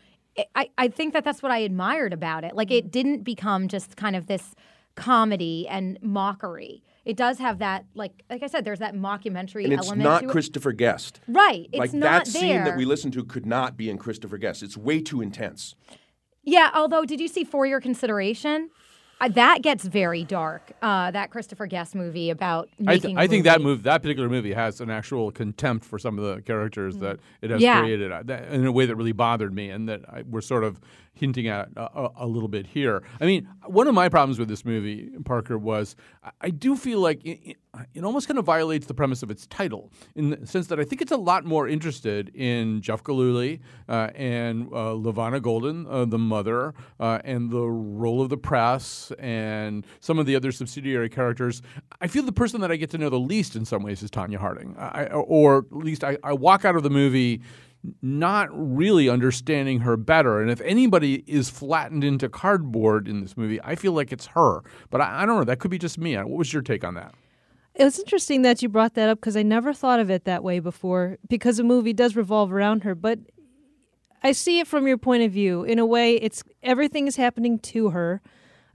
I, 0.54 0.70
I 0.78 0.88
think 0.88 1.14
that 1.14 1.24
that's 1.24 1.42
what 1.42 1.50
I 1.50 1.58
admired 1.58 2.12
about 2.12 2.44
it. 2.44 2.54
Like 2.54 2.70
it 2.70 2.92
didn't 2.92 3.22
become 3.24 3.68
just 3.68 3.96
kind 3.96 4.14
of 4.14 4.26
this 4.26 4.54
comedy 4.94 5.66
and 5.68 5.98
mockery 6.02 6.82
it 7.08 7.16
does 7.16 7.38
have 7.38 7.58
that 7.60 7.86
like 7.94 8.22
like 8.28 8.42
I 8.42 8.46
said, 8.46 8.66
there's 8.66 8.80
that 8.80 8.94
mockumentary 8.94 9.64
and 9.64 9.72
it's 9.72 9.86
element. 9.86 10.04
not 10.04 10.22
to 10.22 10.28
Christopher 10.28 10.72
Guest. 10.72 11.20
Right. 11.26 11.66
It's 11.72 11.78
like 11.78 11.92
not 11.94 12.26
that 12.26 12.32
there. 12.32 12.40
scene 12.40 12.64
that 12.64 12.76
we 12.76 12.84
listened 12.84 13.14
to 13.14 13.24
could 13.24 13.46
not 13.46 13.78
be 13.78 13.88
in 13.88 13.96
Christopher 13.96 14.36
Guest. 14.36 14.62
It's 14.62 14.76
way 14.76 15.00
too 15.00 15.22
intense. 15.22 15.74
Yeah, 16.44 16.70
although 16.74 17.06
did 17.06 17.18
you 17.18 17.28
see 17.28 17.44
For 17.44 17.64
Your 17.64 17.80
Consideration? 17.80 18.70
Uh, 19.20 19.28
that 19.28 19.62
gets 19.62 19.84
very 19.84 20.22
dark. 20.22 20.72
Uh, 20.80 21.10
that 21.10 21.30
Christopher 21.30 21.66
Guest 21.66 21.94
movie 21.94 22.30
about 22.30 22.68
I, 22.86 22.98
th- 22.98 23.16
I 23.16 23.26
think 23.26 23.44
that 23.44 23.60
move, 23.60 23.82
that 23.82 24.02
particular 24.02 24.28
movie, 24.28 24.52
has 24.52 24.80
an 24.80 24.90
actual 24.90 25.32
contempt 25.32 25.84
for 25.86 25.98
some 25.98 26.18
of 26.18 26.24
the 26.24 26.42
characters 26.42 26.96
mm. 26.96 27.00
that 27.00 27.20
it 27.40 27.50
has 27.50 27.60
yeah. 27.60 27.80
created 27.80 28.12
uh, 28.12 28.22
that, 28.26 28.48
in 28.52 28.64
a 28.64 28.70
way 28.70 28.86
that 28.86 28.94
really 28.94 29.12
bothered 29.12 29.52
me, 29.52 29.70
and 29.70 29.88
that 29.88 30.02
I, 30.08 30.22
we're 30.28 30.40
sort 30.40 30.62
of 30.62 30.78
hinting 31.18 31.48
at 31.48 31.68
a, 31.76 32.08
a, 32.18 32.26
little 32.26 32.48
bit 32.48 32.66
here. 32.66 33.02
I 33.20 33.26
mean, 33.26 33.48
one 33.66 33.88
of 33.88 33.94
my 33.94 34.08
problems 34.08 34.38
with 34.38 34.48
this 34.48 34.64
movie, 34.64 35.10
Parker, 35.24 35.58
was 35.58 35.96
I, 36.40 36.50
do 36.50 36.76
feel 36.76 37.00
like 37.00 37.24
it, 37.24 37.56
it, 37.94 38.04
almost 38.04 38.28
kind 38.28 38.38
of 38.38 38.44
violates 38.44 38.86
the 38.86 38.94
premise 38.94 39.22
of 39.22 39.30
its 39.30 39.46
title 39.48 39.90
in 40.14 40.30
the 40.30 40.46
sense 40.46 40.68
that 40.68 40.78
I 40.78 40.84
think 40.84 41.02
it's 41.02 41.12
a 41.12 41.16
lot 41.16 41.44
more 41.44 41.68
interested 41.68 42.30
in 42.34 42.80
Jeff 42.80 43.02
Gillooly 43.02 43.60
uh, 43.88 44.10
and 44.14 44.72
uh, 44.72 44.94
Golden, 45.40 45.86
uh, 45.86 46.04
the 46.04 46.18
mother, 46.18 46.74
uh, 47.00 47.18
and 47.24 47.50
the 47.50 47.66
role 47.66 48.22
of 48.22 48.28
the 48.28 48.36
press 48.36 49.12
and 49.18 49.86
some 50.00 50.18
of 50.18 50.26
the 50.26 50.36
other 50.36 50.52
subsidiary 50.52 51.08
characters. 51.08 51.62
I 52.00 52.06
feel 52.06 52.22
the 52.22 52.32
person 52.32 52.60
that 52.60 52.70
I 52.70 52.76
get 52.76 52.90
to 52.90 52.98
know 52.98 53.10
the 53.10 53.18
least 53.18 53.56
in 53.56 53.64
some 53.64 53.82
ways 53.82 54.02
is 54.02 54.10
Tonya 54.10 54.36
Harding, 54.36 54.76
I, 54.78 55.06
or 55.06 55.58
at 55.58 55.72
least 55.72 56.04
I, 56.04 56.16
I 56.22 56.32
walk 56.32 56.64
out 56.64 56.76
of 56.76 56.82
the 56.82 56.90
movie 56.90 57.42
not 58.02 58.48
really 58.52 59.08
understanding 59.08 59.80
her 59.80 59.96
better. 59.96 60.40
And 60.40 60.50
if 60.50 60.60
anybody 60.62 61.24
is 61.26 61.50
flattened 61.50 62.04
into 62.04 62.28
cardboard 62.28 63.08
in 63.08 63.20
this 63.20 63.36
movie, 63.36 63.60
I 63.62 63.74
feel 63.74 63.92
like 63.92 64.12
it's 64.12 64.26
her. 64.28 64.62
But 64.90 65.00
I, 65.00 65.22
I 65.22 65.26
don't 65.26 65.38
know. 65.38 65.44
That 65.44 65.58
could 65.58 65.70
be 65.70 65.78
just 65.78 65.98
me. 65.98 66.16
What 66.16 66.28
was 66.30 66.52
your 66.52 66.62
take 66.62 66.84
on 66.84 66.94
that? 66.94 67.14
It 67.74 67.84
was 67.84 67.98
interesting 67.98 68.42
that 68.42 68.60
you 68.60 68.68
brought 68.68 68.94
that 68.94 69.08
up 69.08 69.18
because 69.18 69.36
I 69.36 69.42
never 69.42 69.72
thought 69.72 70.00
of 70.00 70.10
it 70.10 70.24
that 70.24 70.42
way 70.42 70.58
before 70.58 71.18
because 71.28 71.58
the 71.58 71.64
movie 71.64 71.92
does 71.92 72.16
revolve 72.16 72.52
around 72.52 72.82
her. 72.82 72.94
But 72.94 73.20
I 74.22 74.32
see 74.32 74.58
it 74.58 74.66
from 74.66 74.88
your 74.88 74.98
point 74.98 75.22
of 75.22 75.30
view. 75.30 75.62
In 75.62 75.78
a 75.78 75.86
way, 75.86 76.16
it's 76.16 76.42
everything 76.62 77.06
is 77.06 77.16
happening 77.16 77.58
to 77.60 77.90
her. 77.90 78.20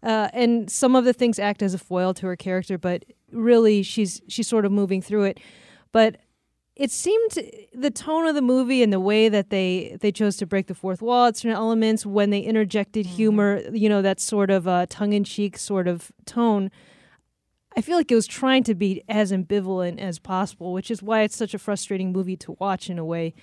Uh, 0.02 0.30
and 0.34 0.70
some 0.70 0.96
of 0.96 1.06
the 1.06 1.14
things 1.14 1.40
act 1.40 1.62
as 1.62 1.74
a 1.74 1.78
foil 1.78 2.14
to 2.14 2.28
her 2.28 2.36
character, 2.36 2.78
but 2.78 3.06
really 3.32 3.84
she's 3.84 4.22
she's 4.28 4.48
sort 4.48 4.66
of 4.66 4.72
moving 4.72 5.02
through 5.02 5.24
it. 5.24 5.40
But 5.92 6.18
it 6.76 6.90
seemed 6.90 7.38
the 7.74 7.92
tone 7.92 8.26
of 8.26 8.34
the 8.34 8.42
movie 8.42 8.82
and 8.82 8.92
the 8.92 9.00
way 9.00 9.30
that 9.30 9.50
they 9.50 9.96
they 10.02 10.12
chose 10.12 10.38
to 10.38 10.46
break 10.46 10.68
the 10.68 10.76
fourth 10.76 11.02
wall 11.02 11.28
at 11.28 11.38
certain 11.38 11.56
elements 11.56 12.06
when 12.06 12.32
they 12.32 12.40
interjected 12.40 13.06
mm-hmm. 13.06 13.16
humor, 13.16 13.62
you 13.72 13.88
know, 13.88 14.02
that 14.02 14.20
sort 14.20 14.50
of 14.50 14.68
uh, 14.68 14.86
tongue 14.90 15.14
in 15.14 15.24
cheek 15.24 15.58
sort 15.58 15.88
of 15.88 16.12
tone. 16.26 16.72
I 17.76 17.82
feel 17.82 17.98
like 17.98 18.12
it 18.12 18.16
was 18.16 18.28
trying 18.28 18.64
to 18.66 18.76
be 18.76 19.04
as 19.10 19.32
ambivalent 19.32 20.00
as 20.00 20.20
possible, 20.20 20.74
which 20.74 20.92
is 20.92 21.02
why 21.02 21.22
it's 21.22 21.36
such 21.36 21.54
a 21.54 21.60
frustrating 21.60 22.12
movie 22.12 22.38
to 22.38 22.56
watch 22.60 22.90
in 22.90 23.00
a 23.00 23.06
way. 23.06 23.34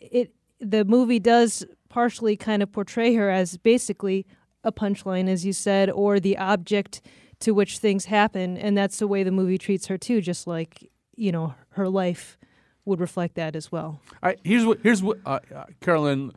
It 0.00 0.32
the 0.60 0.84
movie 0.84 1.20
does 1.20 1.64
partially 1.88 2.36
kind 2.36 2.62
of 2.62 2.70
portray 2.70 3.14
her 3.14 3.30
as 3.30 3.56
basically 3.56 4.26
a 4.62 4.72
punchline, 4.72 5.28
as 5.28 5.44
you 5.44 5.52
said, 5.52 5.90
or 5.90 6.20
the 6.20 6.36
object 6.36 7.00
to 7.40 7.52
which 7.52 7.78
things 7.78 8.06
happen, 8.06 8.56
and 8.56 8.76
that's 8.76 8.98
the 8.98 9.06
way 9.06 9.22
the 9.22 9.30
movie 9.30 9.58
treats 9.58 9.86
her 9.86 9.98
too, 9.98 10.20
just 10.20 10.46
like 10.46 10.88
you 11.16 11.32
know 11.32 11.54
her 11.70 11.88
life 11.88 12.38
would 12.88 13.00
reflect 13.00 13.34
that 13.36 13.54
as 13.54 13.70
well. 13.70 14.00
Here's 14.44 14.66
what 14.66 14.80
here's 14.82 15.02
what 15.02 15.18
uh, 15.24 15.40
uh, 15.54 15.64
Carolyn. 15.80 16.32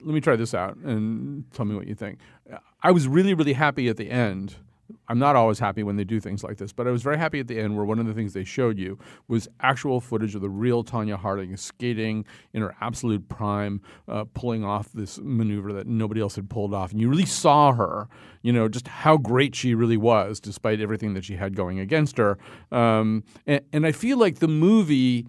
Let 0.00 0.14
me 0.14 0.20
try 0.20 0.36
this 0.36 0.54
out 0.54 0.76
and 0.76 1.50
tell 1.52 1.64
me 1.64 1.74
what 1.74 1.86
you 1.86 1.94
think. 1.94 2.18
I 2.82 2.90
was 2.90 3.08
really 3.08 3.34
really 3.34 3.54
happy 3.54 3.88
at 3.88 3.96
the 3.96 4.10
end. 4.10 4.56
I'm 5.08 5.18
not 5.18 5.36
always 5.36 5.58
happy 5.58 5.82
when 5.82 5.96
they 5.96 6.04
do 6.04 6.20
things 6.20 6.42
like 6.42 6.58
this, 6.58 6.72
but 6.72 6.86
I 6.86 6.90
was 6.90 7.02
very 7.02 7.18
happy 7.18 7.40
at 7.40 7.48
the 7.48 7.58
end 7.58 7.76
where 7.76 7.84
one 7.84 7.98
of 7.98 8.06
the 8.06 8.14
things 8.14 8.32
they 8.32 8.44
showed 8.44 8.78
you 8.78 8.98
was 9.28 9.48
actual 9.60 10.00
footage 10.00 10.34
of 10.34 10.40
the 10.40 10.48
real 10.48 10.84
Tonya 10.84 11.16
Harding 11.16 11.56
skating 11.56 12.24
in 12.52 12.62
her 12.62 12.74
absolute 12.80 13.28
prime, 13.28 13.80
uh, 14.08 14.24
pulling 14.34 14.64
off 14.64 14.92
this 14.92 15.18
maneuver 15.18 15.72
that 15.72 15.86
nobody 15.86 16.20
else 16.20 16.36
had 16.36 16.48
pulled 16.48 16.74
off. 16.74 16.92
And 16.92 17.00
you 17.00 17.08
really 17.08 17.26
saw 17.26 17.72
her, 17.72 18.08
you 18.42 18.52
know, 18.52 18.68
just 18.68 18.88
how 18.88 19.16
great 19.16 19.54
she 19.54 19.74
really 19.74 19.96
was 19.96 20.40
despite 20.40 20.80
everything 20.80 21.14
that 21.14 21.24
she 21.24 21.36
had 21.36 21.56
going 21.56 21.78
against 21.80 22.18
her. 22.18 22.38
Um, 22.70 23.24
and, 23.46 23.62
and 23.72 23.86
I 23.86 23.92
feel 23.92 24.18
like 24.18 24.38
the 24.38 24.48
movie 24.48 25.26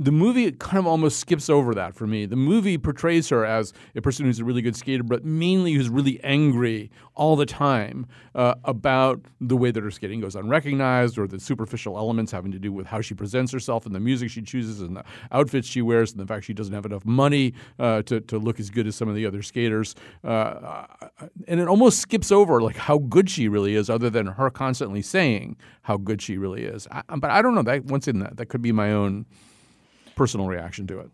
the 0.00 0.12
movie 0.12 0.50
kind 0.52 0.78
of 0.78 0.86
almost 0.86 1.18
skips 1.18 1.50
over 1.50 1.74
that 1.74 1.92
for 1.94 2.06
me. 2.06 2.24
The 2.24 2.36
movie 2.36 2.78
portrays 2.78 3.28
her 3.30 3.44
as 3.44 3.72
a 3.96 4.00
person 4.00 4.26
who's 4.26 4.38
a 4.38 4.44
really 4.44 4.62
good 4.62 4.76
skater, 4.76 5.02
but 5.02 5.24
mainly 5.24 5.72
who's 5.72 5.88
really 5.88 6.22
angry 6.22 6.90
all 7.16 7.34
the 7.34 7.46
time 7.46 8.06
uh, 8.36 8.54
about 8.62 9.20
the 9.40 9.56
way 9.56 9.72
that 9.72 9.82
her 9.82 9.90
skating 9.90 10.20
goes 10.20 10.36
unrecognized 10.36 11.18
or 11.18 11.26
the 11.26 11.40
superficial 11.40 11.98
elements 11.98 12.30
having 12.30 12.52
to 12.52 12.60
do 12.60 12.72
with 12.72 12.86
how 12.86 13.00
she 13.00 13.12
presents 13.12 13.50
herself 13.50 13.86
and 13.86 13.94
the 13.94 14.00
music 14.00 14.30
she 14.30 14.40
chooses 14.40 14.80
and 14.80 14.96
the 14.96 15.04
outfits 15.32 15.66
she 15.66 15.82
wears 15.82 16.12
and 16.12 16.20
the 16.20 16.26
fact 16.26 16.44
she 16.44 16.54
doesn't 16.54 16.74
have 16.74 16.86
enough 16.86 17.04
money 17.04 17.52
uh, 17.80 18.00
to, 18.02 18.20
to 18.20 18.38
look 18.38 18.60
as 18.60 18.70
good 18.70 18.86
as 18.86 18.94
some 18.94 19.08
of 19.08 19.16
the 19.16 19.26
other 19.26 19.42
skaters. 19.42 19.96
Uh, 20.22 20.86
and 21.48 21.58
it 21.58 21.66
almost 21.66 21.98
skips 21.98 22.30
over 22.30 22.62
like 22.62 22.76
how 22.76 22.98
good 22.98 23.28
she 23.28 23.48
really 23.48 23.74
is 23.74 23.90
other 23.90 24.10
than 24.10 24.26
her 24.26 24.48
constantly 24.48 25.02
saying 25.02 25.56
how 25.82 25.96
good 25.96 26.22
she 26.22 26.38
really 26.38 26.62
is. 26.62 26.86
I, 26.92 27.02
but 27.16 27.32
I 27.32 27.42
don't 27.42 27.56
know. 27.56 27.62
That 27.62 27.86
once 27.86 28.06
in 28.06 28.20
that, 28.20 28.36
that 28.36 28.46
could 28.46 28.62
be 28.62 28.70
my 28.70 28.92
own– 28.92 29.26
personal 30.18 30.46
reaction 30.46 30.86
to 30.88 30.98
it? 31.00 31.10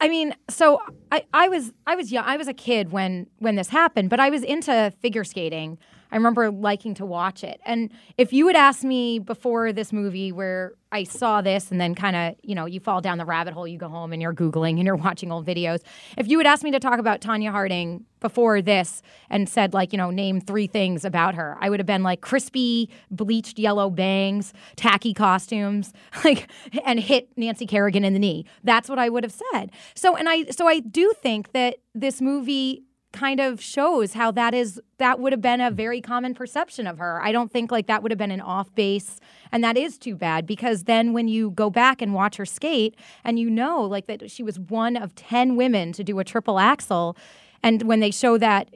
I 0.00 0.08
mean, 0.08 0.34
so 0.48 0.80
I, 1.12 1.24
I 1.32 1.48
was 1.48 1.72
I 1.86 1.94
was 1.94 2.12
young. 2.12 2.24
I 2.24 2.36
was 2.36 2.48
a 2.48 2.54
kid 2.54 2.92
when 2.92 3.26
when 3.38 3.56
this 3.56 3.68
happened, 3.68 4.10
but 4.10 4.20
I 4.20 4.30
was 4.30 4.42
into 4.42 4.92
figure 5.00 5.24
skating. 5.24 5.78
I 6.14 6.16
remember 6.16 6.48
liking 6.52 6.94
to 6.94 7.04
watch 7.04 7.42
it. 7.42 7.60
And 7.66 7.90
if 8.16 8.32
you 8.32 8.46
had 8.46 8.54
asked 8.54 8.84
me 8.84 9.18
before 9.18 9.72
this 9.72 9.92
movie 9.92 10.30
where 10.30 10.74
I 10.92 11.02
saw 11.02 11.42
this 11.42 11.72
and 11.72 11.80
then 11.80 11.96
kind 11.96 12.14
of, 12.14 12.36
you 12.44 12.54
know, 12.54 12.66
you 12.66 12.78
fall 12.78 13.00
down 13.00 13.18
the 13.18 13.24
rabbit 13.24 13.52
hole, 13.52 13.66
you 13.66 13.78
go 13.78 13.88
home 13.88 14.12
and 14.12 14.22
you're 14.22 14.32
Googling 14.32 14.76
and 14.76 14.84
you're 14.84 14.94
watching 15.08 15.32
old 15.32 15.44
videos. 15.44 15.80
If 16.16 16.28
you 16.28 16.38
had 16.38 16.46
asked 16.46 16.62
me 16.62 16.70
to 16.70 16.78
talk 16.78 17.00
about 17.00 17.20
Tonya 17.20 17.50
Harding 17.50 18.04
before 18.20 18.62
this 18.62 19.02
and 19.28 19.48
said, 19.48 19.74
like, 19.74 19.92
you 19.92 19.96
know, 19.96 20.10
name 20.10 20.40
three 20.40 20.68
things 20.68 21.04
about 21.04 21.34
her, 21.34 21.58
I 21.60 21.68
would 21.68 21.80
have 21.80 21.86
been 21.86 22.04
like 22.04 22.20
crispy, 22.20 22.90
bleached 23.10 23.58
yellow 23.58 23.90
bangs, 23.90 24.52
tacky 24.76 25.14
costumes, 25.14 25.92
like, 26.24 26.48
and 26.84 27.00
hit 27.00 27.28
Nancy 27.36 27.66
Kerrigan 27.66 28.04
in 28.04 28.12
the 28.12 28.20
knee. 28.20 28.46
That's 28.62 28.88
what 28.88 29.00
I 29.00 29.08
would 29.08 29.24
have 29.24 29.34
said. 29.52 29.72
So, 29.96 30.14
and 30.14 30.28
I, 30.28 30.44
so 30.44 30.68
I 30.68 30.78
do 30.78 31.12
think 31.20 31.50
that 31.54 31.78
this 31.92 32.20
movie 32.20 32.84
kind 33.14 33.40
of 33.40 33.62
shows 33.62 34.12
how 34.12 34.30
that 34.32 34.52
is 34.52 34.80
that 34.98 35.20
would 35.20 35.32
have 35.32 35.40
been 35.40 35.60
a 35.60 35.70
very 35.70 36.00
common 36.00 36.34
perception 36.34 36.86
of 36.86 36.98
her. 36.98 37.22
I 37.22 37.32
don't 37.32 37.50
think 37.50 37.70
like 37.70 37.86
that 37.86 38.02
would 38.02 38.10
have 38.12 38.18
been 38.18 38.30
an 38.30 38.42
off 38.42 38.74
base 38.74 39.20
and 39.50 39.64
that 39.64 39.78
is 39.78 39.96
too 39.96 40.16
bad 40.16 40.46
because 40.46 40.84
then 40.84 41.12
when 41.12 41.28
you 41.28 41.50
go 41.52 41.70
back 41.70 42.02
and 42.02 42.12
watch 42.12 42.36
her 42.36 42.44
skate 42.44 42.96
and 43.24 43.38
you 43.38 43.48
know 43.48 43.82
like 43.82 44.06
that 44.06 44.30
she 44.30 44.42
was 44.42 44.58
one 44.58 44.96
of 44.96 45.14
10 45.14 45.56
women 45.56 45.92
to 45.92 46.04
do 46.04 46.18
a 46.18 46.24
triple 46.24 46.58
axel 46.58 47.16
and 47.62 47.84
when 47.84 48.00
they 48.00 48.10
show 48.10 48.36
that 48.36 48.68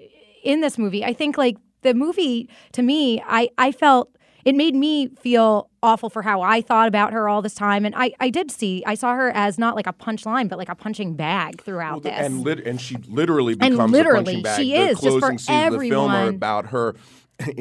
in 0.42 0.60
this 0.60 0.78
movie, 0.78 1.04
I 1.04 1.12
think 1.12 1.36
like 1.36 1.56
the 1.82 1.94
movie 1.94 2.48
to 2.72 2.82
me, 2.82 3.22
I 3.26 3.50
I 3.58 3.72
felt 3.72 4.16
it 4.44 4.54
made 4.54 4.74
me 4.74 5.08
feel 5.08 5.68
awful 5.82 6.10
for 6.10 6.22
how 6.22 6.40
I 6.42 6.60
thought 6.60 6.88
about 6.88 7.12
her 7.12 7.28
all 7.28 7.42
this 7.42 7.54
time. 7.54 7.84
And 7.84 7.94
I, 7.96 8.12
I 8.20 8.30
did 8.30 8.50
see, 8.50 8.82
I 8.86 8.94
saw 8.94 9.14
her 9.14 9.30
as 9.34 9.58
not 9.58 9.76
like 9.76 9.86
a 9.86 9.92
punchline, 9.92 10.48
but 10.48 10.58
like 10.58 10.68
a 10.68 10.74
punching 10.74 11.14
bag 11.14 11.62
throughout 11.62 12.02
this. 12.02 12.12
And, 12.12 12.40
lit- 12.40 12.66
and 12.66 12.80
she 12.80 12.96
literally 13.08 13.56
And 13.60 13.74
becomes 13.74 13.92
literally, 13.92 14.20
a 14.20 14.24
punching 14.24 14.42
bag. 14.42 14.56
she 14.60 14.72
the 14.72 14.78
is, 14.78 15.00
just 15.00 15.02
for 15.02 15.20
closing 15.20 15.38
scenes 15.38 15.74
of 15.74 15.80
the 15.80 15.88
film 15.88 16.10
are 16.10 16.14
everyone. 16.16 16.34
about 16.34 16.66
her 16.66 16.94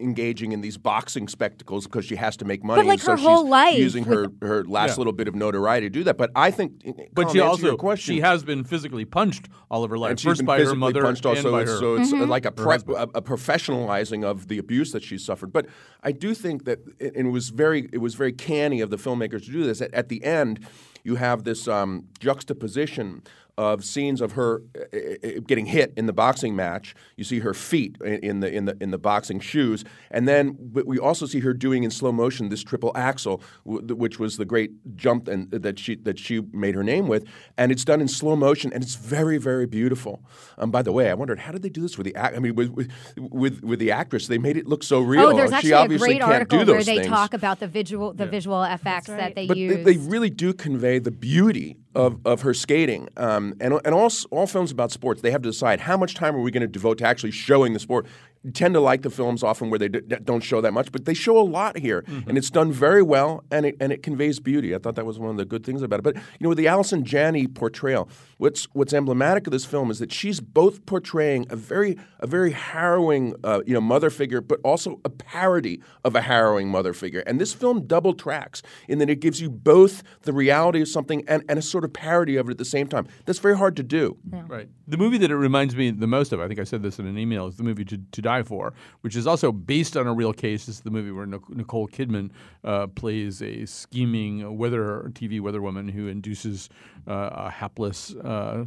engaging 0.00 0.52
in 0.52 0.60
these 0.60 0.76
boxing 0.76 1.28
spectacles 1.28 1.86
because 1.86 2.04
she 2.04 2.16
has 2.16 2.36
to 2.36 2.44
make 2.44 2.62
money. 2.62 2.82
But 2.82 2.86
like, 2.86 2.94
and 2.98 3.02
so 3.02 3.10
her 3.12 3.16
whole 3.16 3.44
she's 3.44 3.50
life 3.50 3.78
using 3.78 4.04
her, 4.04 4.26
her 4.42 4.64
last 4.64 4.90
Yeah. 4.90 4.96
little 4.98 5.12
bit 5.12 5.28
of 5.28 5.34
notoriety 5.34 5.86
to 5.86 5.90
do 5.90 6.04
that. 6.04 6.18
But 6.18 6.30
I 6.36 6.50
think, 6.50 6.84
But 7.12 7.30
she 7.30 7.40
also 7.40 7.68
your 7.68 7.76
question, 7.76 8.14
she 8.14 8.20
has 8.20 8.44
been 8.44 8.64
physically 8.64 9.04
punched 9.04 9.48
all 9.70 9.82
of 9.82 9.90
her 9.90 9.98
life. 9.98 10.10
and 10.10 10.20
she's 10.20 10.28
First 10.30 10.38
been 10.40 10.46
by 10.46 10.60
her 10.62 10.74
mother 10.74 11.02
punched 11.02 11.24
also. 11.24 11.48
and 11.48 11.52
by 11.52 11.60
her. 11.70 11.78
So 11.78 11.96
it's 11.96 12.12
Mm-hmm. 12.12 12.30
like 12.30 12.44
a, 12.44 12.52
pre- 12.52 12.74
a, 12.94 13.02
a 13.14 13.22
professionalizing 13.22 14.24
of 14.24 14.48
the 14.48 14.58
abuse 14.58 14.92
that 14.92 15.02
she's 15.02 15.24
suffered. 15.24 15.52
But 15.52 15.66
I 16.02 16.12
do 16.12 16.34
think 16.34 16.64
that 16.66 16.80
and 17.00 17.26
it 17.26 17.30
was 17.30 17.48
very 17.48 17.88
it 17.92 17.98
was 17.98 18.14
very 18.14 18.32
canny 18.32 18.80
of 18.82 18.90
the 18.90 18.96
filmmakers 18.98 19.46
to 19.46 19.50
do 19.52 19.64
this. 19.64 19.80
At, 19.80 19.92
at 19.94 20.08
the 20.10 20.22
end, 20.22 20.66
you 21.02 21.16
have 21.16 21.44
this 21.44 21.66
um, 21.66 22.04
juxtaposition 22.20 23.22
of 23.56 23.84
scenes 23.84 24.20
of 24.20 24.32
her 24.32 24.62
uh, 24.76 24.98
uh, 24.98 25.40
getting 25.46 25.66
hit 25.66 25.92
in 25.96 26.06
the 26.06 26.12
boxing 26.12 26.56
match. 26.56 26.94
You 27.16 27.24
see 27.24 27.40
her 27.40 27.54
feet 27.54 27.96
in, 28.04 28.14
in 28.14 28.40
the 28.40 28.52
in 28.52 28.64
the 28.64 28.76
in 28.80 28.90
the 28.90 28.98
boxing 28.98 29.40
shoes, 29.40 29.84
and 30.10 30.26
then 30.26 30.56
we 30.72 30.98
also 30.98 31.26
see 31.26 31.40
her 31.40 31.54
doing 31.54 31.84
in 31.84 31.90
slow 31.90 32.12
motion 32.12 32.48
this 32.48 32.62
triple 32.62 32.92
axel, 32.96 33.40
w- 33.64 33.94
which 33.94 34.18
was 34.18 34.36
the 34.36 34.44
great 34.44 34.72
jump 34.96 35.28
and 35.28 35.50
that 35.50 35.78
she 35.78 35.96
that 35.96 36.18
she 36.18 36.40
made 36.52 36.74
her 36.74 36.82
name 36.82 37.06
with, 37.06 37.24
and 37.56 37.70
it's 37.70 37.84
done 37.84 38.00
in 38.00 38.08
slow 38.08 38.34
motion, 38.34 38.72
and 38.72 38.82
it's 38.82 38.96
very 38.96 39.38
very 39.38 39.66
beautiful. 39.66 40.22
Um, 40.58 40.70
by 40.70 40.82
the 40.82 40.92
way, 40.92 41.10
I 41.10 41.14
wondered 41.14 41.38
how 41.38 41.52
did 41.52 41.62
they 41.62 41.68
do 41.68 41.82
this 41.82 41.96
with 41.96 42.06
the 42.06 42.16
act? 42.16 42.36
I 42.36 42.40
mean, 42.40 42.54
with, 42.54 42.70
with 42.70 42.90
with 43.16 43.62
with 43.62 43.78
the 43.78 43.92
actress, 43.92 44.26
they 44.26 44.38
made 44.38 44.56
it 44.56 44.66
look 44.66 44.82
so 44.82 45.00
real. 45.00 45.26
Oh, 45.26 45.36
there's 45.36 45.50
she 45.60 45.72
actually 45.72 45.96
a 45.96 45.98
great 45.98 46.20
can't 46.20 46.32
article 46.32 46.64
where 46.66 46.82
they 46.82 46.96
things. 46.96 47.06
talk 47.06 47.34
about 47.34 47.60
the 47.60 47.68
visual 47.68 48.12
the 48.12 48.26
visual 48.26 48.62
effects 48.64 49.06
that 49.06 49.34
they 49.34 49.46
but 49.46 49.54
they, 49.54 49.60
use. 49.60 49.84
they 49.84 49.96
really 49.96 50.30
do 50.30 50.52
convey 50.52 50.98
the 50.98 51.10
beauty 51.10 51.76
of, 51.94 52.18
of 52.24 52.42
her 52.42 52.54
skating. 52.54 53.08
Um, 53.16 53.54
and 53.60 53.80
and 53.84 53.94
all, 53.94 54.10
all 54.30 54.46
films 54.46 54.70
about 54.70 54.90
sports, 54.90 55.22
they 55.22 55.30
have 55.30 55.42
to 55.42 55.50
decide 55.50 55.80
how 55.80 55.96
much 55.96 56.14
time 56.14 56.34
are 56.34 56.40
we 56.40 56.50
going 56.50 56.62
to 56.62 56.66
devote 56.66 56.98
to 56.98 57.06
actually 57.06 57.32
showing 57.32 57.72
the 57.72 57.78
sport. 57.78 58.06
You 58.44 58.50
tend 58.52 58.74
to 58.74 58.80
like 58.80 59.02
the 59.02 59.10
films 59.10 59.42
often 59.42 59.70
where 59.70 59.78
they 59.78 59.88
d- 59.88 60.00
d- 60.06 60.16
don't 60.22 60.42
show 60.42 60.60
that 60.60 60.72
much, 60.72 60.92
but 60.92 61.06
they 61.06 61.14
show 61.14 61.38
a 61.38 61.42
lot 61.58 61.78
here, 61.78 62.02
Mm-hmm. 62.02 62.28
and 62.28 62.36
it's 62.38 62.50
done 62.50 62.70
very 62.72 63.02
well, 63.02 63.42
and 63.50 63.64
it 63.66 63.74
and 63.80 63.90
it 63.92 64.02
conveys 64.02 64.38
beauty. 64.38 64.74
I 64.74 64.78
thought 64.78 64.96
that 64.96 65.06
was 65.06 65.18
one 65.18 65.30
of 65.30 65.36
the 65.38 65.46
good 65.46 65.64
things 65.64 65.80
about 65.82 66.00
it. 66.00 66.02
But 66.02 66.16
you 66.16 66.22
know, 66.42 66.50
with 66.50 66.58
the 66.58 66.68
Allison 66.68 67.04
Janney 67.04 67.46
portrayal, 67.46 68.08
what's 68.38 68.64
what's 68.74 68.92
emblematic 68.92 69.46
of 69.46 69.52
this 69.52 69.64
film 69.64 69.90
is 69.90 69.98
that 69.98 70.12
she's 70.12 70.40
both 70.40 70.84
portraying 70.84 71.46
a 71.48 71.56
very 71.56 71.96
a 72.20 72.26
very 72.26 72.52
harrowing 72.52 73.34
uh, 73.44 73.62
you 73.66 73.72
know 73.72 73.80
mother 73.80 74.10
figure, 74.10 74.40
but 74.42 74.60
also 74.62 75.00
a 75.04 75.08
parody 75.08 75.80
of 76.04 76.14
a 76.14 76.20
harrowing 76.20 76.68
mother 76.68 76.92
figure. 76.92 77.20
And 77.26 77.40
this 77.40 77.54
film 77.54 77.86
double 77.86 78.12
tracks 78.12 78.60
in 78.88 78.98
that 78.98 79.08
it 79.08 79.20
gives 79.20 79.40
you 79.40 79.48
both 79.48 80.02
the 80.22 80.32
reality 80.34 80.82
of 80.82 80.88
something 80.88 81.24
and, 81.28 81.42
and 81.48 81.58
a 81.58 81.62
sort 81.62 81.84
of 81.84 81.92
parody 81.94 82.36
of 82.36 82.48
it 82.48 82.52
at 82.52 82.58
the 82.58 82.64
same 82.64 82.88
time. 82.88 83.06
That's 83.24 83.38
very 83.38 83.56
hard 83.56 83.74
to 83.76 83.82
do. 83.82 84.18
Right. 84.30 84.68
The 84.86 84.98
movie 84.98 85.16
that 85.18 85.30
it 85.30 85.36
reminds 85.36 85.74
me 85.74 85.90
the 85.90 86.06
most 86.06 86.32
of, 86.32 86.40
I 86.40 86.48
think 86.48 86.60
I 86.60 86.64
said 86.64 86.82
this 86.82 86.98
in 86.98 87.06
an 87.06 87.16
email, 87.16 87.46
is 87.46 87.56
the 87.56 87.62
movie 87.62 87.84
To, 87.86 87.96
to 88.12 88.22
Die 88.22 88.33
For, 88.42 88.72
which 89.02 89.16
is 89.16 89.26
also 89.26 89.52
based 89.52 89.96
on 89.96 90.06
a 90.06 90.12
real 90.12 90.32
case. 90.32 90.66
This 90.66 90.76
is 90.76 90.80
the 90.82 90.90
movie 90.90 91.10
where 91.10 91.26
Nicole 91.26 91.88
Kidman 91.88 92.30
uh, 92.62 92.86
plays 92.88 93.42
a 93.42 93.66
scheming 93.66 94.56
weather 94.56 95.10
TV 95.14 95.40
weather 95.40 95.62
woman 95.62 95.88
who 95.88 96.08
induces 96.08 96.68
uh, 97.06 97.30
a 97.32 97.50
hapless 97.50 98.14
uh, 98.16 98.64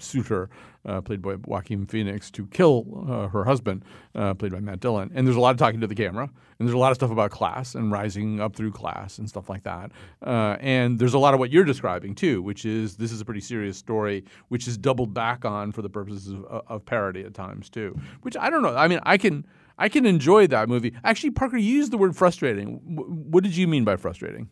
suitor, 0.00 0.50
uh, 0.84 1.00
played 1.00 1.22
by 1.22 1.36
Joaquin 1.44 1.86
Phoenix, 1.86 2.30
to 2.32 2.46
kill 2.46 3.04
uh, 3.08 3.28
her 3.28 3.44
husband, 3.44 3.84
uh, 4.14 4.34
played 4.34 4.52
by 4.52 4.60
Matt 4.60 4.80
Dillon. 4.80 5.10
And 5.14 5.26
there's 5.26 5.36
a 5.36 5.40
lot 5.40 5.50
of 5.50 5.56
talking 5.56 5.80
to 5.80 5.86
the 5.86 5.94
camera, 5.94 6.24
and 6.24 6.68
there's 6.68 6.74
a 6.74 6.78
lot 6.78 6.90
of 6.90 6.96
stuff 6.96 7.10
about 7.10 7.30
class 7.30 7.74
and 7.74 7.92
rising 7.92 8.40
up 8.40 8.54
through 8.56 8.72
class 8.72 9.18
and 9.18 9.28
stuff 9.28 9.48
like 9.48 9.62
that. 9.64 9.92
Uh, 10.24 10.56
and 10.60 10.98
there's 10.98 11.14
a 11.14 11.18
lot 11.18 11.34
of 11.34 11.40
what 11.40 11.50
you're 11.50 11.64
describing 11.64 12.14
too, 12.14 12.42
which 12.42 12.64
is 12.64 12.96
this 12.96 13.12
is 13.12 13.20
a 13.20 13.24
pretty 13.24 13.40
serious 13.40 13.76
story, 13.76 14.24
which 14.48 14.66
is 14.68 14.78
doubled 14.78 15.12
back 15.14 15.44
on 15.44 15.72
for 15.72 15.82
the 15.82 15.90
purposes 15.90 16.32
of, 16.32 16.44
of 16.44 16.84
parody 16.86 17.22
at 17.24 17.34
times 17.34 17.68
too. 17.68 17.98
Which 18.22 18.36
I 18.36 18.50
don't 18.50 18.62
know. 18.62 18.74
I 18.76 18.88
mean, 18.88 19.00
I 19.04 19.18
can 19.18 19.46
I 19.78 19.88
can 19.88 20.04
enjoy 20.04 20.46
that 20.48 20.68
movie. 20.68 20.92
Actually, 21.04 21.30
Parker, 21.30 21.56
you 21.56 21.74
used 21.74 21.90
the 21.90 21.98
word 21.98 22.14
frustrating. 22.14 22.80
W- 22.94 23.10
what 23.10 23.42
did 23.42 23.56
you 23.56 23.66
mean 23.66 23.84
by 23.84 23.96
frustrating? 23.96 24.50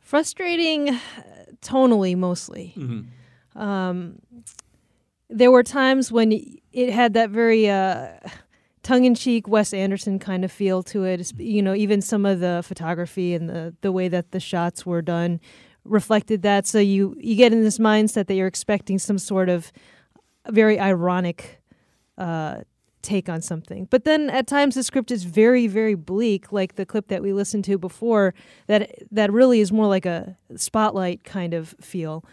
Frustrating, 0.00 0.90
uh, 0.90 0.98
tonally 1.62 2.14
mostly. 2.16 2.74
Mm-hmm. 2.76 3.00
Um, 3.54 4.18
there 5.30 5.50
were 5.50 5.62
times 5.62 6.12
when 6.12 6.32
it 6.72 6.90
had 6.90 7.14
that 7.14 7.30
very 7.30 7.68
uh, 7.68 8.08
tongue-in-cheek 8.82 9.48
Wes 9.48 9.72
Anderson 9.72 10.18
kind 10.18 10.44
of 10.44 10.52
feel 10.52 10.82
to 10.84 11.04
it. 11.04 11.32
You 11.38 11.62
know, 11.62 11.74
even 11.74 12.00
some 12.02 12.26
of 12.26 12.40
the 12.40 12.62
photography 12.64 13.34
and 13.34 13.48
the 13.48 13.74
the 13.80 13.90
way 13.90 14.08
that 14.08 14.30
the 14.30 14.40
shots 14.40 14.84
were 14.84 15.02
done 15.02 15.40
reflected 15.84 16.42
that. 16.42 16.66
So 16.66 16.78
you 16.78 17.16
you 17.18 17.36
get 17.36 17.52
in 17.52 17.62
this 17.62 17.78
mindset 17.78 18.26
that 18.26 18.34
you're 18.34 18.46
expecting 18.46 18.98
some 18.98 19.18
sort 19.18 19.48
of 19.48 19.72
very 20.50 20.78
ironic 20.78 21.60
uh, 22.18 22.58
take 23.02 23.28
on 23.28 23.42
something. 23.42 23.86
But 23.90 24.04
then 24.04 24.30
at 24.30 24.46
times 24.46 24.74
the 24.74 24.82
script 24.82 25.10
is 25.10 25.24
very, 25.24 25.66
very 25.66 25.94
bleak, 25.94 26.52
like 26.52 26.74
the 26.74 26.86
clip 26.86 27.08
that 27.08 27.22
we 27.22 27.32
listened 27.32 27.64
to 27.64 27.78
before. 27.78 28.34
That 28.66 28.90
that 29.10 29.32
really 29.32 29.60
is 29.60 29.72
more 29.72 29.86
like 29.86 30.06
a 30.06 30.36
spotlight 30.56 31.24
kind 31.24 31.54
of 31.54 31.74
feel. 31.80 32.24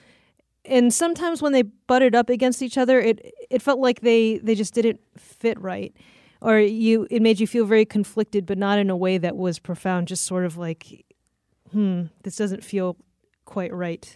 And 0.71 0.93
sometimes 0.93 1.41
when 1.41 1.51
they 1.51 1.63
butted 1.63 2.15
up 2.15 2.29
against 2.29 2.61
each 2.61 2.77
other, 2.77 2.99
it 3.01 3.33
it 3.49 3.61
felt 3.61 3.79
like 3.79 3.99
they 3.99 4.37
they 4.37 4.55
just 4.55 4.73
didn't 4.73 5.01
fit 5.17 5.59
right, 5.59 5.93
or 6.41 6.59
you 6.59 7.07
it 7.11 7.21
made 7.21 7.41
you 7.41 7.45
feel 7.45 7.65
very 7.65 7.85
conflicted, 7.85 8.45
but 8.45 8.57
not 8.57 8.79
in 8.79 8.89
a 8.89 8.95
way 8.95 9.17
that 9.17 9.35
was 9.35 9.59
profound. 9.59 10.07
Just 10.07 10.23
sort 10.23 10.45
of 10.45 10.57
like, 10.57 11.05
hmm, 11.73 12.03
this 12.23 12.37
doesn't 12.37 12.63
feel 12.63 12.95
quite 13.43 13.73
right. 13.73 14.15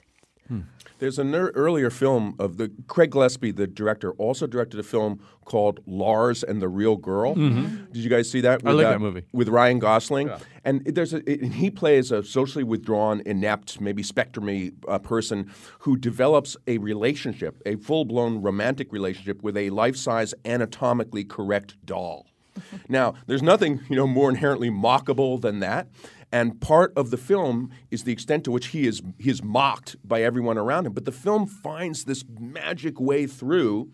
There's 0.99 1.19
an 1.19 1.33
ear- 1.35 1.51
earlier 1.55 1.89
film 1.89 2.35
of 2.39 2.55
the 2.55 2.71
Craig 2.87 3.11
Gillespie, 3.11 3.51
the 3.51 3.67
director, 3.67 4.11
also 4.13 4.47
directed 4.47 4.79
a 4.79 4.83
film 4.83 5.19
called 5.43 5.81
Lars 5.85 6.41
and 6.41 6.61
the 6.61 6.69
Real 6.69 6.95
Girl. 6.95 7.35
Did 7.35 7.97
you 7.97 8.09
guys 8.09 8.31
see 8.31 8.39
that? 8.41 8.61
I 8.65 8.69
With, 8.69 8.77
like 8.77 8.85
uh, 8.87 8.91
that 8.91 9.01
movie. 9.01 9.23
with 9.33 9.49
Ryan 9.49 9.79
Gosling. 9.79 10.29
And 10.63 10.85
there's 10.85 11.13
a, 11.13 11.29
it- 11.29 11.51
he 11.51 11.69
plays 11.69 12.11
a 12.11 12.23
socially 12.23 12.63
withdrawn, 12.63 13.21
inept, 13.25 13.81
maybe 13.81 14.03
spectrumy 14.03 14.71
uh, 14.87 14.97
person 14.99 15.51
who 15.79 15.97
develops 15.97 16.55
a 16.65 16.77
relationship, 16.77 17.61
a 17.65 17.75
full-blown 17.75 18.41
romantic 18.41 18.93
relationship 18.93 19.43
with 19.43 19.57
a 19.57 19.69
life-size, 19.71 20.33
anatomically 20.45 21.25
correct 21.25 21.75
doll. 21.85 22.25
now, 22.87 23.13
there's 23.27 23.43
nothing 23.43 23.81
you 23.89 23.97
know 23.97 24.07
more 24.07 24.29
inherently 24.29 24.69
mockable 24.69 25.41
than 25.41 25.59
that. 25.59 25.87
And 26.35 26.59
part 26.59 26.91
of 26.97 27.11
the 27.11 27.17
film 27.17 27.71
is 27.91 28.03
the 28.03 28.11
extent 28.11 28.43
to 28.43 28.51
which 28.51 28.67
he 28.67 28.85
is 28.85 29.01
he 29.17 29.29
is 29.29 29.41
mocked 29.41 29.95
by 30.05 30.21
everyone 30.21 30.57
around 30.57 30.85
him. 30.85 30.91
But 30.91 31.05
the 31.05 31.13
film 31.13 31.47
finds 31.47 32.03
this 32.03 32.25
magic 32.37 32.99
way 32.99 33.25
through 33.25 33.89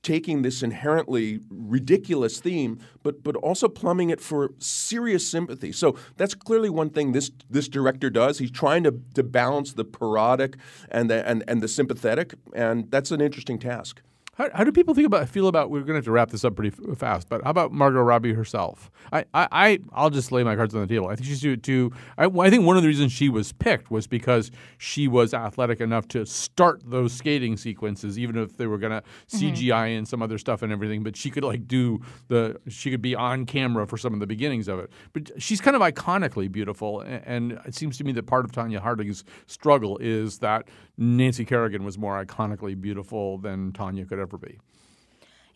taking 0.00 0.42
this 0.42 0.62
inherently 0.62 1.40
ridiculous 1.50 2.38
theme, 2.38 2.78
but 3.02 3.24
but 3.24 3.34
also 3.34 3.66
plumbing 3.66 4.10
it 4.10 4.20
for 4.20 4.52
serious 4.58 5.28
sympathy. 5.28 5.72
So 5.72 5.96
that's 6.16 6.32
clearly 6.32 6.70
one 6.70 6.90
thing 6.90 7.10
this 7.10 7.32
this 7.50 7.66
director 7.66 8.08
does. 8.08 8.38
He's 8.38 8.52
trying 8.52 8.84
to, 8.84 8.94
to 9.14 9.24
balance 9.24 9.72
the 9.72 9.84
parodic 9.84 10.58
and 10.92 11.10
the 11.10 11.28
and, 11.28 11.42
and 11.48 11.60
the 11.60 11.66
sympathetic, 11.66 12.34
and 12.54 12.88
that's 12.92 13.10
an 13.10 13.20
interesting 13.20 13.58
task. 13.58 14.00
How, 14.40 14.48
how 14.54 14.64
do 14.64 14.72
people 14.72 14.94
think 14.94 15.06
about 15.06 15.28
feel 15.28 15.48
about? 15.48 15.70
We're 15.70 15.80
going 15.80 15.88
to 15.88 15.94
have 15.96 16.04
to 16.04 16.12
wrap 16.12 16.30
this 16.30 16.46
up 16.46 16.56
pretty 16.56 16.74
f- 16.74 16.96
fast, 16.96 17.28
but 17.28 17.44
how 17.44 17.50
about 17.50 17.72
Margot 17.72 18.00
Robbie 18.00 18.32
herself? 18.32 18.90
I, 19.12 19.26
I, 19.34 19.48
I 19.52 19.78
I'll 19.92 20.08
just 20.08 20.32
lay 20.32 20.42
my 20.44 20.56
cards 20.56 20.74
on 20.74 20.80
the 20.80 20.86
table. 20.86 21.08
I 21.08 21.14
think 21.16 21.26
she's 21.26 21.42
too. 21.42 21.58
too 21.58 21.92
I, 22.16 22.24
I 22.24 22.48
think 22.48 22.64
one 22.64 22.78
of 22.78 22.82
the 22.82 22.88
reasons 22.88 23.12
she 23.12 23.28
was 23.28 23.52
picked 23.52 23.90
was 23.90 24.06
because 24.06 24.50
she 24.78 25.08
was 25.08 25.34
athletic 25.34 25.82
enough 25.82 26.08
to 26.08 26.24
start 26.24 26.80
those 26.86 27.12
skating 27.12 27.58
sequences, 27.58 28.18
even 28.18 28.38
if 28.38 28.56
they 28.56 28.66
were 28.66 28.78
going 28.78 28.92
to 28.92 29.02
CGI 29.28 29.98
and 29.98 30.08
some 30.08 30.22
other 30.22 30.38
stuff 30.38 30.62
and 30.62 30.72
everything. 30.72 31.02
But 31.02 31.16
she 31.16 31.30
could 31.30 31.44
like 31.44 31.68
do 31.68 32.00
the. 32.28 32.58
She 32.68 32.90
could 32.90 33.02
be 33.02 33.14
on 33.14 33.44
camera 33.44 33.86
for 33.86 33.98
some 33.98 34.14
of 34.14 34.20
the 34.20 34.26
beginnings 34.26 34.68
of 34.68 34.78
it. 34.78 34.90
But 35.12 35.32
she's 35.36 35.60
kind 35.60 35.76
of 35.76 35.82
iconically 35.82 36.50
beautiful, 36.50 37.02
a- 37.02 37.04
and 37.26 37.60
it 37.66 37.74
seems 37.74 37.98
to 37.98 38.04
me 38.04 38.12
that 38.12 38.26
part 38.26 38.46
of 38.46 38.52
Tonya 38.52 38.78
Harding's 38.78 39.22
struggle 39.46 39.98
is 39.98 40.38
that 40.38 40.66
Nancy 41.00 41.46
Kerrigan 41.46 41.82
was 41.82 41.96
more 41.96 42.22
iconically 42.22 42.78
beautiful 42.78 43.38
than 43.38 43.72
Tonya 43.72 44.06
could 44.06 44.18
ever 44.18 44.36
be. 44.36 44.58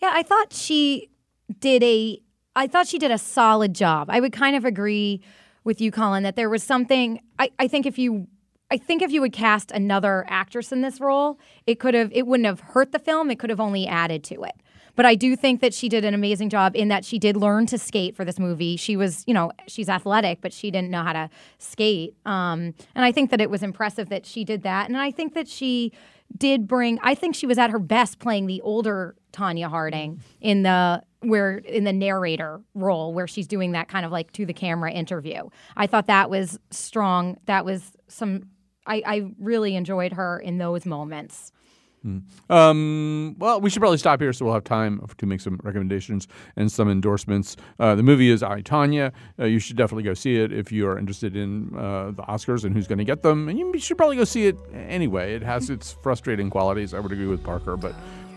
Yeah, 0.00 0.10
I 0.14 0.22
thought 0.22 0.52
she 0.52 1.10
did 1.60 1.82
a 1.82 2.18
I 2.56 2.66
thought 2.66 2.86
she 2.86 2.98
did 2.98 3.10
a 3.10 3.18
solid 3.18 3.74
job. 3.74 4.08
I 4.10 4.20
would 4.20 4.32
kind 4.32 4.56
of 4.56 4.64
agree 4.64 5.20
with 5.62 5.80
you, 5.80 5.90
Colin, 5.90 6.22
that 6.22 6.36
there 6.36 6.48
was 6.48 6.62
something 6.62 7.20
I, 7.38 7.50
I 7.58 7.68
think 7.68 7.84
if 7.84 7.98
you 7.98 8.26
I 8.70 8.78
think 8.78 9.02
if 9.02 9.12
you 9.12 9.20
would 9.20 9.34
cast 9.34 9.70
another 9.70 10.24
actress 10.28 10.72
in 10.72 10.80
this 10.80 10.98
role, 10.98 11.38
it 11.66 11.78
could 11.78 11.92
have 11.92 12.10
it 12.12 12.26
wouldn't 12.26 12.46
have 12.46 12.60
hurt 12.60 12.92
the 12.92 12.98
film. 12.98 13.30
It 13.30 13.38
could 13.38 13.50
have 13.50 13.60
only 13.60 13.86
added 13.86 14.24
to 14.24 14.44
it. 14.44 14.54
But 14.96 15.06
I 15.06 15.14
do 15.14 15.36
think 15.36 15.60
that 15.60 15.74
she 15.74 15.88
did 15.88 16.04
an 16.04 16.14
amazing 16.14 16.50
job 16.50 16.76
in 16.76 16.88
that 16.88 17.04
she 17.04 17.18
did 17.18 17.36
learn 17.36 17.66
to 17.66 17.78
skate 17.78 18.14
for 18.16 18.24
this 18.24 18.38
movie. 18.38 18.76
She 18.76 18.96
was, 18.96 19.24
you 19.26 19.34
know, 19.34 19.50
she's 19.66 19.88
athletic, 19.88 20.40
but 20.40 20.52
she 20.52 20.70
didn't 20.70 20.90
know 20.90 21.02
how 21.02 21.12
to 21.12 21.30
skate. 21.58 22.14
Um, 22.24 22.74
and 22.94 23.04
I 23.04 23.12
think 23.12 23.30
that 23.30 23.40
it 23.40 23.50
was 23.50 23.62
impressive 23.62 24.08
that 24.08 24.26
she 24.26 24.44
did 24.44 24.62
that. 24.62 24.88
And 24.88 24.96
I 24.96 25.10
think 25.10 25.34
that 25.34 25.48
she 25.48 25.92
did 26.36 26.66
bring. 26.66 26.98
I 27.02 27.14
think 27.14 27.34
she 27.34 27.46
was 27.46 27.58
at 27.58 27.70
her 27.70 27.78
best 27.78 28.18
playing 28.18 28.46
the 28.46 28.60
older 28.62 29.16
Tonya 29.32 29.68
Harding 29.68 30.20
in 30.40 30.62
the 30.62 31.02
where 31.20 31.58
in 31.58 31.84
the 31.84 31.92
narrator 31.92 32.60
role 32.74 33.14
where 33.14 33.26
she's 33.26 33.46
doing 33.46 33.72
that 33.72 33.88
kind 33.88 34.04
of 34.04 34.12
like 34.12 34.32
to 34.32 34.46
the 34.46 34.52
camera 34.52 34.92
interview. 34.92 35.48
I 35.76 35.86
thought 35.86 36.06
that 36.06 36.30
was 36.30 36.58
strong. 36.70 37.38
That 37.46 37.64
was 37.64 37.92
some. 38.08 38.48
I, 38.86 39.02
I 39.06 39.30
really 39.38 39.76
enjoyed 39.76 40.12
her 40.12 40.38
in 40.38 40.58
those 40.58 40.84
moments. 40.84 41.52
Um, 42.50 43.36
well, 43.38 43.60
we 43.60 43.70
should 43.70 43.80
probably 43.80 43.98
stop 43.98 44.20
here 44.20 44.32
so 44.32 44.44
we'll 44.44 44.54
have 44.54 44.64
time 44.64 45.04
to 45.16 45.26
make 45.26 45.40
some 45.40 45.58
recommendations 45.62 46.28
and 46.56 46.70
some 46.70 46.90
endorsements. 46.90 47.56
Uh, 47.78 47.94
the 47.94 48.02
movie 48.02 48.30
is 48.30 48.42
I, 48.42 48.62
Tonya. 48.62 49.12
Uh, 49.38 49.44
you 49.44 49.58
should 49.58 49.76
definitely 49.76 50.02
go 50.02 50.14
see 50.14 50.36
it 50.36 50.52
if 50.52 50.70
you 50.70 50.86
are 50.86 50.98
interested 50.98 51.36
in 51.36 51.74
uh, 51.76 52.10
the 52.10 52.22
Oscars 52.22 52.64
and 52.64 52.74
who's 52.74 52.86
going 52.86 52.98
to 52.98 53.04
get 53.04 53.22
them. 53.22 53.48
And 53.48 53.58
you 53.58 53.78
should 53.78 53.96
probably 53.96 54.16
go 54.16 54.24
see 54.24 54.46
it 54.46 54.56
anyway. 54.72 55.34
It 55.34 55.42
has 55.42 55.70
its 55.70 55.96
frustrating 56.02 56.50
qualities. 56.50 56.94
I 56.94 57.00
would 57.00 57.12
agree 57.12 57.26
with 57.26 57.42
Parker, 57.42 57.76
but 57.76 57.94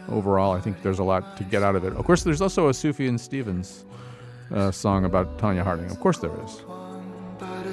overall, 0.10 0.54
I 0.54 0.62
think 0.62 0.82
there's 0.82 1.00
a 1.00 1.04
lot 1.04 1.38
to 1.38 1.44
get 1.44 1.64
out 1.64 1.76
of 1.76 1.84
it. 1.84 1.94
Of 1.94 2.06
course, 2.06 2.24
there's 2.24 2.42
also 2.42 2.70
a 2.70 2.72
Sufjan 2.72 3.20
Stevens 3.20 3.86
uh, 4.52 4.72
song 4.72 5.06
about 5.06 5.38
Tonya 5.38 5.64
Harding. 5.64 5.92
Of 5.92 6.00
course, 6.00 6.20
there 6.20 6.32
is. 6.44 6.62
But 7.38 7.68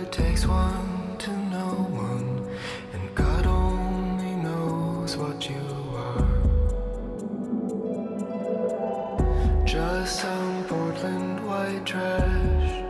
Portland 10.05 11.46
white 11.46 11.86
trash. 11.86 12.84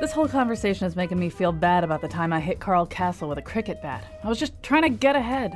This 0.00 0.12
whole 0.12 0.28
conversation 0.28 0.86
is 0.86 0.96
making 0.96 1.18
me 1.18 1.28
feel 1.28 1.52
bad 1.52 1.84
about 1.84 2.00
the 2.00 2.08
time 2.08 2.32
I 2.32 2.40
hit 2.40 2.58
Carl 2.58 2.86
Castle 2.86 3.28
with 3.28 3.36
a 3.36 3.42
cricket 3.42 3.82
bat. 3.82 4.02
I 4.24 4.28
was 4.28 4.38
just 4.38 4.54
trying 4.62 4.84
to 4.84 4.88
get 4.88 5.14
ahead. 5.14 5.52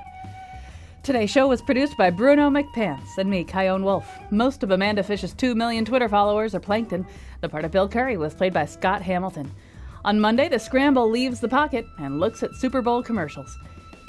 Today's 1.02 1.30
show 1.30 1.48
was 1.48 1.62
produced 1.62 1.96
by 1.96 2.10
Bruno 2.10 2.50
McPants 2.50 3.16
and 3.16 3.30
me, 3.30 3.42
Chion 3.42 3.84
Wolf. 3.84 4.06
Most 4.30 4.62
of 4.62 4.70
Amanda 4.70 5.02
Fish's 5.02 5.32
2 5.32 5.54
million 5.54 5.86
Twitter 5.86 6.10
followers 6.10 6.54
are 6.54 6.60
plankton. 6.60 7.06
The 7.40 7.48
part 7.48 7.64
of 7.64 7.70
Bill 7.70 7.88
Curry 7.88 8.18
was 8.18 8.34
played 8.34 8.52
by 8.52 8.66
Scott 8.66 9.00
Hamilton. 9.00 9.50
On 10.05 10.18
Monday, 10.18 10.48
the 10.48 10.59
scramble 10.59 11.09
leaves 11.09 11.38
the 11.38 11.48
pocket 11.48 11.86
and 11.96 12.18
looks 12.18 12.42
at 12.42 12.57
Super 12.57 12.82
Bowl 12.82 13.05
commercials. 13.05 13.57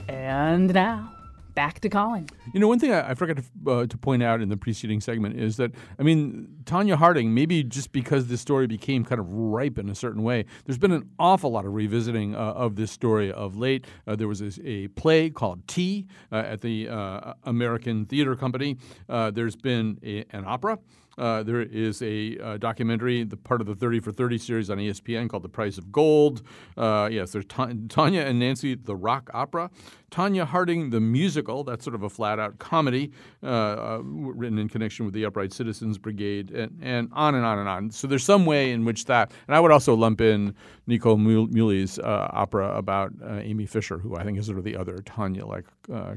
And 0.08 0.74
now, 0.74 1.14
back 1.54 1.82
to 1.82 1.90
Colin. 1.90 2.28
You 2.52 2.60
know, 2.60 2.68
one 2.68 2.80
thing 2.80 2.92
I, 2.92 3.12
I 3.12 3.14
forgot 3.14 3.38
to, 3.38 3.72
uh, 3.72 3.86
to 3.86 3.98
point 3.98 4.24
out 4.24 4.42
in 4.42 4.50
the 4.50 4.58
preceding 4.58 5.02
segment 5.02 5.40
is 5.40 5.58
that, 5.58 5.72
I 6.00 6.04
mean, 6.04 6.48
Tonya 6.64 6.96
Harding, 6.96 7.36
maybe 7.36 7.64
just 7.64 7.92
because 7.92 8.26
this 8.26 8.42
story 8.42 8.66
became 8.66 9.06
kind 9.06 9.20
of 9.22 9.32
ripe 9.32 9.78
in 9.78 9.88
a 9.88 9.94
certain 9.94 10.24
way, 10.24 10.46
there's 10.66 10.80
been 10.80 10.92
an 10.92 11.08
awful 11.20 11.52
lot 11.52 11.64
of 11.66 11.74
revisiting 11.74 12.36
uh, 12.36 12.40
of 12.40 12.76
this 12.76 12.92
story 12.92 13.32
of 13.32 13.56
late. 13.56 13.86
Uh, 14.08 14.16
there 14.16 14.28
was 14.28 14.42
a, 14.42 14.52
a, 14.68 14.88
play 14.90 15.30
called 15.30 15.68
Tea 15.68 16.08
uh, 16.32 16.38
at 16.38 16.62
the 16.62 16.90
uh, 16.90 17.34
American 17.44 18.06
Theater 18.06 18.36
Company. 18.36 18.78
Uh, 19.08 19.30
there's 19.30 19.56
been 19.56 20.00
a, 20.04 20.26
an 20.32 20.44
opera. 20.48 20.80
Uh, 21.18 21.44
there 21.44 21.62
is 21.62 22.02
a 22.02 22.38
uh, 22.40 22.58
documentary, 22.58 23.24
the 23.24 23.38
part 23.38 23.62
of 23.62 23.68
the 23.68 23.76
30 23.76 24.00
for 24.00 24.12
30 24.12 24.38
series 24.38 24.70
on 24.70 24.78
ESPN 24.78 25.30
called 25.30 25.44
The 25.44 25.50
Price 25.50 25.78
of 25.78 25.92
Gold. 25.92 26.42
Uh, 26.76 27.10
yes, 27.12 27.32
there's 27.32 27.46
Ta- 27.46 27.68
Tonya 27.68 28.26
and 28.26 28.40
Nancy, 28.40 28.76
the 28.76 28.96
rock 28.96 29.30
opera. 29.34 29.70
Tonya 30.12 30.46
Harding, 30.46 30.92
the 30.92 31.00
musical, 31.00 31.64
that's 31.64 31.84
sort 31.84 31.96
of 31.96 32.04
a 32.04 32.10
flat 32.10 32.40
out 32.40 32.60
comedy 32.60 33.12
uh, 33.42 33.48
uh, 33.48 34.02
written 34.04 34.60
in 34.60 34.70
connection 34.70 35.06
with 35.06 35.14
the 35.14 35.26
Upright 35.26 35.52
Citizens 35.52 35.98
Brigade, 35.98 36.52
and, 36.52 36.80
and 36.82 37.10
on 37.14 37.36
and 37.36 37.46
on 37.46 37.60
and 37.60 37.68
on. 37.68 37.90
So 37.90 38.08
there's 38.08 38.24
some 38.24 38.46
way 38.46 38.72
in 38.72 38.86
which 38.86 39.06
that, 39.06 39.32
and 39.48 39.56
I 39.56 39.60
would 39.60 39.72
also 39.72 39.96
lump 39.96 40.22
in 40.22 40.54
Nico 40.86 41.16
Muhly's 41.16 41.98
uh, 41.98 42.30
opera 42.32 42.76
about 42.78 43.12
Amy 43.24 43.66
Fisher, 43.66 43.98
who 43.98 44.16
I 44.16 44.24
think 44.24 44.38
is 44.38 44.46
sort 44.46 44.60
of 44.60 44.64
the 44.64 44.76
other 44.76 44.98
Tonya 44.98 45.48
like 45.48 45.66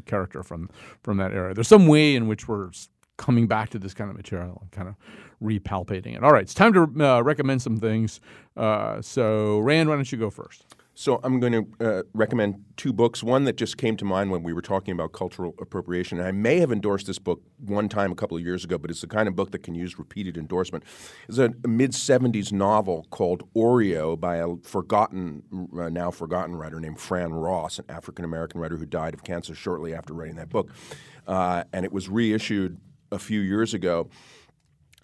character 0.05 0.43
from, 0.43 0.69
from 1.03 1.17
that 1.17 1.33
era. 1.33 1.55
There's 1.55 1.69
some 1.69 1.87
way 1.87 2.15
in 2.15 2.29
which 2.29 2.49
we're 2.49 2.71
coming 3.17 3.47
back 3.47 3.71
to 3.71 3.79
this 3.79 3.95
kind 3.95 4.11
of 4.11 4.17
material 4.17 4.59
and 4.61 4.71
kind 4.71 4.89
of 4.89 4.95
repalpating 5.43 6.17
it. 6.17 6.23
All 6.23 6.33
right, 6.33 6.43
it's 6.43 6.55
time 6.55 6.73
to 6.73 7.05
uh, 7.05 7.21
recommend 7.21 7.63
some 7.63 7.79
things. 7.79 8.21
Uh, 8.57 9.01
so, 9.03 9.59
Rand, 9.61 9.89
why 9.89 9.97
don't 9.97 10.11
you 10.11 10.19
go 10.19 10.31
first? 10.31 10.65
So, 10.99 11.21
I'm 11.23 11.41
going 11.41 11.53
to 11.53 11.87
uh, 11.87 12.03
recommend 12.15 12.65
two 12.79 12.91
books. 12.91 13.23
One 13.23 13.45
that 13.45 13.57
just 13.57 13.77
came 13.77 13.99
to 13.99 14.07
mind 14.07 14.31
when 14.31 14.43
we 14.43 14.55
were 14.55 14.63
talking 14.63 14.93
about 14.93 15.13
cultural 15.13 15.55
appropriation. 15.61 16.19
And 16.19 16.27
I 16.27 16.33
may 16.33 16.59
have 16.61 16.73
endorsed 16.73 17.07
this 17.07 17.19
book 17.19 17.43
one 17.59 17.91
time 17.91 18.13
a 18.13 18.15
couple 18.15 18.35
of 18.39 18.43
years 18.43 18.65
ago, 18.65 18.79
but 18.79 18.91
it's 18.91 19.03
the 19.03 19.07
kind 19.07 19.29
of 19.29 19.37
book 19.37 19.51
that 19.51 19.63
can 19.63 19.75
use 19.75 19.99
repeated 19.99 20.39
endorsement. 20.39 20.85
It's 21.29 21.37
a 21.37 21.53
mid 21.69 21.91
70s 21.91 22.51
novel 22.51 23.07
called 23.11 23.43
Oreo 23.55 24.19
by 24.19 24.37
a 24.37 24.57
forgotten, 24.63 25.43
uh, 25.79 25.91
now 25.91 26.11
forgotten 26.11 26.57
writer 26.57 26.81
named 26.81 26.99
Fran 26.99 27.35
Ross, 27.35 27.79
an 27.79 27.85
African 27.91 28.25
American 28.25 28.59
writer 28.59 28.79
who 28.79 28.87
died 28.87 29.13
of 29.13 29.23
cancer 29.23 29.55
shortly 29.55 29.93
after 29.93 30.15
writing 30.15 30.37
that 30.37 30.49
book. 30.49 30.71
Uh, 31.27 31.65
and 31.75 31.85
it 31.85 31.93
was 31.93 32.09
reissued 32.09 32.79
a 33.11 33.19
few 33.19 33.41
years 33.41 33.75
ago. 33.75 34.09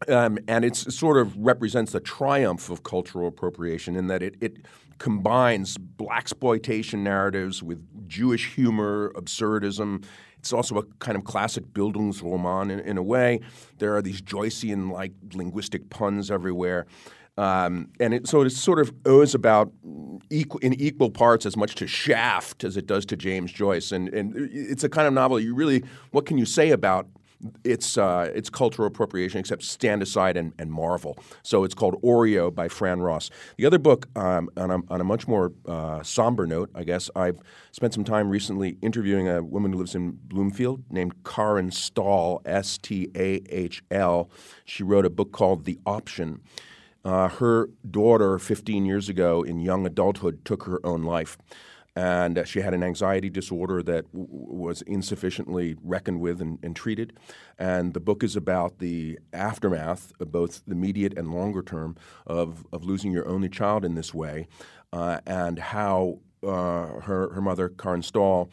Um, 0.09 0.39
and 0.49 0.65
it 0.65 0.75
sort 0.75 1.17
of 1.17 1.37
represents 1.37 1.93
the 1.93 2.01
triumph 2.01 2.71
of 2.71 2.83
cultural 2.83 3.29
appropriation 3.29 3.95
in 3.95 4.09
that 4.09 4.23
it, 4.23 4.35
it 4.41 4.67
combines 4.99 5.79
blaxploitation 5.79 7.01
narratives 7.01 7.63
with 7.63 8.09
Jewish 8.09 8.55
humor, 8.55 9.13
absurdism. 9.15 10.05
It's 10.39 10.53
also 10.53 10.79
a 10.79 10.83
kind 10.99 11.17
of 11.17 11.25
classic 11.25 11.65
Bildungsroman 11.73 12.73
in, 12.73 12.81
in 12.81 12.99
a 12.99 13.03
way. 13.03 13.41
There 13.79 13.95
are 13.95 14.03
these 14.03 14.21
Joycean 14.21 14.91
like 14.91 15.13
linguistic 15.35 15.89
puns 15.89 16.31
everywhere. 16.33 16.87
Um, 17.39 17.89
and 17.99 18.13
it, 18.13 18.29
so 18.29 18.43
it 18.43 18.51
sort 18.51 18.79
of 18.79 18.93
owes 19.07 19.35
about 19.35 19.73
equal, 20.31 20.61
in 20.61 20.75
equal 20.75 21.11
parts 21.11 21.47
as 21.47 21.57
much 21.57 21.77
to 21.77 21.87
Shaft 21.87 22.63
as 22.63 22.77
it 22.77 22.87
does 22.87 23.07
to 23.07 23.17
James 23.17 23.53
Joyce. 23.53 23.93
And, 23.93 24.09
and 24.09 24.35
it's 24.53 24.85
a 24.85 24.89
kind 24.89 25.07
of 25.07 25.15
novel 25.15 25.41
you 25.41 25.55
really, 25.55 25.83
what 26.11 26.27
can 26.27 26.39
you 26.39 26.45
say 26.45 26.71
about 26.71 27.07
it's 27.65 27.99
uh, 27.99 28.31
it's 28.35 28.51
cultural 28.51 28.87
appropriation, 28.87 29.41
except 29.41 29.63
stand 29.63 30.03
aside 30.03 30.37
and, 30.37 30.53
and, 30.59 30.73
marvel. 30.73 31.19
So 31.43 31.65
it's 31.65 31.75
called 31.75 32.01
Oreo 32.03 32.55
by 32.55 32.69
Fran 32.69 33.01
Ross. 33.01 33.31
The 33.57 33.67
other 33.67 33.79
book, 33.79 34.09
um, 34.17 34.49
on, 34.57 34.71
a, 34.71 34.79
on, 34.89 35.01
a, 35.01 35.05
much 35.05 35.29
more 35.29 35.53
uh, 35.67 36.03
somber 36.03 36.47
note, 36.47 36.71
I 36.75 36.85
guess, 36.85 37.11
I've 37.15 37.39
spent 37.73 37.95
some 37.95 38.05
time 38.05 38.31
recently 38.31 38.79
interviewing 38.81 39.29
a 39.29 39.43
woman 39.43 39.73
who 39.73 39.79
lives 39.79 39.95
in 39.95 40.19
Bloomfield 40.25 40.85
named 40.91 41.25
Karen 41.25 41.71
Stahl, 41.71 42.43
S 42.45 42.79
T 42.79 43.11
A 43.15 43.43
H 43.49 43.83
L. 43.91 44.31
She 44.65 44.83
wrote 44.83 45.05
a 45.05 45.11
book 45.11 45.33
called 45.33 45.65
The 45.65 45.79
Option. 45.87 46.41
Uh, 47.05 47.29
her 47.29 47.69
daughter, 47.91 48.39
15 48.39 48.87
years 48.87 49.09
ago, 49.09 49.43
in 49.43 49.59
young 49.59 49.85
adulthood, 49.85 50.45
took 50.45 50.65
her 50.65 50.79
own 50.85 51.03
life 51.03 51.37
and 51.95 52.43
she 52.47 52.61
had 52.61 52.73
an 52.73 52.83
anxiety 52.83 53.29
disorder 53.29 53.83
that 53.83 54.11
w- 54.13 54.27
was 54.31 54.83
insufficiently 54.83 55.77
reckoned 55.83 56.21
with 56.21 56.41
and, 56.41 56.59
and, 56.63 56.75
treated. 56.75 57.13
And 57.59 57.93
the 57.93 58.01
book 58.01 58.23
is 58.23 58.35
about 58.35 58.79
the 58.79 59.19
aftermath, 59.33 60.13
of 60.19 60.33
both 60.33 60.63
the 60.67 60.73
immediate 60.73 61.17
and 61.19 61.35
longer 61.35 61.63
term, 61.63 61.97
of, 62.27 62.67
of 62.73 62.85
losing 62.85 63.13
your 63.13 63.29
only 63.29 63.49
child 63.49 63.85
in 63.85 63.95
this 63.95 64.15
way, 64.15 64.49
uh, 64.93 65.21
and 65.27 65.59
how 65.59 66.21
uh, 66.43 67.01
her, 67.01 67.33
her 67.35 67.41
mother, 67.41 67.69
Karen 67.69 68.03
Stahl, 68.03 68.51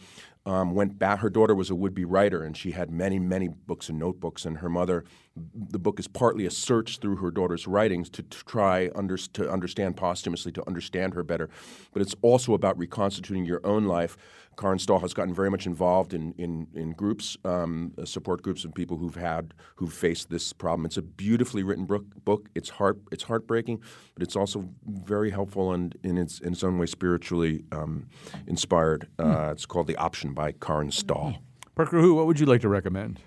um, 0.49 0.73
went 0.73 0.97
back. 0.97 1.19
Her 1.19 1.29
daughter 1.29 1.53
was 1.53 1.69
a 1.69 1.75
would-be 1.75 2.05
writer, 2.05 2.41
and 2.43 2.57
she 2.57 2.71
had 2.71 2.89
many, 2.89 3.19
many 3.19 3.47
books 3.47 3.87
and 3.87 3.99
notebooks. 3.99 4.45
And 4.45 4.57
her 4.57 4.69
mother, 4.69 5.03
the 5.35 5.77
book 5.77 5.99
is 5.99 6.07
partly 6.07 6.47
a 6.47 6.51
search 6.51 6.97
through 6.97 7.17
her 7.17 7.29
daughter's 7.29 7.67
writings 7.67 8.09
to, 8.09 8.23
to 8.23 8.45
try 8.45 8.89
under, 8.95 9.15
to 9.15 9.51
understand 9.51 9.95
posthumously, 9.95 10.51
to 10.53 10.67
understand 10.67 11.13
her 11.13 11.21
better. 11.21 11.51
But 11.93 12.01
it's 12.01 12.15
also 12.23 12.55
about 12.55 12.79
reconstituting 12.79 13.45
your 13.45 13.61
own 13.63 13.85
life. 13.85 14.17
Karen 14.59 14.77
Stahl 14.77 14.99
has 14.99 15.13
gotten 15.13 15.33
very 15.33 15.49
much 15.49 15.65
involved 15.65 16.13
in 16.13 16.33
in, 16.37 16.67
in 16.73 16.91
groups, 16.91 17.37
um, 17.45 17.93
uh, 17.97 18.03
support 18.03 18.41
groups 18.41 18.65
of 18.65 18.73
people 18.73 18.97
who've 18.97 19.15
had 19.15 19.53
who've 19.77 19.93
faced 19.93 20.29
this 20.29 20.51
problem. 20.51 20.85
It's 20.85 20.97
a 20.97 21.01
beautifully 21.01 21.63
written 21.63 21.85
book. 21.85 22.03
Book. 22.25 22.49
It's 22.55 22.69
heart. 22.69 22.99
It's 23.11 23.23
heartbreaking, 23.23 23.81
but 24.13 24.23
it's 24.23 24.35
also 24.35 24.67
very 24.85 25.31
helpful 25.31 25.71
and 25.71 25.95
in 26.03 26.17
its 26.17 26.39
in 26.39 26.51
its 26.51 26.63
own 26.63 26.77
way 26.77 26.87
spiritually 26.87 27.63
um, 27.71 28.07
inspired. 28.47 29.07
Uh, 29.17 29.23
mm. 29.23 29.51
It's 29.53 29.65
called 29.65 29.87
The 29.87 29.95
Option 29.95 30.33
by 30.33 30.51
Karen 30.51 30.91
Stahl. 30.91 31.35
Parker, 31.75 32.01
who? 32.01 32.15
What 32.15 32.27
would 32.27 32.39
you 32.39 32.45
like 32.45 32.61
to 32.61 32.69
recommend? 32.69 33.21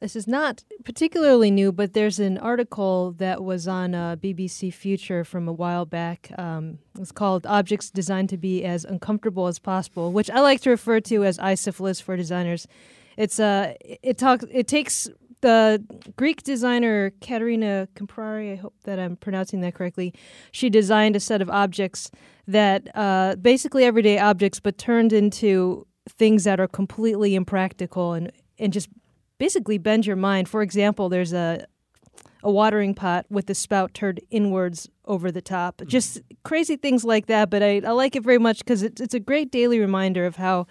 This 0.00 0.16
is 0.16 0.26
not 0.26 0.64
particularly 0.82 1.50
new, 1.50 1.72
but 1.72 1.92
there's 1.92 2.18
an 2.18 2.38
article 2.38 3.12
that 3.18 3.44
was 3.44 3.68
on 3.68 3.94
uh, 3.94 4.16
BBC 4.16 4.72
Future 4.72 5.24
from 5.24 5.46
a 5.46 5.52
while 5.52 5.84
back. 5.84 6.32
Um, 6.38 6.78
it's 6.98 7.12
called 7.12 7.46
Objects 7.46 7.90
Designed 7.90 8.30
to 8.30 8.38
Be 8.38 8.64
as 8.64 8.86
Uncomfortable 8.86 9.46
as 9.46 9.58
Possible, 9.58 10.10
which 10.10 10.30
I 10.30 10.40
like 10.40 10.62
to 10.62 10.70
refer 10.70 11.00
to 11.00 11.24
as 11.24 11.36
iSyphilis 11.36 12.00
for 12.00 12.16
designers. 12.16 12.66
It's 13.18 13.38
uh, 13.38 13.74
it 13.84 14.16
talks 14.16 14.46
it 14.50 14.66
takes 14.66 15.06
the 15.42 15.84
Greek 16.16 16.42
designer 16.44 17.10
Katerina 17.20 17.86
Kamprani, 17.94 18.54
I 18.54 18.56
hope 18.56 18.74
that 18.84 18.98
I'm 18.98 19.16
pronouncing 19.16 19.60
that 19.60 19.74
correctly, 19.74 20.14
she 20.50 20.70
designed 20.70 21.16
a 21.16 21.20
set 21.20 21.42
of 21.42 21.50
objects 21.50 22.10
that 22.46 22.88
uh, 22.94 23.36
basically 23.36 23.84
everyday 23.84 24.18
objects, 24.18 24.60
but 24.60 24.78
turned 24.78 25.12
into 25.12 25.86
things 26.08 26.44
that 26.44 26.60
are 26.60 26.68
completely 26.68 27.34
impractical 27.34 28.14
and, 28.14 28.32
and 28.58 28.72
just 28.72 28.88
basically 29.40 29.78
bend 29.78 30.06
your 30.06 30.16
mind. 30.16 30.48
For 30.48 30.62
example, 30.62 31.08
there's 31.08 31.32
a 31.32 31.66
a 32.42 32.50
watering 32.50 32.94
pot 32.94 33.26
with 33.28 33.46
the 33.46 33.54
spout 33.54 33.92
turned 33.92 34.20
inwards 34.30 34.88
over 35.04 35.30
the 35.30 35.42
top. 35.42 35.78
Mm. 35.78 35.88
Just 35.88 36.20
crazy 36.42 36.76
things 36.76 37.04
like 37.04 37.26
that. 37.26 37.50
But 37.50 37.62
I, 37.62 37.82
I 37.84 37.90
like 37.90 38.16
it 38.16 38.22
very 38.22 38.38
much 38.38 38.60
because 38.60 38.82
it's, 38.82 39.00
it's 39.00 39.12
a 39.12 39.20
great 39.20 39.50
daily 39.50 39.78
reminder 39.78 40.24
of 40.24 40.36
how 40.36 40.66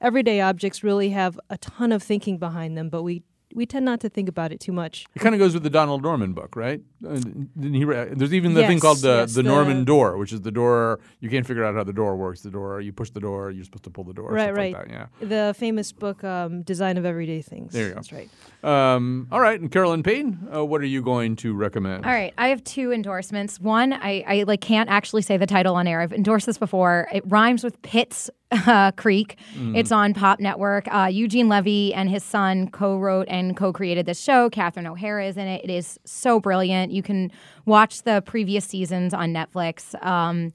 everyday 0.00 0.40
objects 0.40 0.82
really 0.82 1.10
have 1.10 1.38
a 1.50 1.58
ton 1.58 1.92
of 1.92 2.02
thinking 2.02 2.38
behind 2.38 2.76
them, 2.76 2.88
but 2.88 3.02
we 3.02 3.22
we 3.54 3.66
tend 3.66 3.84
not 3.84 4.00
to 4.00 4.08
think 4.08 4.28
about 4.28 4.52
it 4.52 4.60
too 4.60 4.72
much. 4.72 5.06
It 5.14 5.20
kind 5.20 5.34
of 5.34 5.38
goes 5.38 5.54
with 5.54 5.62
the 5.62 5.70
Donald 5.70 6.02
Norman 6.02 6.32
book, 6.32 6.56
right? 6.56 6.80
Uh, 7.04 7.14
didn't 7.14 7.74
he? 7.74 7.84
There's 7.84 8.34
even 8.34 8.54
the 8.54 8.66
thing 8.66 8.80
called 8.80 8.98
the 8.98 9.18
yes, 9.22 9.34
the 9.34 9.42
the- 9.42 9.48
Norman 9.48 9.84
door, 9.84 10.16
which 10.16 10.32
is 10.32 10.42
the 10.42 10.50
door 10.50 11.00
you 11.20 11.28
can't 11.28 11.46
figure 11.46 11.64
out 11.64 11.74
how 11.74 11.84
the 11.84 11.92
door 11.92 12.16
works. 12.16 12.42
The 12.42 12.50
door 12.50 12.80
you 12.80 12.92
push 12.92 13.10
the 13.10 13.20
door, 13.20 13.50
you're 13.50 13.64
supposed 13.64 13.84
to 13.84 13.90
pull 13.90 14.04
the 14.04 14.12
door. 14.12 14.30
right, 14.30 14.44
stuff 14.44 14.56
right. 14.56 14.74
Like 14.74 14.88
that, 14.88 15.08
yeah. 15.20 15.28
The 15.28 15.54
famous 15.54 15.92
book, 15.92 16.22
um, 16.24 16.62
Design 16.62 16.96
of 16.98 17.04
Everyday 17.04 17.42
Things. 17.42 17.72
There 17.72 17.84
you 17.84 17.88
go. 17.90 17.94
That's 17.96 18.12
right. 18.12 18.30
Um, 18.62 19.28
all 19.32 19.40
right, 19.40 19.60
and 19.60 19.70
Carolyn 19.70 20.02
Payne, 20.02 20.48
uh, 20.54 20.64
what 20.64 20.80
are 20.80 20.86
you 20.86 21.02
going 21.02 21.36
to 21.36 21.54
recommend? 21.54 22.04
All 22.04 22.12
right, 22.12 22.34
I 22.36 22.48
have 22.48 22.62
two 22.64 22.92
endorsements. 22.92 23.58
One, 23.60 23.92
I, 23.92 24.24
I 24.26 24.42
like 24.44 24.60
can't 24.60 24.90
actually 24.90 25.22
say 25.22 25.36
the 25.36 25.46
title 25.46 25.74
on 25.76 25.86
air. 25.86 26.00
I've 26.00 26.12
endorsed 26.12 26.46
this 26.46 26.58
before. 26.58 27.08
It 27.12 27.22
rhymes 27.26 27.64
with 27.64 27.80
Pitts 27.82 28.30
uh, 28.52 28.90
Creek. 28.92 29.36
Mhm. 29.56 29.76
It's 29.76 29.92
on 29.92 30.14
Pop 30.14 30.40
Network. 30.40 30.92
Uh, 30.92 31.08
Eugene 31.10 31.48
Levy 31.48 31.94
and 31.94 32.10
his 32.10 32.24
son 32.24 32.68
co-wrote 32.68 33.26
and 33.28 33.56
co-created 33.56 34.06
this 34.06 34.20
show. 34.20 34.50
Catherine 34.50 34.86
O'Hara 34.86 35.26
is 35.26 35.36
in 35.36 35.46
it. 35.46 35.62
It 35.64 35.70
is 35.70 35.98
so 36.04 36.40
brilliant. 36.40 36.92
You 36.92 37.02
can 37.02 37.30
watch 37.66 38.02
the 38.02 38.22
previous 38.26 38.64
seasons 38.64 39.14
on 39.14 39.32
Netflix, 39.32 39.94
um, 40.04 40.52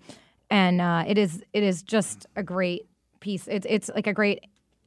and 0.50 0.82
uh, 0.82 1.04
it 1.08 1.18
is 1.18 1.43
it 1.54 1.64
is 1.64 1.82
just 1.84 2.26
a 2.36 2.43
great 2.43 2.86
piece. 3.22 3.48
It's 3.48 3.66
it's 3.70 3.89
like 3.96 4.08
a 4.08 4.14
great 4.14 4.43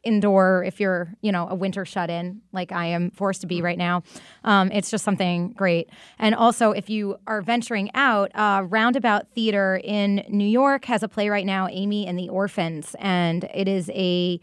indoor 0.09 0.65
if 0.65 0.81
you're 0.81 1.13
you 1.21 1.31
know 1.31 1.47
a 1.49 1.55
winter 1.55 1.85
shut 1.85 2.09
in 2.09 2.41
like 2.53 2.73
i 2.73 2.87
am 2.87 3.11
forced 3.11 3.43
to 3.43 3.47
be 3.47 3.61
right 3.61 3.77
now. 3.79 4.03
Um, 4.43 4.71
it's 4.73 4.91
just 4.91 5.05
something 5.05 5.53
great. 5.53 5.91
And 6.19 6.35
also 6.35 6.73
if 6.73 6.89
you 6.89 7.19
are 7.27 7.43
venturing 7.43 7.91
out 7.95 8.31
uh, 8.35 8.63
roundabout 8.67 9.29
theater 9.35 9.81
in 9.85 10.25
new 10.29 10.49
york 10.61 10.87
has 10.87 11.03
a 11.03 11.09
play 11.09 11.29
right 11.29 11.45
now 11.47 11.69
amy 11.69 12.07
and 12.07 12.19
the 12.19 12.31
orphans 12.31 12.97
and 12.99 13.45
it 13.55 13.69
is 13.69 13.91
a 13.91 14.41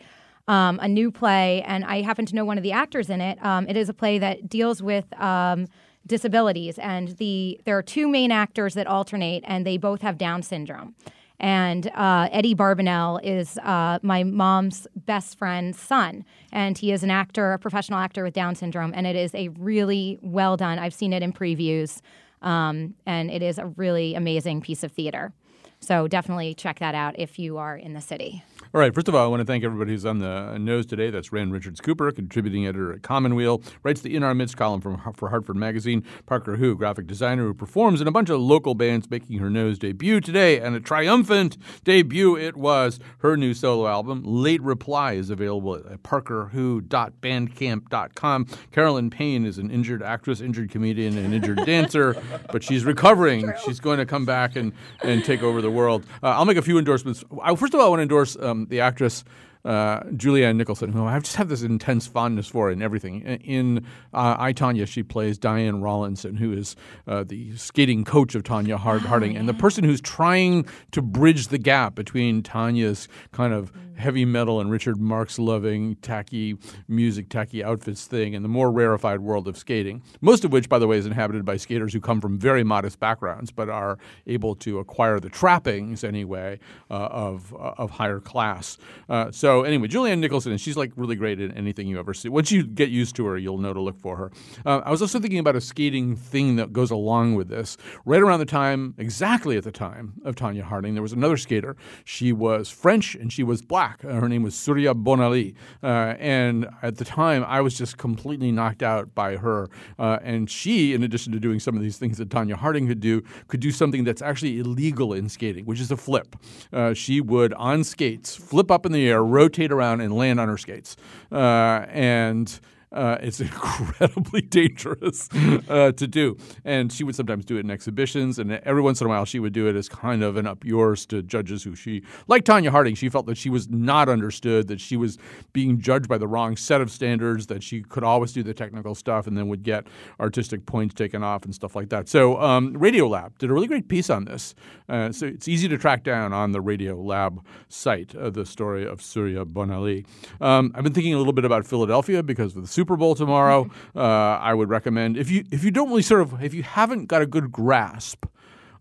um, 0.48 0.80
a 0.82 0.88
new 0.88 1.10
play 1.12 1.64
and 1.64 1.84
i 1.86 2.02
happen 2.02 2.26
to 2.28 2.36
know 2.36 2.46
one 2.46 2.58
of 2.58 2.64
the 2.64 2.72
actors 2.72 3.10
in 3.10 3.20
it. 3.22 3.44
Um, 3.44 3.68
it 3.68 3.76
is 3.76 3.90
a 3.90 3.94
play 3.94 4.20
that 4.20 4.48
deals 4.48 4.84
with 4.84 5.06
um, 5.20 5.68
disabilities 6.06 6.78
and 6.78 7.10
the 7.18 7.60
there 7.66 7.78
are 7.78 7.84
two 7.96 8.08
main 8.08 8.32
actors 8.32 8.76
that 8.76 8.86
alternate 8.86 9.44
and 9.48 9.66
they 9.66 9.78
both 9.78 10.02
have 10.02 10.18
down 10.18 10.44
syndrome 10.44 10.94
and 11.40 11.88
uh, 11.96 12.30
Eddie 12.32 12.56
Barbanell 12.56 13.20
is 13.24 13.58
uh, 13.60 14.00
my 14.02 14.24
mom's 14.24 14.88
best 14.96 15.38
friend's 15.38 15.80
son, 15.80 16.26
and 16.52 16.78
he 16.78 16.92
is 16.92 17.04
an 17.04 17.12
actor, 17.12 17.54
a 17.54 17.60
professional 17.60 18.00
actor 18.00 18.24
with 18.24 18.34
Down 18.34 18.56
syndrome, 18.56 18.94
and 18.96 19.06
it 19.06 19.16
is 19.16 19.34
a 19.36 19.50
really 19.50 20.18
well 20.22 20.58
done. 20.58 20.80
I've 20.80 20.94
seen 20.94 21.14
it 21.14 21.22
in 21.22 21.34
previews, 21.34 22.02
um, 22.42 22.94
and 23.06 23.30
it 23.30 23.42
is 23.42 23.58
a 23.58 23.66
really 23.66 24.16
amazing 24.16 24.62
piece 24.62 24.84
of 24.84 24.92
theater. 24.92 25.34
So 25.80 26.08
definitely 26.08 26.54
check 26.56 26.80
that 26.80 26.96
out 26.96 27.20
if 27.20 27.38
you 27.38 27.58
are 27.58 27.76
in 27.76 27.94
the 27.94 28.02
city. 28.02 28.44
All 28.76 28.82
right. 28.82 28.94
First 28.94 29.08
of 29.08 29.16
all, 29.16 29.24
I 29.24 29.28
want 29.28 29.40
to 29.40 29.46
thank 29.46 29.64
everybody 29.64 29.94
who's 29.94 30.06
on 30.06 30.20
the 30.20 30.58
nose 30.58 30.86
today. 30.86 31.10
That's 31.10 31.32
Rand 31.32 31.54
Richards 31.54 31.80
Cooper, 31.80 32.12
contributing 32.12 32.68
editor 32.68 32.92
at 32.92 33.04
Commonweal, 33.04 33.64
writes 33.84 34.02
the 34.02 34.14
In 34.14 34.22
Our 34.22 34.36
Midst 34.36 34.58
column 34.58 34.82
from 34.82 35.02
for 35.14 35.30
Hartford 35.30 35.56
Magazine. 35.56 36.04
Parker 36.26 36.58
Who, 36.58 36.76
graphic 36.76 37.08
designer 37.08 37.44
who 37.44 37.54
performs 37.54 38.02
in 38.02 38.08
a 38.10 38.12
bunch 38.12 38.30
of 38.30 38.42
local 38.42 38.76
bands, 38.76 39.10
making 39.10 39.40
her 39.40 39.50
nose 39.50 39.80
debut 39.80 40.20
today, 40.20 40.60
and 40.60 40.76
a 40.76 40.82
triumphant 40.82 41.56
debut 41.86 42.36
it 42.36 42.58
was. 42.58 43.00
Her 43.20 43.38
new 43.38 43.54
solo 43.54 43.88
album, 43.88 44.24
Late 44.26 44.62
Reply, 44.62 45.14
is 45.14 45.30
available 45.30 45.76
at 45.76 46.04
parkerwho.bandcamp.com. 46.04 48.48
Carolyn 48.74 49.10
Payne 49.10 49.46
is 49.46 49.58
an 49.58 49.72
injured 49.72 50.04
actress, 50.04 50.42
injured 50.42 50.70
comedian, 50.70 51.18
and 51.18 51.34
injured 51.34 51.60
dancer, 51.66 52.22
but 52.52 52.62
she's 52.62 52.84
recovering. 52.84 53.54
She's 53.64 53.80
going 53.80 54.00
to 54.00 54.06
come 54.06 54.26
back 54.26 54.58
and, 54.58 54.74
and 55.02 55.24
take 55.24 55.44
over 55.44 55.62
the 55.62 55.72
world. 55.72 56.06
Uh, 56.22 56.32
I'll 56.32 56.44
make 56.44 56.58
a 56.58 56.62
few 56.62 56.78
endorsements. 56.78 57.24
I, 57.42 57.56
first 57.56 57.74
of 57.74 57.80
all, 57.80 57.86
I 57.86 57.90
want 57.90 58.00
to 58.00 58.04
endorse 58.04 58.36
um, 58.42 58.65
the 58.70 58.82
actress 58.82 59.24
uh, 59.66 60.02
Julianne 60.12 60.56
Nicholson, 60.56 60.94
who 60.94 61.06
I 61.06 61.20
just 61.20 61.36
have 61.36 61.50
this 61.50 61.64
intense 61.64 62.08
fondness 62.08 62.48
for 62.48 62.70
in 62.70 62.82
everything. 62.82 63.22
In 63.22 63.80
uh, 64.14 64.36
I 64.38 64.54
Tonya, 64.54 64.88
she 64.88 65.04
plays 65.04 65.38
Diane 65.38 65.82
Rawlinson, 65.82 66.36
who 66.38 66.54
is 66.54 66.76
uh, 67.08 67.24
the 67.24 67.58
skating 67.58 68.04
coach 68.06 68.36
of 68.36 68.44
Tonya 68.44 68.78
Hard- 68.78 69.02
Harding, 69.02 69.36
and 69.36 69.50
the 69.50 69.54
person 69.54 69.84
who's 69.84 70.02
trying 70.02 70.68
to 70.92 71.02
bridge 71.02 71.48
the 71.48 71.58
gap 71.58 71.96
between 71.96 72.44
Tonya's 72.44 73.08
kind 73.32 73.54
of 73.54 73.72
heavy 73.98 74.26
metal 74.26 74.60
and 74.60 74.70
Richard 74.70 75.00
Marx 75.00 75.40
loving 75.40 75.96
tacky 75.98 76.58
music, 76.88 77.30
tacky 77.30 77.64
outfits 77.64 78.06
thing, 78.06 78.36
and 78.36 78.44
the 78.44 78.50
more 78.50 78.72
rarefied 78.72 79.22
world 79.22 79.48
of 79.48 79.58
skating. 79.58 80.02
Most 80.22 80.44
of 80.44 80.52
which, 80.52 80.70
by 80.70 80.80
the 80.80 80.88
way, 80.88 80.98
is 80.98 81.06
inhabited 81.06 81.46
by 81.46 81.58
skaters 81.58 81.94
who 81.94 82.02
come 82.02 82.22
from 82.22 82.38
very 82.38 82.64
modest 82.64 83.00
backgrounds, 83.00 83.52
but 83.52 83.70
are 83.70 83.98
able 84.28 84.56
to 84.56 84.80
acquire 84.80 85.20
the 85.20 85.30
trappings 85.30 86.04
anyway 86.04 86.60
uh, 86.92 86.94
of 86.94 87.54
of 87.54 87.92
higher 87.92 88.20
class. 88.20 88.78
Uh, 89.10 89.32
so 89.56 89.64
anyway, 89.64 89.88
Julianne 89.88 90.20
Nicholson, 90.20 90.52
and 90.52 90.60
she's 90.60 90.76
like 90.76 90.92
really 90.98 91.16
great 91.16 91.40
in 91.40 91.50
anything 91.54 91.88
you 91.88 91.98
ever 91.98 92.14
see. 92.14 92.28
Once 92.28 92.52
you 92.52 92.68
get 92.68 92.90
used 92.90 93.16
to 93.16 93.26
her, 93.26 93.38
you'll 93.38 93.58
know 93.58 93.74
to 93.74 93.80
look 93.80 93.98
for 93.98 94.18
her. 94.18 94.32
Uh, 94.66 94.82
I 94.84 94.92
was 94.92 95.02
also 95.02 95.18
thinking 95.18 95.40
about 95.40 95.56
a 95.56 95.62
skating 95.62 96.18
thing 96.18 96.58
that 96.58 96.74
goes 96.74 96.92
along 96.92 97.36
with 97.36 97.48
this. 97.48 97.78
Right 98.04 98.22
around 98.22 98.40
the 98.40 98.46
time, 98.46 98.96
exactly 98.98 99.56
at 99.56 99.64
the 99.64 99.72
time 99.72 100.16
of 100.26 100.36
Tonya 100.36 100.64
Harding, 100.64 100.94
there 100.94 101.02
was 101.02 101.14
another 101.14 101.38
skater. 101.38 101.78
She 102.04 102.34
was 102.34 102.70
French 102.70 103.16
and 103.16 103.32
she 103.32 103.44
was 103.44 103.62
black. 103.62 104.04
Uh, 104.04 104.16
her 104.16 104.28
name 104.28 104.44
was 104.44 104.56
Surya 104.56 104.94
Bonaly, 104.94 105.56
uh, 105.82 106.16
and 106.20 106.68
at 106.82 106.98
the 106.98 107.06
time, 107.06 107.46
I 107.48 107.62
was 107.62 107.78
just 107.78 107.98
completely 107.98 108.52
knocked 108.52 108.84
out 108.84 109.16
by 109.16 109.38
her. 109.38 109.70
Uh, 109.98 110.20
and 110.22 110.50
she, 110.50 110.94
in 110.94 111.02
addition 111.02 111.32
to 111.32 111.40
doing 111.40 111.62
some 111.62 111.78
of 111.78 111.82
these 111.82 111.98
things 111.98 112.18
that 112.18 112.28
Tonya 112.28 112.56
Harding 112.56 112.88
could 112.88 113.00
do, 113.00 113.24
could 113.48 113.62
do 113.62 113.72
something 113.72 114.04
that's 114.04 114.22
actually 114.22 114.60
illegal 114.60 115.14
in 115.14 115.30
skating, 115.30 115.64
which 115.64 115.80
is 115.80 115.92
a 115.92 115.98
flip. 115.98 116.36
Uh, 116.74 116.94
she 116.94 117.22
would 117.22 117.54
on 117.54 117.86
skates 117.86 118.36
flip 118.36 118.70
up 118.70 118.86
in 118.86 118.92
the 118.92 119.08
air, 119.08 119.24
rotate 119.46 119.72
around, 119.72 120.02
and 120.02 120.14
land 120.14 120.40
on 120.40 120.48
her 120.48 120.58
skates. 120.58 120.98
Uh, 121.32 121.86
and 121.90 122.60
uh, 122.96 123.18
it's 123.22 123.40
incredibly 123.42 124.42
dangerous 124.42 125.30
uh, 125.70 125.92
to 125.92 126.08
do. 126.08 126.38
And 126.64 126.92
she 126.92 127.04
would 127.04 127.16
sometimes 127.16 127.46
do 127.46 127.58
it 127.58 127.62
in 127.62 127.72
exhibitions, 127.72 128.40
and 128.40 128.52
every 128.52 128.82
once 128.82 129.02
in 129.02 129.08
a 129.08 129.10
while 129.10 129.26
she 129.26 129.40
would 129.40 129.54
do 129.54 129.68
it 129.68 129.76
as 129.76 129.90
kind 129.90 130.24
of 130.24 130.38
an 130.38 130.48
up 130.48 130.64
yours 130.64 131.06
to 131.08 131.22
judges 131.22 131.64
who 131.64 131.76
she, 131.76 132.04
like 132.28 132.44
Tonya 132.44 132.70
Harding, 132.70 132.96
she 132.96 133.10
felt 133.10 133.26
that 133.28 133.38
she 133.38 133.50
was 133.50 133.70
not 133.70 134.10
understood, 134.10 134.68
that 134.68 134.80
she 134.80 134.98
was 134.98 135.18
being 135.54 135.80
judged 135.80 136.08
by 136.08 136.18
the 136.18 136.28
wrong 136.28 136.56
set 136.56 136.82
of 136.82 136.90
standards, 136.90 137.48
that 137.48 137.64
she 137.64 137.82
could 137.82 138.04
always 138.04 138.32
do 138.32 138.44
the 138.44 138.54
technical 138.54 138.96
stuff 138.96 139.28
and 139.28 139.38
then 139.38 139.48
would 139.48 139.64
get 139.64 139.88
artistic 140.20 140.66
points 140.66 140.94
taken 140.94 141.24
off 141.24 141.44
and 141.44 141.54
stuff 141.54 141.76
like 141.76 141.90
that. 141.90 142.08
So 142.08 142.40
um, 142.42 142.74
Radio 142.74 143.08
Lab 143.08 143.38
did 143.38 143.50
a 143.50 143.54
really 143.54 143.68
great 143.68 143.88
piece 143.88 144.10
on 144.10 144.26
this. 144.26 144.56
Uh, 144.88 145.12
so 145.12 145.26
it's 145.26 145.48
easy 145.48 145.68
to 145.68 145.78
track 145.78 146.04
down 146.04 146.32
on 146.32 146.52
the 146.52 146.62
Radio 146.62 146.96
Lab 146.96 147.44
site 147.68 148.16
uh, 148.16 148.30
the 148.30 148.46
story 148.46 148.88
of 148.88 149.02
Surya 149.02 149.46
Bonaly. 149.46 150.06
Um, 150.40 150.72
I've 150.76 150.84
been 150.84 150.94
thinking 150.94 151.14
a 151.14 151.18
little 151.18 151.34
bit 151.34 151.46
about 151.46 151.66
Philadelphia 151.66 152.24
because 152.24 152.56
of 152.56 152.62
the 152.62 152.68
Super 152.68 152.85
Bowl 152.86 153.16
tomorrow. 153.16 153.70
Uh, 153.96 154.38
I 154.42 154.54
would 154.54 154.70
recommend 154.70 155.16
if 155.16 155.32
you 155.32 155.46
if 155.52 155.64
you 155.64 155.72
don't 155.72 155.90
really 155.90 156.02
sort 156.02 156.22
of 156.22 156.44
if 156.44 156.54
you 156.54 156.64
haven't 156.64 157.06
got 157.06 157.22
a 157.22 157.26
good 157.26 157.50
grasp 157.52 158.26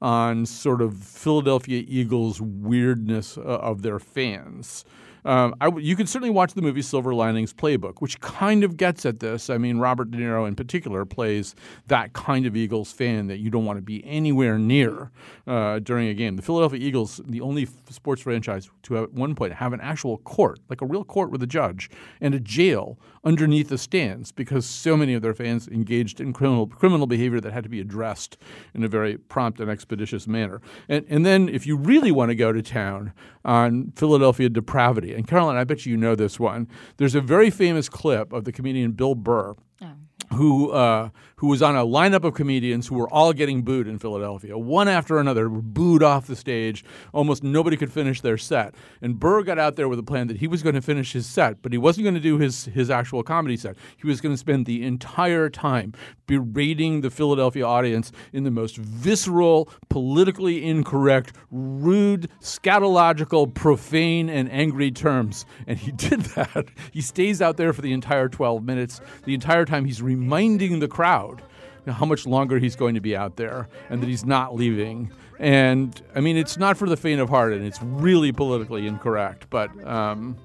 on 0.03 0.45
sort 0.45 0.83
of 0.83 0.97
Philadelphia 0.97 1.85
Eagles 1.87 2.41
weirdness 2.41 3.39
uh, 3.39 3.41
of 3.43 3.83
their 3.83 3.99
fans. 3.99 4.85
Um, 5.25 5.55
I 5.61 5.69
you 5.79 5.97
can 5.97 6.07
certainly 6.07 6.31
watch 6.31 6.55
the 6.55 6.63
movie 6.63 6.83
Silver 6.83 7.15
Linings 7.15 7.53
Playbook, 7.53 8.01
which 8.01 8.21
kind 8.21 8.63
of 8.65 8.77
gets 8.77 9.07
at 9.07 9.21
this. 9.21 9.49
I 9.49 9.59
mean, 9.59 9.79
Robert 9.79 10.11
De 10.11 10.19
Niro 10.19 10.47
in 10.47 10.55
particular 10.55 11.05
plays 11.05 11.55
that 11.87 12.13
kind 12.13 12.47
of 12.47 12.57
Eagles 12.57 12.93
fan 12.93 13.27
that 13.29 13.39
you 13.39 13.51
don't 13.51 13.65
want 13.65 13.79
to 13.79 13.83
be 13.83 14.05
anywhere 14.05 14.59
near 14.59 15.11
uh, 15.47 15.79
during 15.79 16.09
a 16.09 16.15
game. 16.15 16.37
The 16.37 16.43
Philadelphia 16.43 16.81
Eagles, 16.81 17.21
the 17.25 17.41
only 17.41 17.67
sports 17.91 18.23
franchise 18.23 18.69
to 18.83 19.03
at 19.03 19.13
one 19.13 19.35
point 19.35 19.55
have 19.55 19.73
an 19.73 19.81
actual 19.81 20.19
court, 20.19 20.61
like 20.69 20.83
a 20.83 20.87
real 20.87 21.05
court 21.05 21.31
with 21.31 21.43
a 21.43 21.47
judge, 21.47 21.91
and 22.21 22.35
a 22.35 22.41
jail 22.41 22.99
underneath 23.25 23.71
the 23.71 23.79
stands 23.79 24.31
because 24.31 24.67
so 24.67 24.97
many 24.97 25.15
of 25.15 25.23
their 25.23 25.35
fans 25.35 25.67
engaged 25.69 26.21
in 26.21 26.33
criminal 26.33 26.67
criminal 26.67 27.07
behavior 27.07 27.41
that 27.41 27.53
had 27.53 27.65
to 27.65 27.71
be 27.71 27.81
addressed 27.81 28.37
in 28.75 28.85
a 28.85 28.89
very 28.89 29.17
prompt 29.17 29.61
and 29.61 29.71
expeditious 29.71 30.27
manner. 30.27 30.61
And 30.89 31.07
and 31.09 31.25
then 31.25 31.49
if 31.49 31.67
you 31.67 31.77
really 31.77 32.13
want 32.13 32.31
to 32.31 32.35
go 32.35 32.53
to 32.53 32.63
town 32.63 33.13
on 33.45 33.93
Philadelphia 33.97 34.49
depravity, 34.49 35.14
and 35.15 35.27
Caroline, 35.27 35.57
I 35.57 35.65
bet 35.65 35.87
you 35.87 35.97
know 35.97 36.15
this 36.15 36.39
one. 36.39 36.69
There's 36.97 37.15
a 37.15 37.21
very 37.21 37.51
famous 37.51 37.89
clip 37.89 38.33
of 38.33 38.45
the 38.45 38.53
comedian 38.53 38.93
Bill 38.93 39.15
Burr 39.15 39.55
oh. 39.83 39.93
Who 40.33 40.71
uh, 40.71 41.11
who 41.37 41.49
was 41.49 41.63
on 41.63 41.77
a 41.77 41.85
lineup 41.85 42.25
of 42.25 42.35
comedians 42.35 42.87
who 42.87 42.95
were 42.95 43.13
all 43.13 43.33
getting 43.33 43.63
booed 43.63 43.87
in 43.87 43.99
Philadelphia, 43.99 44.57
one 44.57 44.89
after 44.89 45.19
another, 45.19 45.49
were 45.49 45.61
booed 45.61 46.03
off 46.03 46.27
the 46.27 46.37
stage. 46.37 46.85
Almost 47.13 47.43
nobody 47.43 47.77
could 47.77 47.93
finish 47.93 48.21
their 48.21 48.39
set. 48.39 48.75
And 49.03 49.19
Burr 49.19 49.43
got 49.43 49.59
out 49.59 49.77
there 49.77 49.89
with 49.89 49.99
a 49.99 50.03
plan 50.03 50.29
that 50.29 50.39
he 50.39 50.47
was 50.47 50.63
going 50.63 50.75
to 50.75 50.81
finish 50.81 51.13
his 51.13 51.27
set, 51.27 51.61
but 51.63 51.73
he 51.73 51.79
wasn't 51.79 52.05
going 52.05 52.15
to 52.15 52.21
do 52.21 52.39
his 52.39 52.67
his 52.67 52.91
actual 52.91 53.23
comedy 53.23 53.57
set. 53.57 53.77
He 53.97 54.07
was 54.07 54.21
going 54.21 54.33
to 54.33 54.39
spend 54.39 54.67
the 54.67 54.85
entire 54.85 55.51
time 55.51 55.93
berating 56.27 57.01
the 57.01 57.11
Philadelphia 57.11 57.67
audience 57.67 58.13
in 58.33 58.45
the 58.45 58.51
most 58.51 58.77
visceral, 58.77 59.69
politically 59.89 60.65
incorrect, 60.65 61.35
rude, 61.51 62.31
scatological, 62.41 63.53
profane, 63.53 64.31
and 64.31 64.51
angry 64.51 64.91
terms. 64.91 65.45
And 65.67 65.79
he 65.79 65.93
did 66.09 66.21
that. 66.21 66.67
He 66.91 67.01
stays 67.01 67.43
out 67.43 67.57
there 67.57 67.73
for 67.73 67.83
the 67.83 67.93
entire 67.93 68.29
12 68.29 68.63
minutes. 68.63 69.01
The 69.25 69.35
entire 69.35 69.65
time 69.65 69.85
he's 69.85 70.01
reminding 70.05 70.81
the 70.81 70.89
crowd 70.89 71.43
how 71.87 72.07
much 72.07 72.27
longer 72.27 72.59
he's 72.59 72.77
going 72.77 72.95
to 72.95 73.01
be 73.01 73.17
out 73.17 73.37
there 73.37 73.69
and 73.91 74.03
that 74.03 74.09
he's 74.09 74.25
not 74.25 74.55
leaving. 74.55 75.11
And 75.39 76.01
I 76.15 76.21
mean, 76.21 76.37
it's 76.37 76.57
not 76.57 76.77
for 76.77 76.89
the 76.89 76.97
faint 76.97 77.21
of 77.21 77.29
heart 77.29 77.53
and 77.53 77.65
it's 77.65 77.83
really 77.83 78.33
politically 78.33 78.87
incorrect. 78.87 79.47
But 79.51 79.71
um, 79.87 80.37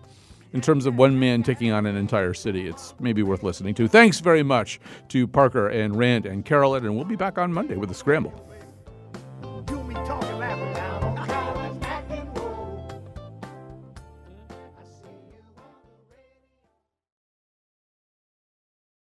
in 0.54 0.62
terms 0.62 0.86
of 0.86 0.96
one 0.96 1.20
man 1.20 1.44
taking 1.44 1.72
on 1.72 1.86
an 1.86 1.96
entire 1.96 2.34
city, 2.34 2.68
it's 2.68 2.94
maybe 3.00 3.24
worth 3.24 3.44
listening 3.44 3.74
to. 3.76 3.88
Thanks 3.88 4.20
very 4.20 4.44
much 4.44 4.80
to 5.10 5.28
Parker 5.28 5.70
and 5.70 5.96
Rand 5.96 6.26
and 6.26 6.44
Carolyn, 6.44 6.86
and 6.86 6.96
we'll 6.96 7.06
be 7.06 7.16
back 7.16 7.38
on 7.38 7.54
Monday 7.54 7.76
with 7.76 7.92
a 7.92 7.96
scramble. 7.96 8.49